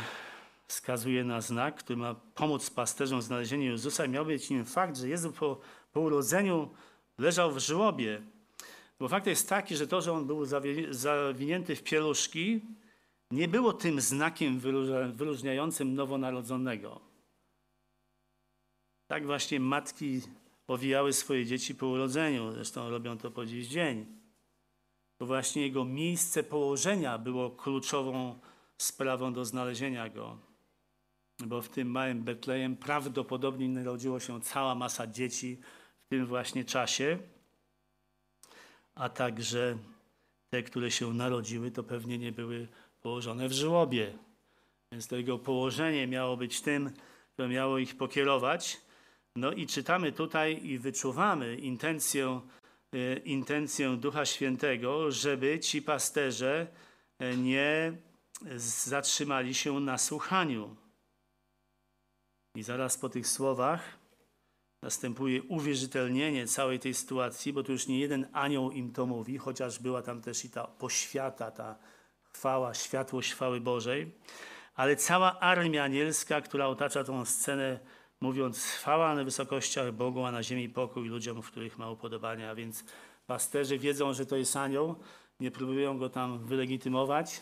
wskazuje 0.67 1.23
na 1.23 1.41
znak, 1.41 1.75
który 1.75 1.97
ma 1.97 2.15
pomóc 2.15 2.69
pasterzom 2.69 3.19
w 3.19 3.23
znalezieniu 3.23 3.71
Jezusa. 3.71 4.07
Miał 4.07 4.25
być 4.25 4.49
nim 4.49 4.65
fakt, 4.65 4.97
że 4.97 5.09
Jezus 5.09 5.37
po, 5.37 5.59
po 5.91 5.99
urodzeniu 5.99 6.69
leżał 7.17 7.51
w 7.51 7.59
żłobie. 7.59 8.21
Bo 8.99 9.07
fakt 9.07 9.27
jest 9.27 9.49
taki, 9.49 9.75
że 9.75 9.87
to, 9.87 10.01
że 10.01 10.13
on 10.13 10.27
był 10.27 10.45
zawinięty 10.89 11.75
w 11.75 11.83
pieluszki, 11.83 12.61
nie 13.31 13.47
było 13.47 13.73
tym 13.73 14.01
znakiem 14.01 14.59
wyróżniającym 15.13 15.95
nowonarodzonego. 15.95 17.01
Tak 19.07 19.25
właśnie 19.25 19.59
matki 19.59 20.21
owijały 20.71 21.13
swoje 21.13 21.45
dzieci 21.45 21.75
po 21.75 21.87
urodzeniu. 21.87 22.51
Zresztą 22.51 22.89
robią 22.89 23.17
to 23.17 23.31
po 23.31 23.45
dziś 23.45 23.67
dzień. 23.67 24.05
To 25.17 25.25
właśnie 25.25 25.61
jego 25.61 25.85
miejsce 25.85 26.43
położenia 26.43 27.17
było 27.17 27.49
kluczową 27.49 28.39
sprawą 28.77 29.33
do 29.33 29.45
znalezienia 29.45 30.09
go. 30.09 30.37
Bo 31.39 31.61
w 31.61 31.69
tym 31.69 31.91
małym 31.91 32.23
Betlejem 32.23 32.77
prawdopodobnie 32.77 33.69
narodziło 33.69 34.19
się 34.19 34.41
cała 34.41 34.75
masa 34.75 35.07
dzieci 35.07 35.57
w 36.05 36.07
tym 36.07 36.25
właśnie 36.25 36.65
czasie, 36.65 37.17
a 38.95 39.09
także 39.09 39.77
te, 40.49 40.63
które 40.63 40.91
się 40.91 41.13
narodziły, 41.13 41.71
to 41.71 41.83
pewnie 41.83 42.17
nie 42.17 42.31
były 42.31 42.67
położone 43.01 43.47
w 43.47 43.53
żłobie. 43.53 44.13
Więc 44.91 45.07
to 45.07 45.15
jego 45.15 45.39
położenie 45.39 46.07
miało 46.07 46.37
być 46.37 46.61
tym, 46.61 46.91
które 47.33 47.47
miało 47.47 47.77
ich 47.77 47.97
pokierować. 47.97 48.81
No 49.35 49.51
i 49.51 49.67
czytamy 49.67 50.11
tutaj 50.11 50.65
i 50.65 50.77
wyczuwamy 50.77 51.55
intencję, 51.57 52.41
e, 52.93 53.17
intencję 53.17 53.97
Ducha 53.97 54.25
Świętego, 54.25 55.11
żeby 55.11 55.59
ci 55.59 55.81
pasterze 55.81 56.67
e, 57.19 57.37
nie 57.37 57.93
zatrzymali 58.55 59.53
się 59.53 59.79
na 59.79 59.97
słuchaniu. 59.97 60.75
I 62.55 62.63
zaraz 62.63 62.97
po 62.97 63.09
tych 63.09 63.27
słowach 63.27 63.97
następuje 64.83 65.43
uwierzytelnienie 65.43 66.47
całej 66.47 66.79
tej 66.79 66.93
sytuacji, 66.93 67.53
bo 67.53 67.63
tu 67.63 67.71
już 67.71 67.87
nie 67.87 67.99
jeden 67.99 68.27
anioł 68.33 68.71
im 68.71 68.93
to 68.93 69.05
mówi, 69.05 69.37
chociaż 69.37 69.79
była 69.79 70.01
tam 70.01 70.21
też 70.21 70.45
i 70.45 70.49
ta 70.49 70.67
poświata, 70.67 71.51
ta 71.51 71.75
chwała, 72.33 72.73
światłość 72.73 73.33
chwały 73.33 73.61
Bożej, 73.61 74.11
ale 74.75 74.95
cała 74.95 75.39
armia 75.39 75.83
anielska, 75.83 76.41
która 76.41 76.67
otacza 76.67 77.03
tą 77.03 77.25
scenę, 77.25 77.79
mówiąc 78.21 78.65
chwała 78.65 79.15
na 79.15 79.23
wysokościach 79.23 79.91
Bogu, 79.91 80.25
a 80.25 80.31
na 80.31 80.43
ziemi 80.43 80.69
pokój 80.69 81.07
ludziom, 81.07 81.41
w 81.41 81.51
których 81.51 81.77
ma 81.77 81.91
upodobania. 81.91 82.51
A 82.51 82.55
więc 82.55 82.83
pasterze 83.27 83.77
wiedzą, 83.77 84.13
że 84.13 84.25
to 84.25 84.37
jest 84.37 84.55
anioł, 84.55 84.95
nie 85.39 85.51
próbują 85.51 85.97
go 85.97 86.09
tam 86.09 86.39
wylegitymować, 86.39 87.41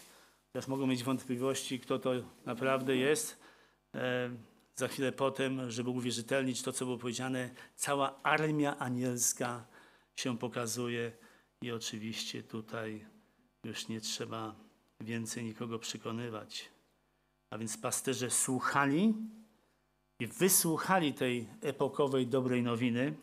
też 0.52 0.68
mogą 0.68 0.88
mieć 0.88 1.04
wątpliwości, 1.04 1.80
kto 1.80 2.00
to 2.00 2.12
naprawdę 2.46 2.96
jest. 2.96 3.40
E, 3.96 4.30
za 4.76 4.88
chwilę 4.88 5.12
potem, 5.12 5.72
żeby 5.72 5.90
uwierzytelnić 5.90 6.62
to, 6.62 6.72
co 6.72 6.86
było 6.86 6.98
powiedziane, 6.98 7.50
cała 7.76 8.24
armia 8.24 8.78
anielska 8.78 9.66
się 10.16 10.38
pokazuje 10.38 11.12
i 11.62 11.72
oczywiście 11.72 12.44
tutaj 12.44 13.06
już 13.64 13.88
nie 13.88 14.02
trzeba 14.02 14.56
więcej 15.00 15.44
nikogo 15.44 15.80
przekonywać. 15.80 16.70
A 17.50 17.58
więc 17.58 17.78
pasterze 17.78 18.30
słuchali 18.30 19.14
i 20.20 20.28
wysłuchali 20.28 21.13
tej 21.13 21.47
epokowej 21.61 22.28
dobrej 22.28 22.63
nowiny. 22.63 23.13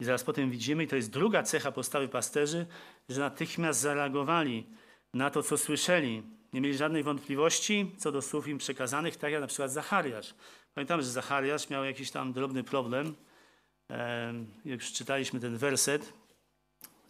I 0.00 0.04
zaraz 0.04 0.24
potem 0.24 0.50
widzimy, 0.50 0.84
i 0.84 0.86
to 0.86 0.96
jest 0.96 1.10
druga 1.10 1.42
cecha 1.42 1.72
postawy 1.72 2.08
pasterzy, 2.08 2.66
że 3.08 3.20
natychmiast 3.20 3.80
zareagowali 3.80 4.66
na 5.14 5.30
to, 5.30 5.42
co 5.42 5.58
słyszeli. 5.58 6.22
Nie 6.52 6.60
mieli 6.60 6.76
żadnej 6.76 7.02
wątpliwości 7.02 7.94
co 7.98 8.12
do 8.12 8.22
słów 8.22 8.48
im 8.48 8.58
przekazanych, 8.58 9.16
tak 9.16 9.32
jak 9.32 9.40
na 9.40 9.46
przykład 9.46 9.72
Zachariasz. 9.72 10.34
Pamiętam, 10.74 11.02
że 11.02 11.10
Zachariasz 11.10 11.70
miał 11.70 11.84
jakiś 11.84 12.10
tam 12.10 12.32
drobny 12.32 12.64
problem. 12.64 13.14
Jak 14.64 14.80
już 14.80 14.92
czytaliśmy 14.92 15.40
ten 15.40 15.56
werset, 15.56 16.12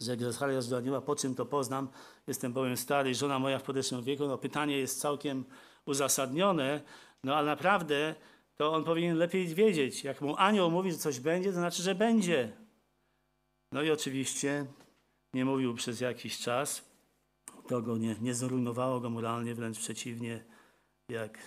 że 0.01 0.11
jak 0.11 0.21
Zachariasz 0.21 0.67
do 0.67 0.77
anioła, 0.77 1.01
po 1.01 1.15
czym 1.15 1.35
to 1.35 1.45
poznam, 1.45 1.87
jestem 2.27 2.53
bowiem 2.53 2.77
stary 2.77 3.15
żona 3.15 3.39
moja 3.39 3.59
w 3.59 3.63
podeszłym 3.63 4.03
wieku. 4.03 4.27
No 4.27 4.37
pytanie 4.37 4.77
jest 4.77 5.01
całkiem 5.01 5.45
uzasadnione, 5.85 6.81
no 7.23 7.35
ale 7.35 7.47
naprawdę 7.47 8.15
to 8.57 8.73
on 8.73 8.83
powinien 8.83 9.17
lepiej 9.17 9.47
wiedzieć. 9.47 10.03
Jak 10.03 10.21
mu 10.21 10.35
anioł 10.37 10.71
mówi, 10.71 10.91
że 10.91 10.97
coś 10.97 11.19
będzie, 11.19 11.49
to 11.49 11.55
znaczy, 11.55 11.83
że 11.83 11.95
będzie. 11.95 12.51
No 13.71 13.81
i 13.81 13.91
oczywiście 13.91 14.65
nie 15.33 15.45
mówił 15.45 15.75
przez 15.75 16.01
jakiś 16.01 16.39
czas 16.39 16.87
to 17.67 17.81
go 17.81 17.97
nie, 17.97 18.15
nie 18.21 18.33
zrujnowało 18.33 18.99
go 18.99 19.09
moralnie, 19.09 19.55
wręcz 19.55 19.79
przeciwnie, 19.79 20.43
jak 21.09 21.39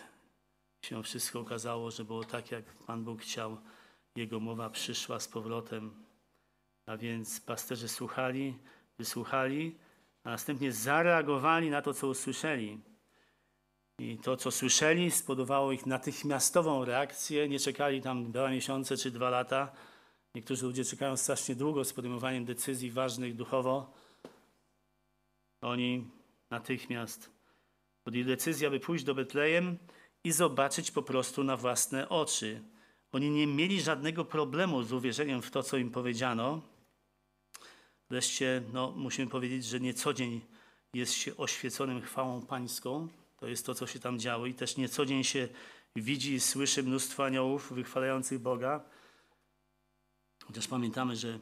się 0.85 1.03
wszystko 1.03 1.41
okazało, 1.41 1.91
że 1.91 2.05
było 2.05 2.25
tak, 2.25 2.51
jak 2.51 2.65
Pan 2.65 3.05
Bóg 3.05 3.23
chciał, 3.23 3.57
jego 4.17 4.41
mowa 4.41 4.71
przyszła 4.71 5.21
z 5.21 5.29
powrotem. 5.29 6.05
A 6.87 6.97
więc 6.97 7.41
pasterze 7.41 7.89
słuchali, 7.89 8.59
wysłuchali, 8.99 9.79
a 10.25 10.31
następnie 10.31 10.73
zareagowali 10.73 11.71
na 11.71 11.83
to, 11.83 11.95
co 11.95 12.09
usłyszeli. 12.09 12.81
I 14.01 14.19
to, 14.19 14.37
co 14.37 14.51
słyszeli, 14.51 15.11
spowodowało 15.11 15.73
ich 15.73 15.87
natychmiastową 15.87 16.85
reakcję. 16.85 17.49
Nie 17.49 17.59
czekali 17.59 18.03
tam 18.03 18.33
dwa 18.33 18.51
miesiące 18.51 18.97
czy 18.97 19.11
dwa 19.11 19.31
lata. 19.31 19.73
Niektórzy 20.35 20.67
ludzie 20.67 20.85
czekają 20.85 21.17
strasznie 21.17 21.55
długo 21.55 21.85
z 21.85 21.93
podejmowaniem 21.93 22.45
decyzji 22.45 22.91
ważnych 22.91 23.37
duchowo. 23.37 23.93
Oni 25.63 26.11
natychmiast 26.51 27.31
podjęli 28.05 28.27
decyzję, 28.27 28.69
aby 28.69 28.81
pójść 28.81 29.05
do 29.05 29.15
Betlejem 29.15 29.79
i 30.25 30.33
zobaczyć 30.33 30.91
po 30.91 31.03
prostu 31.03 31.45
na 31.45 31.57
własne 31.57 32.09
oczy. 32.09 32.63
Oni 33.13 33.31
nie 33.31 33.47
mieli 33.47 33.81
żadnego 33.81 34.25
problemu 34.25 34.83
z 34.83 34.93
uwierzeniem 34.93 35.43
w 35.43 35.51
to, 35.51 35.63
co 35.63 35.77
im 35.77 35.91
powiedziano. 35.91 36.61
Wreszcie 38.11 38.63
no, 38.73 38.91
musimy 38.97 39.31
powiedzieć, 39.31 39.65
że 39.65 39.81
nie 39.81 39.95
co 39.95 40.15
dzień 40.15 40.41
jest 40.95 41.13
się 41.13 41.37
oświeconym 41.37 42.01
chwałą 42.03 42.47
pańską. 42.47 43.09
To 43.41 43.47
jest 43.47 43.67
to, 43.67 43.75
co 43.75 43.87
się 43.87 44.01
tam 44.01 44.19
działo. 44.19 44.47
I 44.47 44.55
też 44.55 44.77
nie 44.77 44.89
co 44.89 45.07
dzień 45.07 45.25
się 45.25 45.49
widzi 45.97 46.33
i 46.33 46.41
słyszy 46.41 46.83
mnóstwo 46.83 47.25
aniołów 47.25 47.73
wychwalających 47.73 48.39
Boga. 48.39 48.85
Chociaż 50.45 50.69
pamiętamy, 50.69 51.17
że 51.17 51.39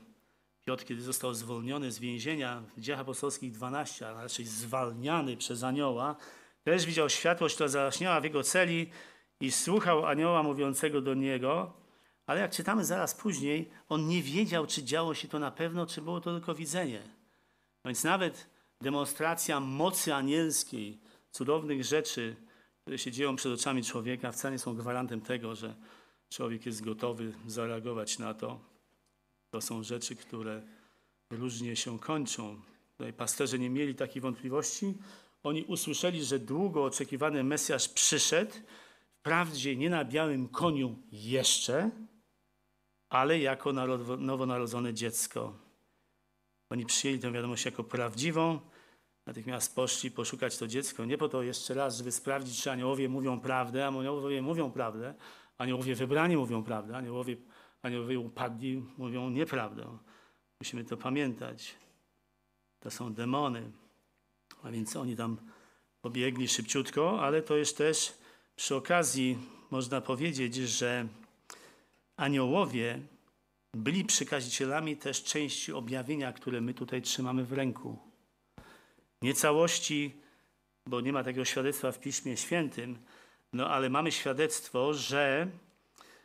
Piotr, 0.64 0.84
kiedy 0.84 1.02
został 1.02 1.34
zwolniony 1.34 1.92
z 1.92 1.98
więzienia 1.98 2.62
w 2.76 2.80
Dziejach 2.80 3.00
Apostolskich 3.00 3.52
12, 3.52 4.08
a 4.08 4.22
raczej 4.22 4.44
zwalniany 4.44 5.36
przez 5.36 5.62
anioła, 5.62 6.16
też 6.64 6.86
widział 6.86 7.08
światłość, 7.10 7.54
która 7.54 7.68
zajaśniała 7.68 8.20
w 8.20 8.24
jego 8.24 8.42
celi 8.42 8.90
i 9.40 9.52
słuchał 9.52 10.06
anioła 10.06 10.42
mówiącego 10.42 11.00
do 11.00 11.14
niego, 11.14 11.72
ale 12.26 12.40
jak 12.40 12.50
czytamy 12.50 12.84
zaraz 12.84 13.14
później, 13.14 13.70
on 13.88 14.08
nie 14.08 14.22
wiedział, 14.22 14.66
czy 14.66 14.84
działo 14.84 15.14
się 15.14 15.28
to 15.28 15.38
na 15.38 15.50
pewno, 15.50 15.86
czy 15.86 16.02
było 16.02 16.20
to 16.20 16.32
tylko 16.32 16.54
widzenie. 16.54 17.02
No 17.84 17.88
więc 17.88 18.04
nawet 18.04 18.46
demonstracja 18.80 19.60
mocy 19.60 20.14
anielskiej, 20.14 21.00
cudownych 21.32 21.84
rzeczy, 21.84 22.36
które 22.80 22.98
się 22.98 23.12
dzieją 23.12 23.36
przed 23.36 23.52
oczami 23.52 23.84
człowieka, 23.84 24.32
wcale 24.32 24.52
nie 24.52 24.58
są 24.58 24.74
gwarantem 24.74 25.20
tego, 25.20 25.54
że 25.54 25.74
człowiek 26.28 26.66
jest 26.66 26.84
gotowy 26.84 27.34
zareagować 27.46 28.18
na 28.18 28.34
to. 28.34 28.60
To 29.50 29.60
są 29.60 29.82
rzeczy, 29.82 30.16
które 30.16 30.62
różnie 31.30 31.76
się 31.76 31.98
kończą. 31.98 32.60
Tutaj 32.96 33.12
pasterze 33.12 33.58
nie 33.58 33.70
mieli 33.70 33.94
takiej 33.94 34.22
wątpliwości. 34.22 34.94
Oni 35.42 35.64
usłyszeli, 35.64 36.24
że 36.24 36.38
długo 36.38 36.84
oczekiwany 36.84 37.44
Mesjasz 37.44 37.88
przyszedł, 37.88 38.52
wprawdzie 39.18 39.76
nie 39.76 39.90
na 39.90 40.04
białym 40.04 40.48
koniu 40.48 40.96
jeszcze, 41.12 41.90
ale 43.08 43.38
jako 43.38 43.70
narod- 43.70 44.20
nowonarodzone 44.20 44.94
dziecko. 44.94 45.58
Oni 46.70 46.86
przyjęli 46.86 47.18
tę 47.18 47.32
wiadomość 47.32 47.64
jako 47.64 47.84
prawdziwą, 47.84 48.60
natychmiast 49.28 49.74
poszli 49.74 50.10
poszukać 50.10 50.58
to 50.58 50.66
dziecko. 50.66 51.04
Nie 51.04 51.18
po 51.18 51.28
to 51.28 51.42
jeszcze 51.42 51.74
raz, 51.74 51.96
żeby 51.96 52.12
sprawdzić, 52.12 52.62
czy 52.62 52.70
aniołowie 52.70 53.08
mówią 53.08 53.40
prawdę, 53.40 53.84
a 53.84 53.88
aniołowie 53.88 54.42
mówią 54.42 54.70
prawdę, 54.70 55.14
aniołowie 55.58 55.94
wybrani 55.94 56.36
mówią 56.36 56.62
prawdę, 56.62 56.96
aniołowie, 56.96 57.36
aniołowie 57.82 58.18
upadli 58.18 58.82
mówią 58.98 59.30
nieprawdę. 59.30 59.98
Musimy 60.60 60.84
to 60.84 60.96
pamiętać. 60.96 61.74
To 62.80 62.90
są 62.90 63.14
demony. 63.14 63.70
A 64.62 64.70
więc 64.70 64.96
oni 64.96 65.16
tam 65.16 65.36
pobiegli 66.00 66.48
szybciutko, 66.48 67.20
ale 67.22 67.42
to 67.42 67.56
jest 67.56 67.78
też 67.78 68.18
przy 68.56 68.74
okazji 68.74 69.38
można 69.70 70.00
powiedzieć, 70.00 70.54
że 70.54 71.08
aniołowie 72.16 73.00
byli 73.74 74.04
przykazicielami 74.04 74.96
też 74.96 75.24
części 75.24 75.72
objawienia, 75.72 76.32
które 76.32 76.60
my 76.60 76.74
tutaj 76.74 77.02
trzymamy 77.02 77.44
w 77.44 77.52
ręku. 77.52 78.07
Nie 79.22 79.34
całości, 79.34 80.16
bo 80.86 81.00
nie 81.00 81.12
ma 81.12 81.24
takiego 81.24 81.44
świadectwa 81.44 81.92
w 81.92 82.00
Piśmie 82.00 82.36
Świętym, 82.36 82.98
no 83.52 83.70
ale 83.70 83.90
mamy 83.90 84.12
świadectwo, 84.12 84.94
że 84.94 85.48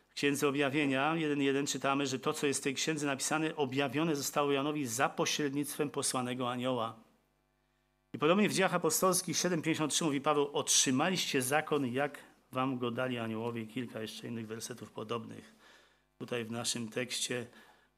w 0.08 0.14
Księdze 0.14 0.48
Objawienia 0.48 1.14
1.1 1.14 1.66
czytamy, 1.66 2.06
że 2.06 2.18
to, 2.18 2.32
co 2.32 2.46
jest 2.46 2.60
w 2.60 2.62
tej 2.62 2.74
księdze 2.74 3.06
napisane, 3.06 3.56
objawione 3.56 4.16
zostało 4.16 4.52
Janowi 4.52 4.86
za 4.86 5.08
pośrednictwem 5.08 5.90
posłanego 5.90 6.50
anioła. 6.50 6.96
I 8.12 8.18
podobnie 8.18 8.48
w 8.48 8.52
dziejach 8.52 8.74
apostolskich 8.74 9.36
7,53 9.36 10.04
mówi 10.04 10.20
Paweł, 10.20 10.50
otrzymaliście 10.52 11.42
zakon, 11.42 11.86
jak 11.86 12.18
wam 12.52 12.78
go 12.78 12.90
dali 12.90 13.18
aniołowie 13.18 13.66
kilka 13.66 14.00
jeszcze 14.00 14.28
innych 14.28 14.46
wersetów 14.46 14.90
podobnych. 14.90 15.54
Tutaj 16.18 16.44
w 16.44 16.50
naszym 16.50 16.88
tekście 16.88 17.46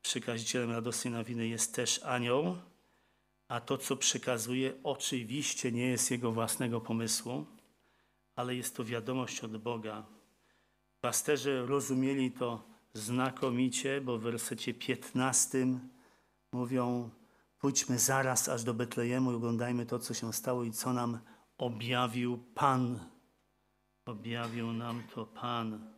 przykazicielem 0.03 0.70
radosnej 0.70 1.14
nowiny 1.14 1.49
jest 1.49 1.74
też 1.74 2.01
anioł, 2.05 2.57
a 3.49 3.61
to, 3.61 3.78
co 3.78 3.97
przekazuje, 3.97 4.72
oczywiście 4.82 5.72
nie 5.72 5.86
jest 5.86 6.11
jego 6.11 6.32
własnego 6.32 6.80
pomysłu, 6.80 7.47
ale 8.36 8.55
jest 8.55 8.76
to 8.76 8.84
wiadomość 8.84 9.40
od 9.40 9.57
Boga. 9.57 10.07
Pasterze 11.01 11.66
rozumieli 11.66 12.32
to 12.32 12.62
znakomicie, 12.94 14.01
bo 14.01 14.18
w 14.18 14.22
wersecie 14.22 14.74
15 14.74 15.66
mówią, 16.53 17.11
Pójdźmy 17.59 17.99
zaraz 17.99 18.49
aż 18.49 18.64
do 18.64 18.74
Betlejemu 18.74 19.32
i 19.32 19.34
oglądajmy 19.34 19.86
to, 19.86 19.99
co 19.99 20.14
się 20.14 20.32
stało 20.32 20.64
i 20.64 20.72
co 20.72 20.92
nam 20.92 21.18
objawił 21.59 22.38
Pan. 22.55 22.99
Objawił 24.05 24.72
nam 24.72 25.03
to 25.14 25.26
Pan. 25.26 25.90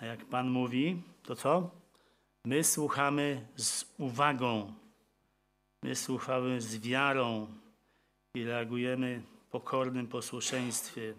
A 0.00 0.06
jak 0.06 0.24
Pan 0.24 0.50
mówi, 0.50 1.02
to 1.22 1.36
co? 1.36 1.70
My 2.44 2.64
słuchamy 2.64 3.48
z 3.56 3.84
uwagą, 3.98 4.74
my 5.82 5.96
słuchamy 5.96 6.60
z 6.60 6.76
wiarą 6.76 7.46
i 8.34 8.44
reagujemy 8.44 9.22
w 9.40 9.50
pokornym 9.50 10.06
posłuszeństwie. 10.06 11.14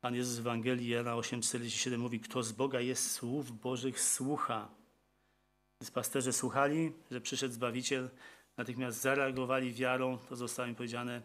Pan 0.00 0.14
Jezus 0.14 0.36
w 0.36 0.40
Ewangelii 0.40 0.88
Jana 0.88 1.12
8,47 1.14 1.98
mówi, 1.98 2.20
kto 2.20 2.42
z 2.42 2.52
Boga 2.52 2.80
jest 2.80 3.10
słów 3.10 3.60
Bożych 3.60 4.00
słucha. 4.00 4.68
Więc 5.80 5.90
pasterze 5.90 6.32
słuchali, 6.32 6.92
że 7.10 7.20
przyszedł 7.20 7.54
Zbawiciel, 7.54 8.10
natychmiast 8.56 9.00
zareagowali 9.00 9.72
wiarą, 9.72 10.18
to 10.18 10.36
zostało 10.36 10.68
im 10.68 10.74
powiedziane. 10.74 11.22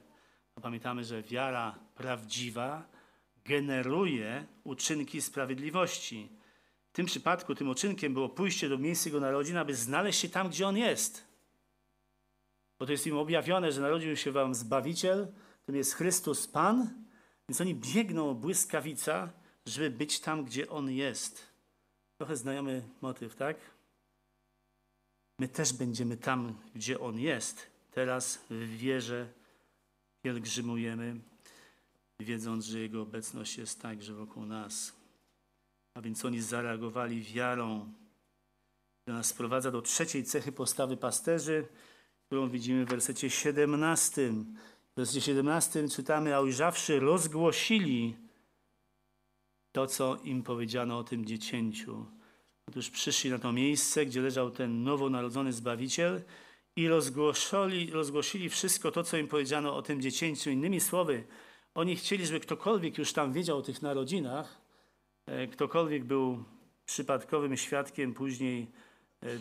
A 0.56 0.62
pamiętamy, 0.62 1.04
że 1.04 1.24
wiara 1.24 1.80
prawdziwa 1.96 2.84
generuje 3.46 4.46
uczynki 4.64 5.22
sprawiedliwości. 5.22 6.30
W 6.90 6.92
tym 6.94 7.06
przypadku 7.06 7.56
tym 7.56 7.70
uczynkiem 7.70 8.14
było 8.14 8.30
pójście 8.30 8.70
do 8.70 8.78
miejsca 8.78 9.10
Jego 9.10 9.20
narodzin, 9.20 9.58
aby 9.58 9.76
znaleźć 9.76 10.20
się 10.20 10.30
tam, 10.30 10.50
gdzie 10.50 10.68
On 10.68 10.78
jest. 10.78 11.31
Bo 12.82 12.86
to 12.86 12.92
jest 12.92 13.08
im 13.08 13.18
objawione, 13.18 13.72
że 13.72 13.82
narodził 13.82 14.18
się 14.18 14.32
wam 14.32 14.56
Zbawiciel, 14.56 15.28
tym 15.66 15.76
jest 15.76 15.94
Chrystus 15.94 16.48
Pan, 16.48 16.90
więc 17.50 17.62
oni 17.62 17.76
biegną 17.76 18.34
błyskawica, 18.34 19.30
żeby 19.66 19.90
być 19.90 20.20
tam, 20.20 20.46
gdzie 20.46 20.70
On 20.70 20.92
jest. 20.92 21.48
Trochę 22.18 22.38
znajomy 22.38 22.84
motyw, 23.02 23.36
tak? 23.36 23.58
My 25.40 25.48
też 25.48 25.74
będziemy 25.74 26.18
tam, 26.18 26.60
gdzie 26.76 27.00
On 27.00 27.20
jest. 27.20 27.68
Teraz 27.92 28.46
w 28.50 28.78
wierze 28.78 29.28
pielgrzymujemy, 30.22 31.16
wiedząc, 32.20 32.66
że 32.66 32.80
Jego 32.80 33.02
obecność 33.02 33.58
jest 33.58 33.82
także 33.82 34.14
wokół 34.14 34.46
nas. 34.46 34.94
A 35.94 36.02
więc 36.02 36.26
oni 36.26 36.42
zareagowali 36.42 37.22
wiarą. 37.24 37.94
To 39.06 39.14
nas 39.14 39.28
sprowadza 39.28 39.72
do 39.72 39.82
trzeciej 39.82 40.24
cechy 40.24 40.52
postawy 40.52 40.98
pasterzy, 40.98 41.68
którą 42.32 42.50
widzimy 42.50 42.86
w 42.86 42.90
wersecie 42.90 43.30
17. 43.30 44.32
W 44.94 44.96
wersecie 44.96 45.22
17 45.22 45.90
czytamy, 45.90 46.36
a 46.36 46.42
ujrzawszy 46.42 47.00
rozgłosili 47.00 48.16
to, 49.72 49.88
co 49.88 50.18
im 50.24 50.44
powiedziano 50.44 50.98
o 50.98 51.04
tym 51.04 51.26
dziecięciu. 51.26 52.06
Otóż 52.68 52.90
przyszli 52.90 53.30
na 53.30 53.40
to 53.40 53.52
miejsce, 53.52 54.06
gdzie 54.06 54.22
leżał 54.22 54.52
ten 54.52 54.84
nowonarodzony 54.84 55.54
Zbawiciel 55.54 56.22
i 56.76 56.88
rozgłosili, 56.88 57.92
rozgłosili 57.92 58.50
wszystko 58.50 58.92
to, 58.92 59.04
co 59.04 59.18
im 59.18 59.28
powiedziano 59.28 59.76
o 59.76 59.82
tym 59.82 60.02
dziecięciu. 60.02 60.50
Innymi 60.50 60.80
słowy, 60.80 61.24
oni 61.76 61.96
chcieli, 61.96 62.26
żeby 62.26 62.40
ktokolwiek 62.40 62.98
już 62.98 63.14
tam 63.14 63.34
wiedział 63.34 63.58
o 63.58 63.62
tych 63.62 63.82
narodzinach, 63.82 64.62
e, 65.26 65.48
ktokolwiek 65.48 66.04
był 66.04 66.44
przypadkowym 66.86 67.58
świadkiem 67.58 68.14
później 68.14 68.72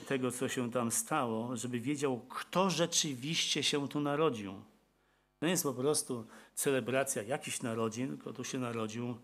tego, 0.06 0.30
co 0.30 0.48
się 0.48 0.70
tam 0.70 0.90
stało, 0.90 1.56
żeby 1.56 1.80
wiedział, 1.80 2.20
kto 2.28 2.70
rzeczywiście 2.70 3.62
się 3.62 3.88
tu 3.88 4.00
narodził. 4.00 4.54
Nie 5.42 5.48
jest 5.48 5.62
po 5.62 5.74
prostu 5.74 6.26
celebracja 6.54 7.22
jakichś 7.22 7.62
narodzin, 7.62 8.08
tylko 8.08 8.32
tu 8.32 8.44
się 8.44 8.58
narodził 8.58 9.14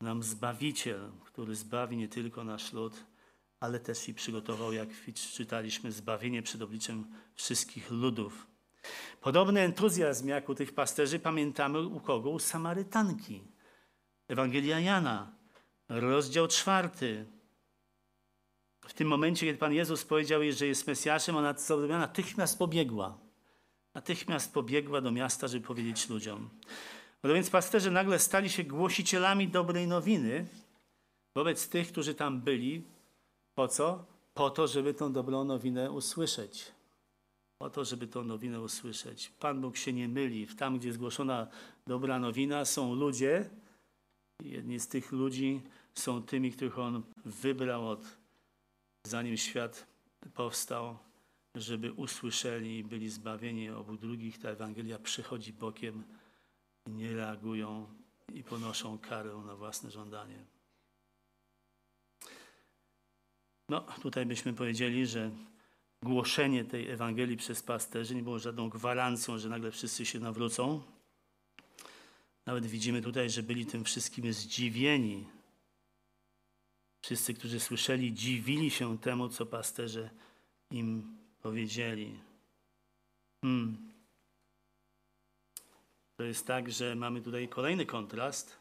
nam 0.00 0.22
Zbawiciel, 0.22 1.10
który 1.24 1.54
zbawi 1.54 1.96
nie 1.96 2.08
tylko 2.08 2.44
nasz 2.44 2.72
lud, 2.72 3.04
ale 3.60 3.80
też 3.80 4.08
i 4.08 4.14
przygotował, 4.14 4.72
jak 4.72 4.88
czytaliśmy, 5.32 5.92
zbawienie 5.92 6.42
przed 6.42 6.62
obliczem 6.62 7.06
wszystkich 7.34 7.90
ludów. 7.90 8.46
Podobny 9.20 9.60
entuzjazm 9.60 10.28
jak 10.28 10.48
u 10.48 10.54
tych 10.54 10.74
pasterzy 10.74 11.18
pamiętamy 11.18 11.80
u 11.80 12.00
kogo? 12.00 12.30
U 12.30 12.38
Samarytanki. 12.38 13.42
Ewangelia 14.28 14.80
Jana, 14.80 15.32
rozdział 15.88 16.48
czwarty. 16.48 17.26
W 18.90 18.94
tym 18.94 19.08
momencie, 19.08 19.46
kiedy 19.46 19.58
Pan 19.58 19.72
Jezus 19.72 20.04
powiedział 20.04 20.42
jej, 20.42 20.52
że 20.52 20.66
jest 20.66 20.86
Mesjaszem, 20.86 21.36
ona 21.36 21.54
natychmiast 21.88 22.58
pobiegła. 22.58 23.18
Natychmiast 23.94 24.54
pobiegła 24.54 25.00
do 25.00 25.10
miasta, 25.10 25.48
żeby 25.48 25.66
powiedzieć 25.66 26.08
ludziom. 26.08 26.50
No 27.22 27.34
więc 27.34 27.50
pasterze 27.50 27.90
nagle 27.90 28.18
stali 28.18 28.50
się 28.50 28.64
głosicielami 28.64 29.48
dobrej 29.48 29.86
nowiny 29.86 30.46
wobec 31.34 31.68
tych, 31.68 31.88
którzy 31.92 32.14
tam 32.14 32.40
byli. 32.40 32.82
Po 33.54 33.68
co? 33.68 34.04
Po 34.34 34.50
to, 34.50 34.66
żeby 34.66 34.94
tą 34.94 35.12
dobrą 35.12 35.44
nowinę 35.44 35.90
usłyszeć. 35.90 36.72
Po 37.58 37.70
to, 37.70 37.84
żeby 37.84 38.06
tą 38.06 38.24
nowinę 38.24 38.60
usłyszeć. 38.60 39.28
Pan 39.28 39.60
Bóg 39.60 39.76
się 39.76 39.92
nie 39.92 40.08
myli. 40.08 40.46
Tam, 40.46 40.78
gdzie 40.78 40.92
zgłoszona 40.92 41.46
dobra 41.86 42.18
nowina, 42.18 42.64
są 42.64 42.94
ludzie. 42.94 43.50
Jedni 44.42 44.80
z 44.80 44.88
tych 44.88 45.12
ludzi 45.12 45.62
są 45.94 46.22
tymi, 46.22 46.52
których 46.52 46.78
On 46.78 47.02
wybrał 47.24 47.88
od 47.88 48.19
zanim 49.06 49.36
świat 49.36 49.86
powstał, 50.34 50.98
żeby 51.54 51.92
usłyszeli 51.92 52.78
i 52.78 52.84
byli 52.84 53.10
zbawieni. 53.10 53.70
Obu 53.70 53.96
drugich 53.96 54.38
ta 54.38 54.48
Ewangelia 54.48 54.98
przychodzi 54.98 55.52
bokiem, 55.52 56.04
nie 56.86 57.14
reagują 57.14 57.86
i 58.34 58.44
ponoszą 58.44 58.98
karę 58.98 59.42
na 59.46 59.56
własne 59.56 59.90
żądanie. 59.90 60.44
No, 63.68 63.80
tutaj 64.02 64.26
byśmy 64.26 64.52
powiedzieli, 64.52 65.06
że 65.06 65.30
głoszenie 66.02 66.64
tej 66.64 66.90
Ewangelii 66.90 67.36
przez 67.36 67.62
pasterzy 67.62 68.14
nie 68.14 68.22
było 68.22 68.38
żadną 68.38 68.68
gwarancją, 68.68 69.38
że 69.38 69.48
nagle 69.48 69.70
wszyscy 69.70 70.06
się 70.06 70.20
nawrócą. 70.20 70.82
Nawet 72.46 72.66
widzimy 72.66 73.02
tutaj, 73.02 73.30
że 73.30 73.42
byli 73.42 73.66
tym 73.66 73.84
wszystkim 73.84 74.32
zdziwieni. 74.32 75.26
Wszyscy, 77.02 77.34
którzy 77.34 77.60
słyszeli, 77.60 78.14
dziwili 78.14 78.70
się 78.70 78.98
temu, 78.98 79.28
co 79.28 79.46
pasterze 79.46 80.10
im 80.70 81.16
powiedzieli. 81.42 82.20
Hmm. 83.44 83.90
To 86.16 86.24
jest 86.24 86.46
tak, 86.46 86.72
że 86.72 86.94
mamy 86.94 87.22
tutaj 87.22 87.48
kolejny 87.48 87.86
kontrast. 87.86 88.56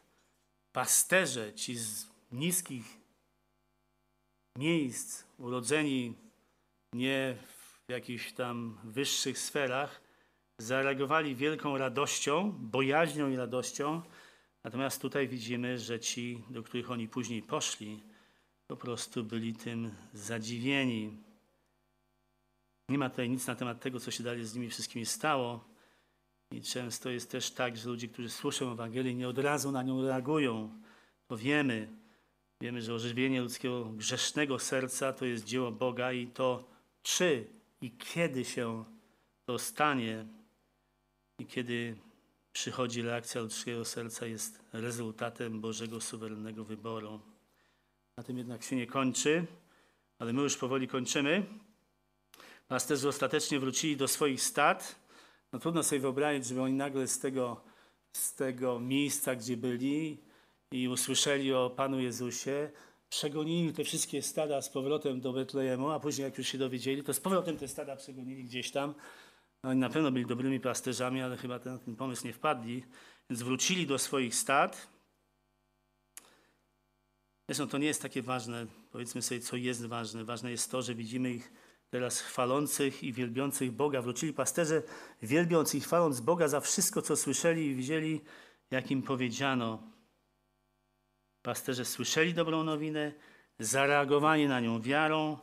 Pasterze, 0.72 1.54
ci 1.54 1.76
z 1.76 2.08
niskich 2.32 2.86
miejsc, 4.58 5.24
urodzeni 5.38 6.14
nie 6.94 7.38
w 7.48 7.92
jakichś 7.92 8.32
tam 8.32 8.78
wyższych 8.84 9.40
sferach, 9.40 10.02
zareagowali 10.58 11.36
wielką 11.36 11.78
radością, 11.78 12.52
bojaźnią 12.52 13.30
i 13.30 13.36
radością. 13.36 14.02
Natomiast 14.64 15.02
tutaj 15.02 15.28
widzimy, 15.28 15.80
że 15.80 16.00
ci, 16.00 16.44
do 16.50 16.64
których 16.64 16.92
oni 16.92 17.08
później 17.08 17.42
poszli, 17.42 18.04
po 18.70 18.78
prostu 18.78 19.24
byli 19.24 19.54
tym 19.54 19.92
zadziwieni. 20.14 21.18
Nie 22.90 22.98
ma 22.98 23.10
tutaj 23.10 23.30
nic 23.30 23.48
na 23.48 23.56
temat 23.56 23.80
tego, 23.82 24.00
co 24.00 24.12
się 24.12 24.24
dalej 24.24 24.46
z 24.46 24.56
nimi 24.56 24.70
wszystkimi 24.70 25.06
stało. 25.06 25.66
I 26.52 26.62
często 26.62 27.10
jest 27.10 27.32
też 27.32 27.52
tak, 27.52 27.78
że 27.78 27.90
ludzie, 27.90 28.08
którzy 28.08 28.30
słyszą 28.30 28.72
Ewangelię, 28.72 29.16
nie 29.16 29.28
od 29.28 29.40
razu 29.40 29.72
na 29.72 29.84
nią 29.84 30.02
reagują. 30.02 30.82
To 31.28 31.38
wiemy. 31.38 31.90
Wiemy, 32.62 32.82
że 32.82 32.94
ożywienie 32.94 33.42
ludzkiego 33.42 33.86
grzesznego 33.86 34.60
serca 34.60 35.14
to 35.14 35.26
jest 35.26 35.46
dzieło 35.46 35.72
Boga 35.72 36.12
i 36.12 36.28
to 36.28 36.70
czy 37.04 37.48
i 37.82 37.92
kiedy 37.92 38.46
się 38.46 38.86
to 39.46 39.60
stanie 39.60 40.26
i 41.40 41.46
kiedy 41.46 41.96
przychodzi 42.52 43.02
reakcja 43.02 43.42
ludzkiego 43.42 43.86
serca 43.86 44.26
jest 44.26 44.62
rezultatem 44.74 45.62
Bożego 45.62 46.02
suwerennego 46.02 46.64
wyboru. 46.64 47.20
Na 48.20 48.24
tym 48.24 48.38
jednak 48.38 48.64
się 48.64 48.76
nie 48.76 48.88
kończy, 48.88 49.46
ale 50.20 50.34
my 50.34 50.42
już 50.42 50.58
powoli 50.58 50.88
kończymy. 50.88 51.46
Pasterzy 52.68 53.08
ostatecznie 53.08 53.60
wrócili 53.60 53.98
do 53.98 54.08
swoich 54.08 54.42
stad. 54.42 54.96
No 55.54 55.60
trudno 55.60 55.84
sobie 55.84 56.02
wyobrazić, 56.02 56.46
żeby 56.46 56.62
oni 56.62 56.74
nagle 56.74 57.08
z 57.08 57.20
tego, 57.20 57.62
z 58.14 58.34
tego 58.36 58.80
miejsca, 58.80 59.36
gdzie 59.36 59.58
byli 59.58 60.18
i 60.72 60.88
usłyszeli 60.88 61.54
o 61.54 61.70
Panu 61.70 62.00
Jezusie, 62.00 62.72
przegonili 63.10 63.74
te 63.74 63.84
wszystkie 63.84 64.22
stada 64.22 64.62
z 64.62 64.70
powrotem 64.70 65.22
do 65.22 65.34
Betlejemu, 65.34 65.90
a 65.90 66.00
później 66.00 66.26
jak 66.26 66.38
już 66.38 66.48
się 66.48 66.58
dowiedzieli, 66.58 67.04
to 67.04 67.14
z 67.14 67.20
powrotem 67.20 67.58
te 67.58 67.68
stada 67.68 67.96
przegonili 67.96 68.44
gdzieś 68.44 68.72
tam. 68.72 68.94
No, 69.64 69.70
oni 69.70 69.80
na 69.80 69.90
pewno 69.90 70.12
byli 70.12 70.26
dobrymi 70.26 70.60
pasterzami, 70.60 71.22
ale 71.22 71.38
chyba 71.38 71.60
ten, 71.60 71.80
ten 71.80 71.96
pomysł 71.96 72.28
nie 72.28 72.34
wpadli. 72.34 72.84
Więc 73.30 73.42
wrócili 73.42 73.88
do 73.88 73.98
swoich 73.98 74.36
stad. 74.36 74.99
Zresztą 77.50 77.68
to 77.68 77.78
nie 77.78 77.88
jest 77.88 78.02
takie 78.02 78.22
ważne. 78.22 78.68
Powiedzmy 78.92 79.22
sobie, 79.22 79.42
co 79.42 79.56
jest 79.56 79.86
ważne. 79.86 80.24
Ważne 80.24 80.52
jest 80.52 80.72
to, 80.72 80.82
że 80.82 80.96
widzimy 80.96 81.32
ich 81.32 81.54
teraz 81.90 82.20
chwalących 82.20 83.04
i 83.04 83.14
wielbiących 83.14 83.72
Boga. 83.72 84.02
Wrócili 84.02 84.34
pasterze, 84.34 84.84
wielbiąc 85.22 85.76
i 85.76 85.82
chwaląc 85.82 86.22
Boga 86.22 86.48
za 86.48 86.60
wszystko, 86.60 87.02
co 87.02 87.16
słyszeli 87.16 87.66
i 87.66 87.76
widzieli, 87.76 88.22
jak 88.72 88.92
im 88.92 89.02
powiedziano. 89.02 89.84
Pasterze 91.42 91.86
słyszeli 91.86 92.34
dobrą 92.34 92.64
nowinę, 92.64 93.14
zareagowali 93.60 94.48
na 94.48 94.60
nią 94.60 94.82
wiarą, 94.82 95.38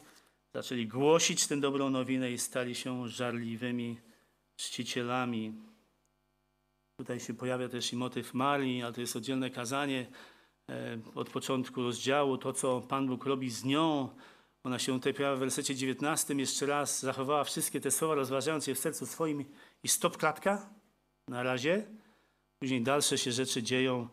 zaczęli 0.55 0.87
głosić 0.87 1.47
tę 1.47 1.57
dobrą 1.57 1.91
nowinę 1.91 2.33
i 2.33 2.39
stali 2.39 2.75
się 2.75 3.09
żarliwymi 3.09 3.99
czcicielami. 4.57 5.55
Tutaj 6.97 7.21
się 7.21 7.35
pojawia 7.35 7.69
też 7.69 7.93
i 7.93 7.97
motyw 7.97 8.35
Marii, 8.35 8.83
ale 8.83 8.93
to 8.93 9.01
jest 9.01 9.17
oddzielne 9.17 9.51
kazanie 9.51 10.07
od 11.15 11.31
początku 11.31 11.83
rozdziału. 11.83 12.39
To, 12.39 12.53
co 12.53 12.81
Pan 12.81 13.07
Bóg 13.07 13.27
robi 13.27 13.51
z 13.51 13.65
nią, 13.65 14.09
ona 14.65 14.79
się 14.79 14.93
tutaj 14.93 15.15
pojawia 15.15 15.37
w 15.37 15.39
wersecie 15.39 15.75
19. 15.75 16.35
Jeszcze 16.35 16.67
raz 16.67 17.01
zachowała 17.01 17.45
wszystkie 17.45 17.81
te 17.81 17.91
słowa, 17.91 18.15
rozważając 18.15 18.67
je 18.67 18.75
w 18.75 18.79
sercu 18.79 19.07
swoim 19.07 19.45
i 19.83 19.89
stop 19.89 20.17
klatka 20.17 20.71
na 21.29 21.43
razie. 21.43 21.87
Później 22.59 22.83
dalsze 22.83 23.19
się 23.19 23.33
rzeczy 23.33 23.63
dzieją, 23.63 24.09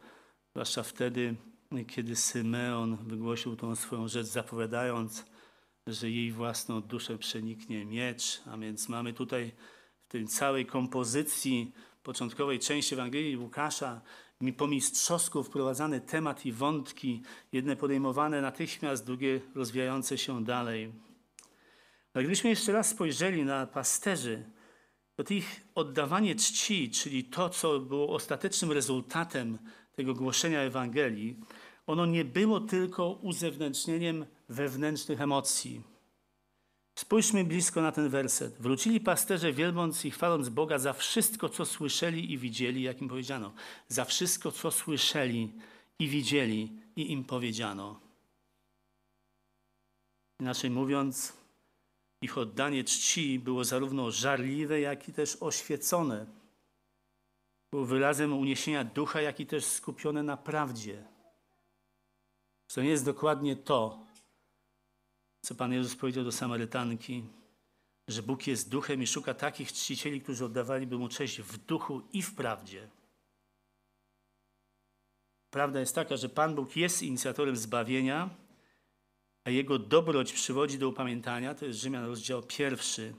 zwłaszcza 0.51 0.83
wtedy, 0.83 1.35
kiedy 1.87 2.15
Symeon 2.15 2.97
wygłosił 2.97 3.55
tą 3.55 3.75
swoją 3.75 4.07
rzecz, 4.07 4.27
zapowiadając, 4.27 5.25
że 5.87 6.09
jej 6.09 6.31
własną 6.31 6.81
duszę 6.81 7.17
przeniknie 7.17 7.85
miecz. 7.85 8.41
A 8.45 8.57
więc 8.57 8.89
mamy 8.89 9.13
tutaj 9.13 9.51
w 10.07 10.11
tej 10.11 10.27
całej 10.27 10.65
kompozycji 10.65 11.71
początkowej 12.03 12.59
części 12.59 12.93
Ewangelii 12.93 13.37
Łukasza 13.37 14.01
po 14.51 14.67
mistrzowsku 14.67 15.43
wprowadzany 15.43 16.01
temat 16.01 16.45
i 16.45 16.51
wątki, 16.51 17.21
jedne 17.51 17.75
podejmowane 17.75 18.41
natychmiast, 18.41 19.05
drugie 19.05 19.41
rozwijające 19.55 20.17
się 20.17 20.43
dalej. 20.43 20.91
Ale 22.13 22.23
gdybyśmy 22.23 22.49
jeszcze 22.49 22.71
raz 22.71 22.89
spojrzeli 22.89 23.45
na 23.45 23.67
pasterzy, 23.67 24.43
to 25.15 25.33
ich 25.33 25.61
oddawanie 25.75 26.35
czci, 26.35 26.91
czyli 26.91 27.23
to, 27.23 27.49
co 27.49 27.79
było 27.79 28.15
ostatecznym 28.15 28.71
rezultatem 28.71 29.57
tego 29.95 30.13
głoszenia 30.13 30.59
Ewangelii, 30.59 31.39
ono 31.87 32.05
nie 32.05 32.25
było 32.25 32.59
tylko 32.59 33.11
uzewnętrznieniem 33.11 34.25
wewnętrznych 34.49 35.21
emocji. 35.21 35.92
Spójrzmy 36.95 37.43
blisko 37.43 37.81
na 37.81 37.91
ten 37.91 38.09
werset. 38.09 38.61
Wrócili 38.61 38.99
pasterze, 38.99 39.53
wielbąc 39.53 40.05
i 40.05 40.11
chwaląc 40.11 40.49
Boga 40.49 40.79
za 40.79 40.93
wszystko, 40.93 41.49
co 41.49 41.65
słyszeli 41.65 42.33
i 42.33 42.37
widzieli, 42.37 42.81
jak 42.81 43.01
im 43.01 43.09
powiedziano. 43.09 43.53
Za 43.87 44.05
wszystko, 44.05 44.51
co 44.51 44.71
słyszeli 44.71 45.53
i 45.99 46.07
widzieli 46.07 46.71
i 46.95 47.11
im 47.11 47.23
powiedziano. 47.23 47.99
Inaczej 50.39 50.69
mówiąc, 50.69 51.33
ich 52.21 52.37
oddanie 52.37 52.83
czci 52.83 53.39
było 53.39 53.63
zarówno 53.63 54.11
żarliwe, 54.11 54.79
jak 54.79 55.09
i 55.09 55.13
też 55.13 55.37
oświecone. 55.39 56.25
Było 57.71 57.85
wyrazem 57.85 58.33
uniesienia 58.33 58.83
ducha, 58.83 59.21
jak 59.21 59.39
i 59.39 59.45
też 59.45 59.65
skupione 59.65 60.23
na 60.23 60.37
prawdzie. 60.37 61.03
To 62.73 62.81
nie 62.81 62.89
jest 62.89 63.05
dokładnie 63.05 63.55
to, 63.55 63.99
co 65.43 65.55
Pan 65.55 65.73
Jezus 65.73 65.95
powiedział 65.95 66.23
do 66.23 66.31
Samarytanki, 66.31 67.23
że 68.07 68.23
Bóg 68.23 68.47
jest 68.47 68.69
duchem 68.69 69.03
i 69.03 69.07
szuka 69.07 69.33
takich 69.33 69.73
czcicieli, 69.73 70.21
którzy 70.21 70.45
oddawaliby 70.45 70.97
Mu 70.97 71.09
cześć 71.09 71.41
w 71.41 71.57
duchu 71.57 72.01
i 72.13 72.21
w 72.21 72.35
prawdzie. 72.35 72.89
Prawda 75.49 75.79
jest 75.79 75.95
taka, 75.95 76.17
że 76.17 76.29
Pan 76.29 76.55
Bóg 76.55 76.75
jest 76.75 77.03
inicjatorem 77.03 77.57
zbawienia, 77.57 78.29
a 79.43 79.49
Jego 79.49 79.79
dobroć 79.79 80.33
przywodzi 80.33 80.77
do 80.77 80.89
upamiętania. 80.89 81.55
To 81.55 81.65
jest 81.65 81.79
Rzymian 81.79 82.05
rozdział 82.05 82.43
pierwszy. 82.43 83.13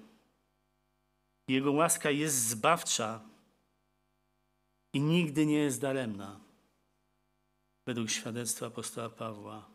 Jego 1.48 1.72
łaska 1.72 2.10
jest 2.10 2.48
zbawcza 2.48 3.20
i 4.92 5.00
nigdy 5.00 5.46
nie 5.46 5.58
jest 5.58 5.80
daremna 5.80 6.40
według 7.86 8.10
świadectwa 8.10 8.66
apostoła 8.66 9.10
Pawła. 9.10 9.73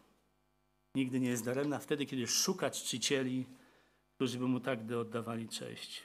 Nigdy 0.95 1.19
nie 1.19 1.29
jest 1.29 1.45
daremna 1.45 1.79
wtedy, 1.79 2.05
kiedy 2.05 2.27
szuka 2.27 2.69
czcicieli, 2.69 3.45
którzy 4.15 4.39
by 4.39 4.47
mu 4.47 4.59
tak 4.59 4.79
oddawali 4.91 5.49
cześć. 5.49 6.03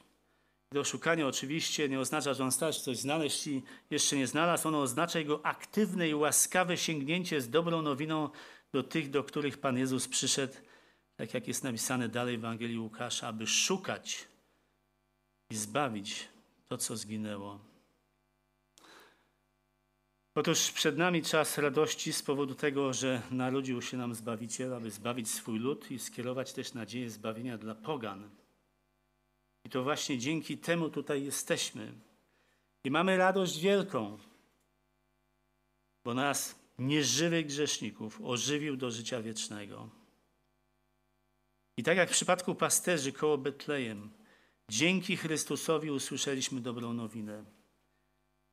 To 0.75 0.85
szukanie 0.85 1.27
oczywiście 1.27 1.89
nie 1.89 2.01
oznacza, 2.01 2.35
że 2.35 2.45
on 2.45 2.53
stara 2.53 2.73
się 2.73 2.81
coś 2.81 2.99
znaleźć 2.99 3.47
i 3.47 3.63
jeszcze 3.91 4.17
nie 4.17 4.27
znalazł. 4.27 4.69
Ono 4.69 4.81
oznacza 4.81 5.19
jego 5.19 5.47
aktywne 5.47 6.09
i 6.09 6.15
łaskawe 6.15 6.77
sięgnięcie 6.77 7.41
z 7.41 7.51
dobrą 7.51 7.83
nowiną 7.83 8.29
do 8.73 8.83
tych, 8.83 9.11
do 9.11 9.25
których 9.25 9.59
Pan 9.59 9.79
Jezus 9.79 10.09
przyszedł, 10.09 10.55
tak 11.17 11.35
jak 11.35 11.49
jest 11.49 11.65
napisane 11.65 12.09
dalej 12.09 12.39
w 12.39 12.45
Ewangelii 12.45 12.79
Łukasza, 12.79 13.29
aby 13.29 13.47
szukać 13.47 14.29
i 15.51 15.57
zbawić 15.57 16.29
to, 16.69 16.79
co 16.79 16.97
zginęło. 16.97 17.74
Otóż 20.35 20.71
przed 20.71 20.99
nami 20.99 21.23
czas 21.23 21.59
radości 21.59 22.13
z 22.13 22.23
powodu 22.23 22.55
tego, 22.55 22.93
że 22.93 23.23
narodził 23.31 23.83
się 23.83 23.97
nam 23.97 24.15
Zbawiciel, 24.15 24.75
aby 24.75 24.91
zbawić 24.91 25.31
swój 25.31 25.59
lud 25.59 25.91
i 25.91 25.99
skierować 25.99 26.53
też 26.53 26.75
nadzieję 26.75 27.11
zbawienia 27.11 27.59
dla 27.59 27.75
pogan. 27.75 28.31
I 29.65 29.71
to 29.71 29.83
właśnie 29.83 30.19
dzięki 30.19 30.59
temu 30.59 30.91
tutaj 30.91 31.25
jesteśmy. 31.25 31.93
I 32.85 32.91
mamy 32.91 33.17
radość 33.17 33.61
wielką, 33.61 34.19
bo 36.05 36.15
nas, 36.15 36.55
nieżywych 36.79 37.47
grzeszników, 37.47 38.21
ożywił 38.25 38.77
do 38.77 38.91
życia 38.91 39.23
wiecznego. 39.23 39.89
I 41.77 41.83
tak 41.83 41.97
jak 41.97 42.09
w 42.09 42.13
przypadku 42.13 42.55
pasterzy 42.55 43.13
koło 43.13 43.39
Betlejem, 43.39 44.11
dzięki 44.71 45.17
Chrystusowi 45.17 45.91
usłyszeliśmy 45.91 46.61
dobrą 46.61 46.93
nowinę. 46.93 47.45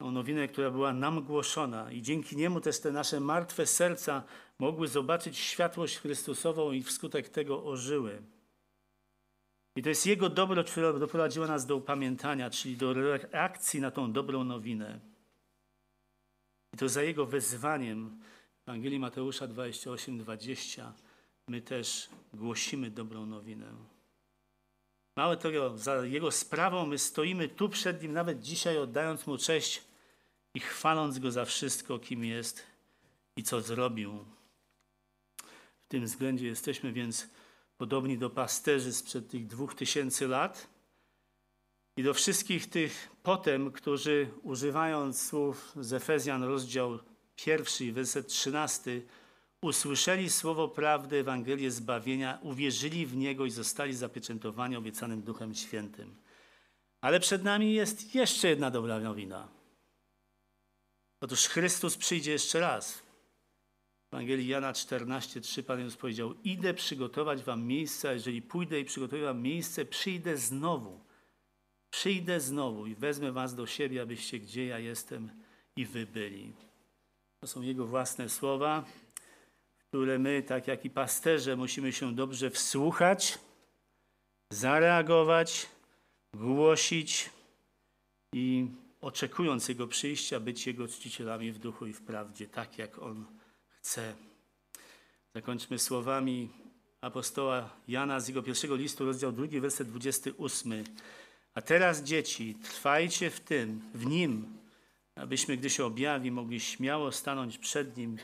Tą 0.01 0.11
nowinę, 0.11 0.47
która 0.47 0.71
była 0.71 0.93
nam 0.93 1.23
głoszona 1.23 1.91
i 1.91 2.01
dzięki 2.01 2.37
niemu 2.37 2.61
też 2.61 2.79
te 2.79 2.91
nasze 2.91 3.19
martwe 3.19 3.65
serca 3.65 4.23
mogły 4.59 4.87
zobaczyć 4.87 5.37
światłość 5.37 5.97
Chrystusową 5.97 6.71
i 6.71 6.83
wskutek 6.83 7.29
tego 7.29 7.65
ożyły. 7.65 8.21
I 9.75 9.83
to 9.83 9.89
jest 9.89 10.05
Jego 10.05 10.29
dobro, 10.29 10.63
które 10.63 10.99
doprowadziło 10.99 11.47
nas 11.47 11.65
do 11.65 11.75
upamiętania, 11.75 12.49
czyli 12.49 12.77
do 12.77 12.93
reakcji 12.93 13.81
na 13.81 13.91
tą 13.91 14.11
dobrą 14.11 14.43
nowinę. 14.43 14.99
I 16.73 16.77
to 16.77 16.89
za 16.89 17.03
Jego 17.03 17.25
wezwaniem, 17.25 18.19
w 18.65 18.69
Ewangelii 18.69 18.99
Mateusza 18.99 19.47
28-20, 19.47 20.91
my 21.47 21.61
też 21.61 22.09
głosimy 22.33 22.91
dobrą 22.91 23.25
nowinę. 23.25 23.73
Małe 25.17 25.37
tego, 25.37 25.77
za 25.77 26.05
Jego 26.05 26.31
sprawą 26.31 26.85
my 26.85 26.97
stoimy 26.97 27.49
tu 27.49 27.69
przed 27.69 28.01
Nim, 28.01 28.13
nawet 28.13 28.39
dzisiaj 28.39 28.77
oddając 28.77 29.27
Mu 29.27 29.37
cześć 29.37 29.90
i 30.53 30.59
chwaląc 30.59 31.19
Go 31.19 31.31
za 31.31 31.45
wszystko, 31.45 31.99
kim 31.99 32.25
jest 32.25 32.63
i 33.35 33.43
co 33.43 33.61
zrobił. 33.61 34.25
W 35.79 35.87
tym 35.87 36.05
względzie 36.05 36.47
jesteśmy 36.47 36.93
więc 36.93 37.27
podobni 37.77 38.17
do 38.17 38.29
pasterzy 38.29 38.93
sprzed 38.93 39.29
tych 39.29 39.47
dwóch 39.47 39.75
tysięcy 39.75 40.27
lat 40.27 40.67
i 41.97 42.03
do 42.03 42.13
wszystkich 42.13 42.69
tych 42.69 43.09
potem, 43.23 43.71
którzy 43.71 44.27
używając 44.43 45.21
słów 45.21 45.71
z 45.79 45.93
Efezjan, 45.93 46.43
rozdział 46.43 46.99
pierwszy, 47.35 47.91
werset 47.91 48.27
trzynasty, 48.27 49.05
usłyszeli 49.61 50.29
słowo 50.29 50.67
prawdy, 50.67 51.17
Ewangelię 51.17 51.71
zbawienia, 51.71 52.39
uwierzyli 52.41 53.05
w 53.05 53.15
Niego 53.15 53.45
i 53.45 53.51
zostali 53.51 53.93
zapieczętowani 53.93 54.75
obiecanym 54.75 55.21
Duchem 55.21 55.55
Świętym. 55.55 56.15
Ale 57.01 57.19
przed 57.19 57.43
nami 57.43 57.73
jest 57.73 58.15
jeszcze 58.15 58.47
jedna 58.47 58.71
dobra 58.71 58.99
nowina. 58.99 59.60
Otóż 61.21 61.47
Chrystus 61.47 61.97
przyjdzie 61.97 62.31
jeszcze 62.31 62.59
raz. 62.59 62.97
W 64.11 64.13
Ewangelii 64.13 64.47
Jana 64.47 64.73
14:3 64.73 65.63
Pan 65.63 65.79
Jezus 65.79 65.97
powiedział: 65.97 66.33
Idę 66.43 66.73
przygotować 66.73 67.43
wam 67.43 67.63
miejsce, 67.63 68.09
a 68.09 68.13
jeżeli 68.13 68.41
pójdę 68.41 68.79
i 68.79 68.85
przygotuję 68.85 69.23
wam 69.23 69.41
miejsce, 69.41 69.85
przyjdę 69.85 70.37
znowu. 70.37 70.99
Przyjdę 71.89 72.39
znowu 72.39 72.87
i 72.87 72.95
wezmę 72.95 73.31
was 73.31 73.55
do 73.55 73.67
siebie, 73.67 74.01
abyście 74.01 74.39
gdzie 74.39 74.65
ja 74.65 74.79
jestem 74.79 75.31
i 75.75 75.85
wy 75.85 76.05
byli. 76.05 76.53
To 77.39 77.47
są 77.47 77.61
Jego 77.61 77.87
własne 77.87 78.29
słowa, 78.29 78.85
które 79.77 80.19
my, 80.19 80.43
tak 80.43 80.67
jak 80.67 80.85
i 80.85 80.89
pasterze, 80.89 81.55
musimy 81.55 81.93
się 81.93 82.15
dobrze 82.15 82.49
wsłuchać, 82.49 83.39
zareagować, 84.53 85.67
głosić 86.33 87.29
i 88.33 88.67
oczekując 89.01 89.69
Jego 89.69 89.87
przyjścia, 89.87 90.39
być 90.39 90.67
Jego 90.67 90.87
czcicielami 90.87 91.51
w 91.51 91.59
duchu 91.59 91.87
i 91.87 91.93
w 91.93 92.01
prawdzie, 92.01 92.47
tak 92.47 92.77
jak 92.77 92.99
On 92.99 93.25
chce. 93.67 94.15
Zakończmy 95.35 95.79
słowami 95.79 96.49
apostoła 97.01 97.69
Jana 97.87 98.19
z 98.19 98.27
jego 98.27 98.43
pierwszego 98.43 98.75
listu, 98.75 99.05
rozdział 99.05 99.31
2, 99.31 99.45
werset 99.61 99.89
28. 99.89 100.83
A 101.53 101.61
teraz 101.61 102.03
dzieci, 102.03 102.55
trwajcie 102.63 103.29
w 103.29 103.39
tym, 103.39 103.81
w 103.93 104.05
Nim, 104.05 104.57
abyśmy, 105.15 105.57
gdy 105.57 105.69
się 105.69 105.85
objawi, 105.85 106.31
mogli 106.31 106.59
śmiało 106.59 107.11
stanąć 107.11 107.57
przed 107.57 107.97
Nim 107.97 108.17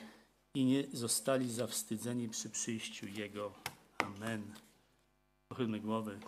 i 0.54 0.66
nie 0.66 0.84
zostali 0.94 1.52
zawstydzeni 1.52 2.30
przy 2.30 2.50
przyjściu 2.50 3.08
Jego. 3.08 3.54
Amen. 3.98 4.54
Pochylmy 5.48 5.80
głowy. 5.80 6.20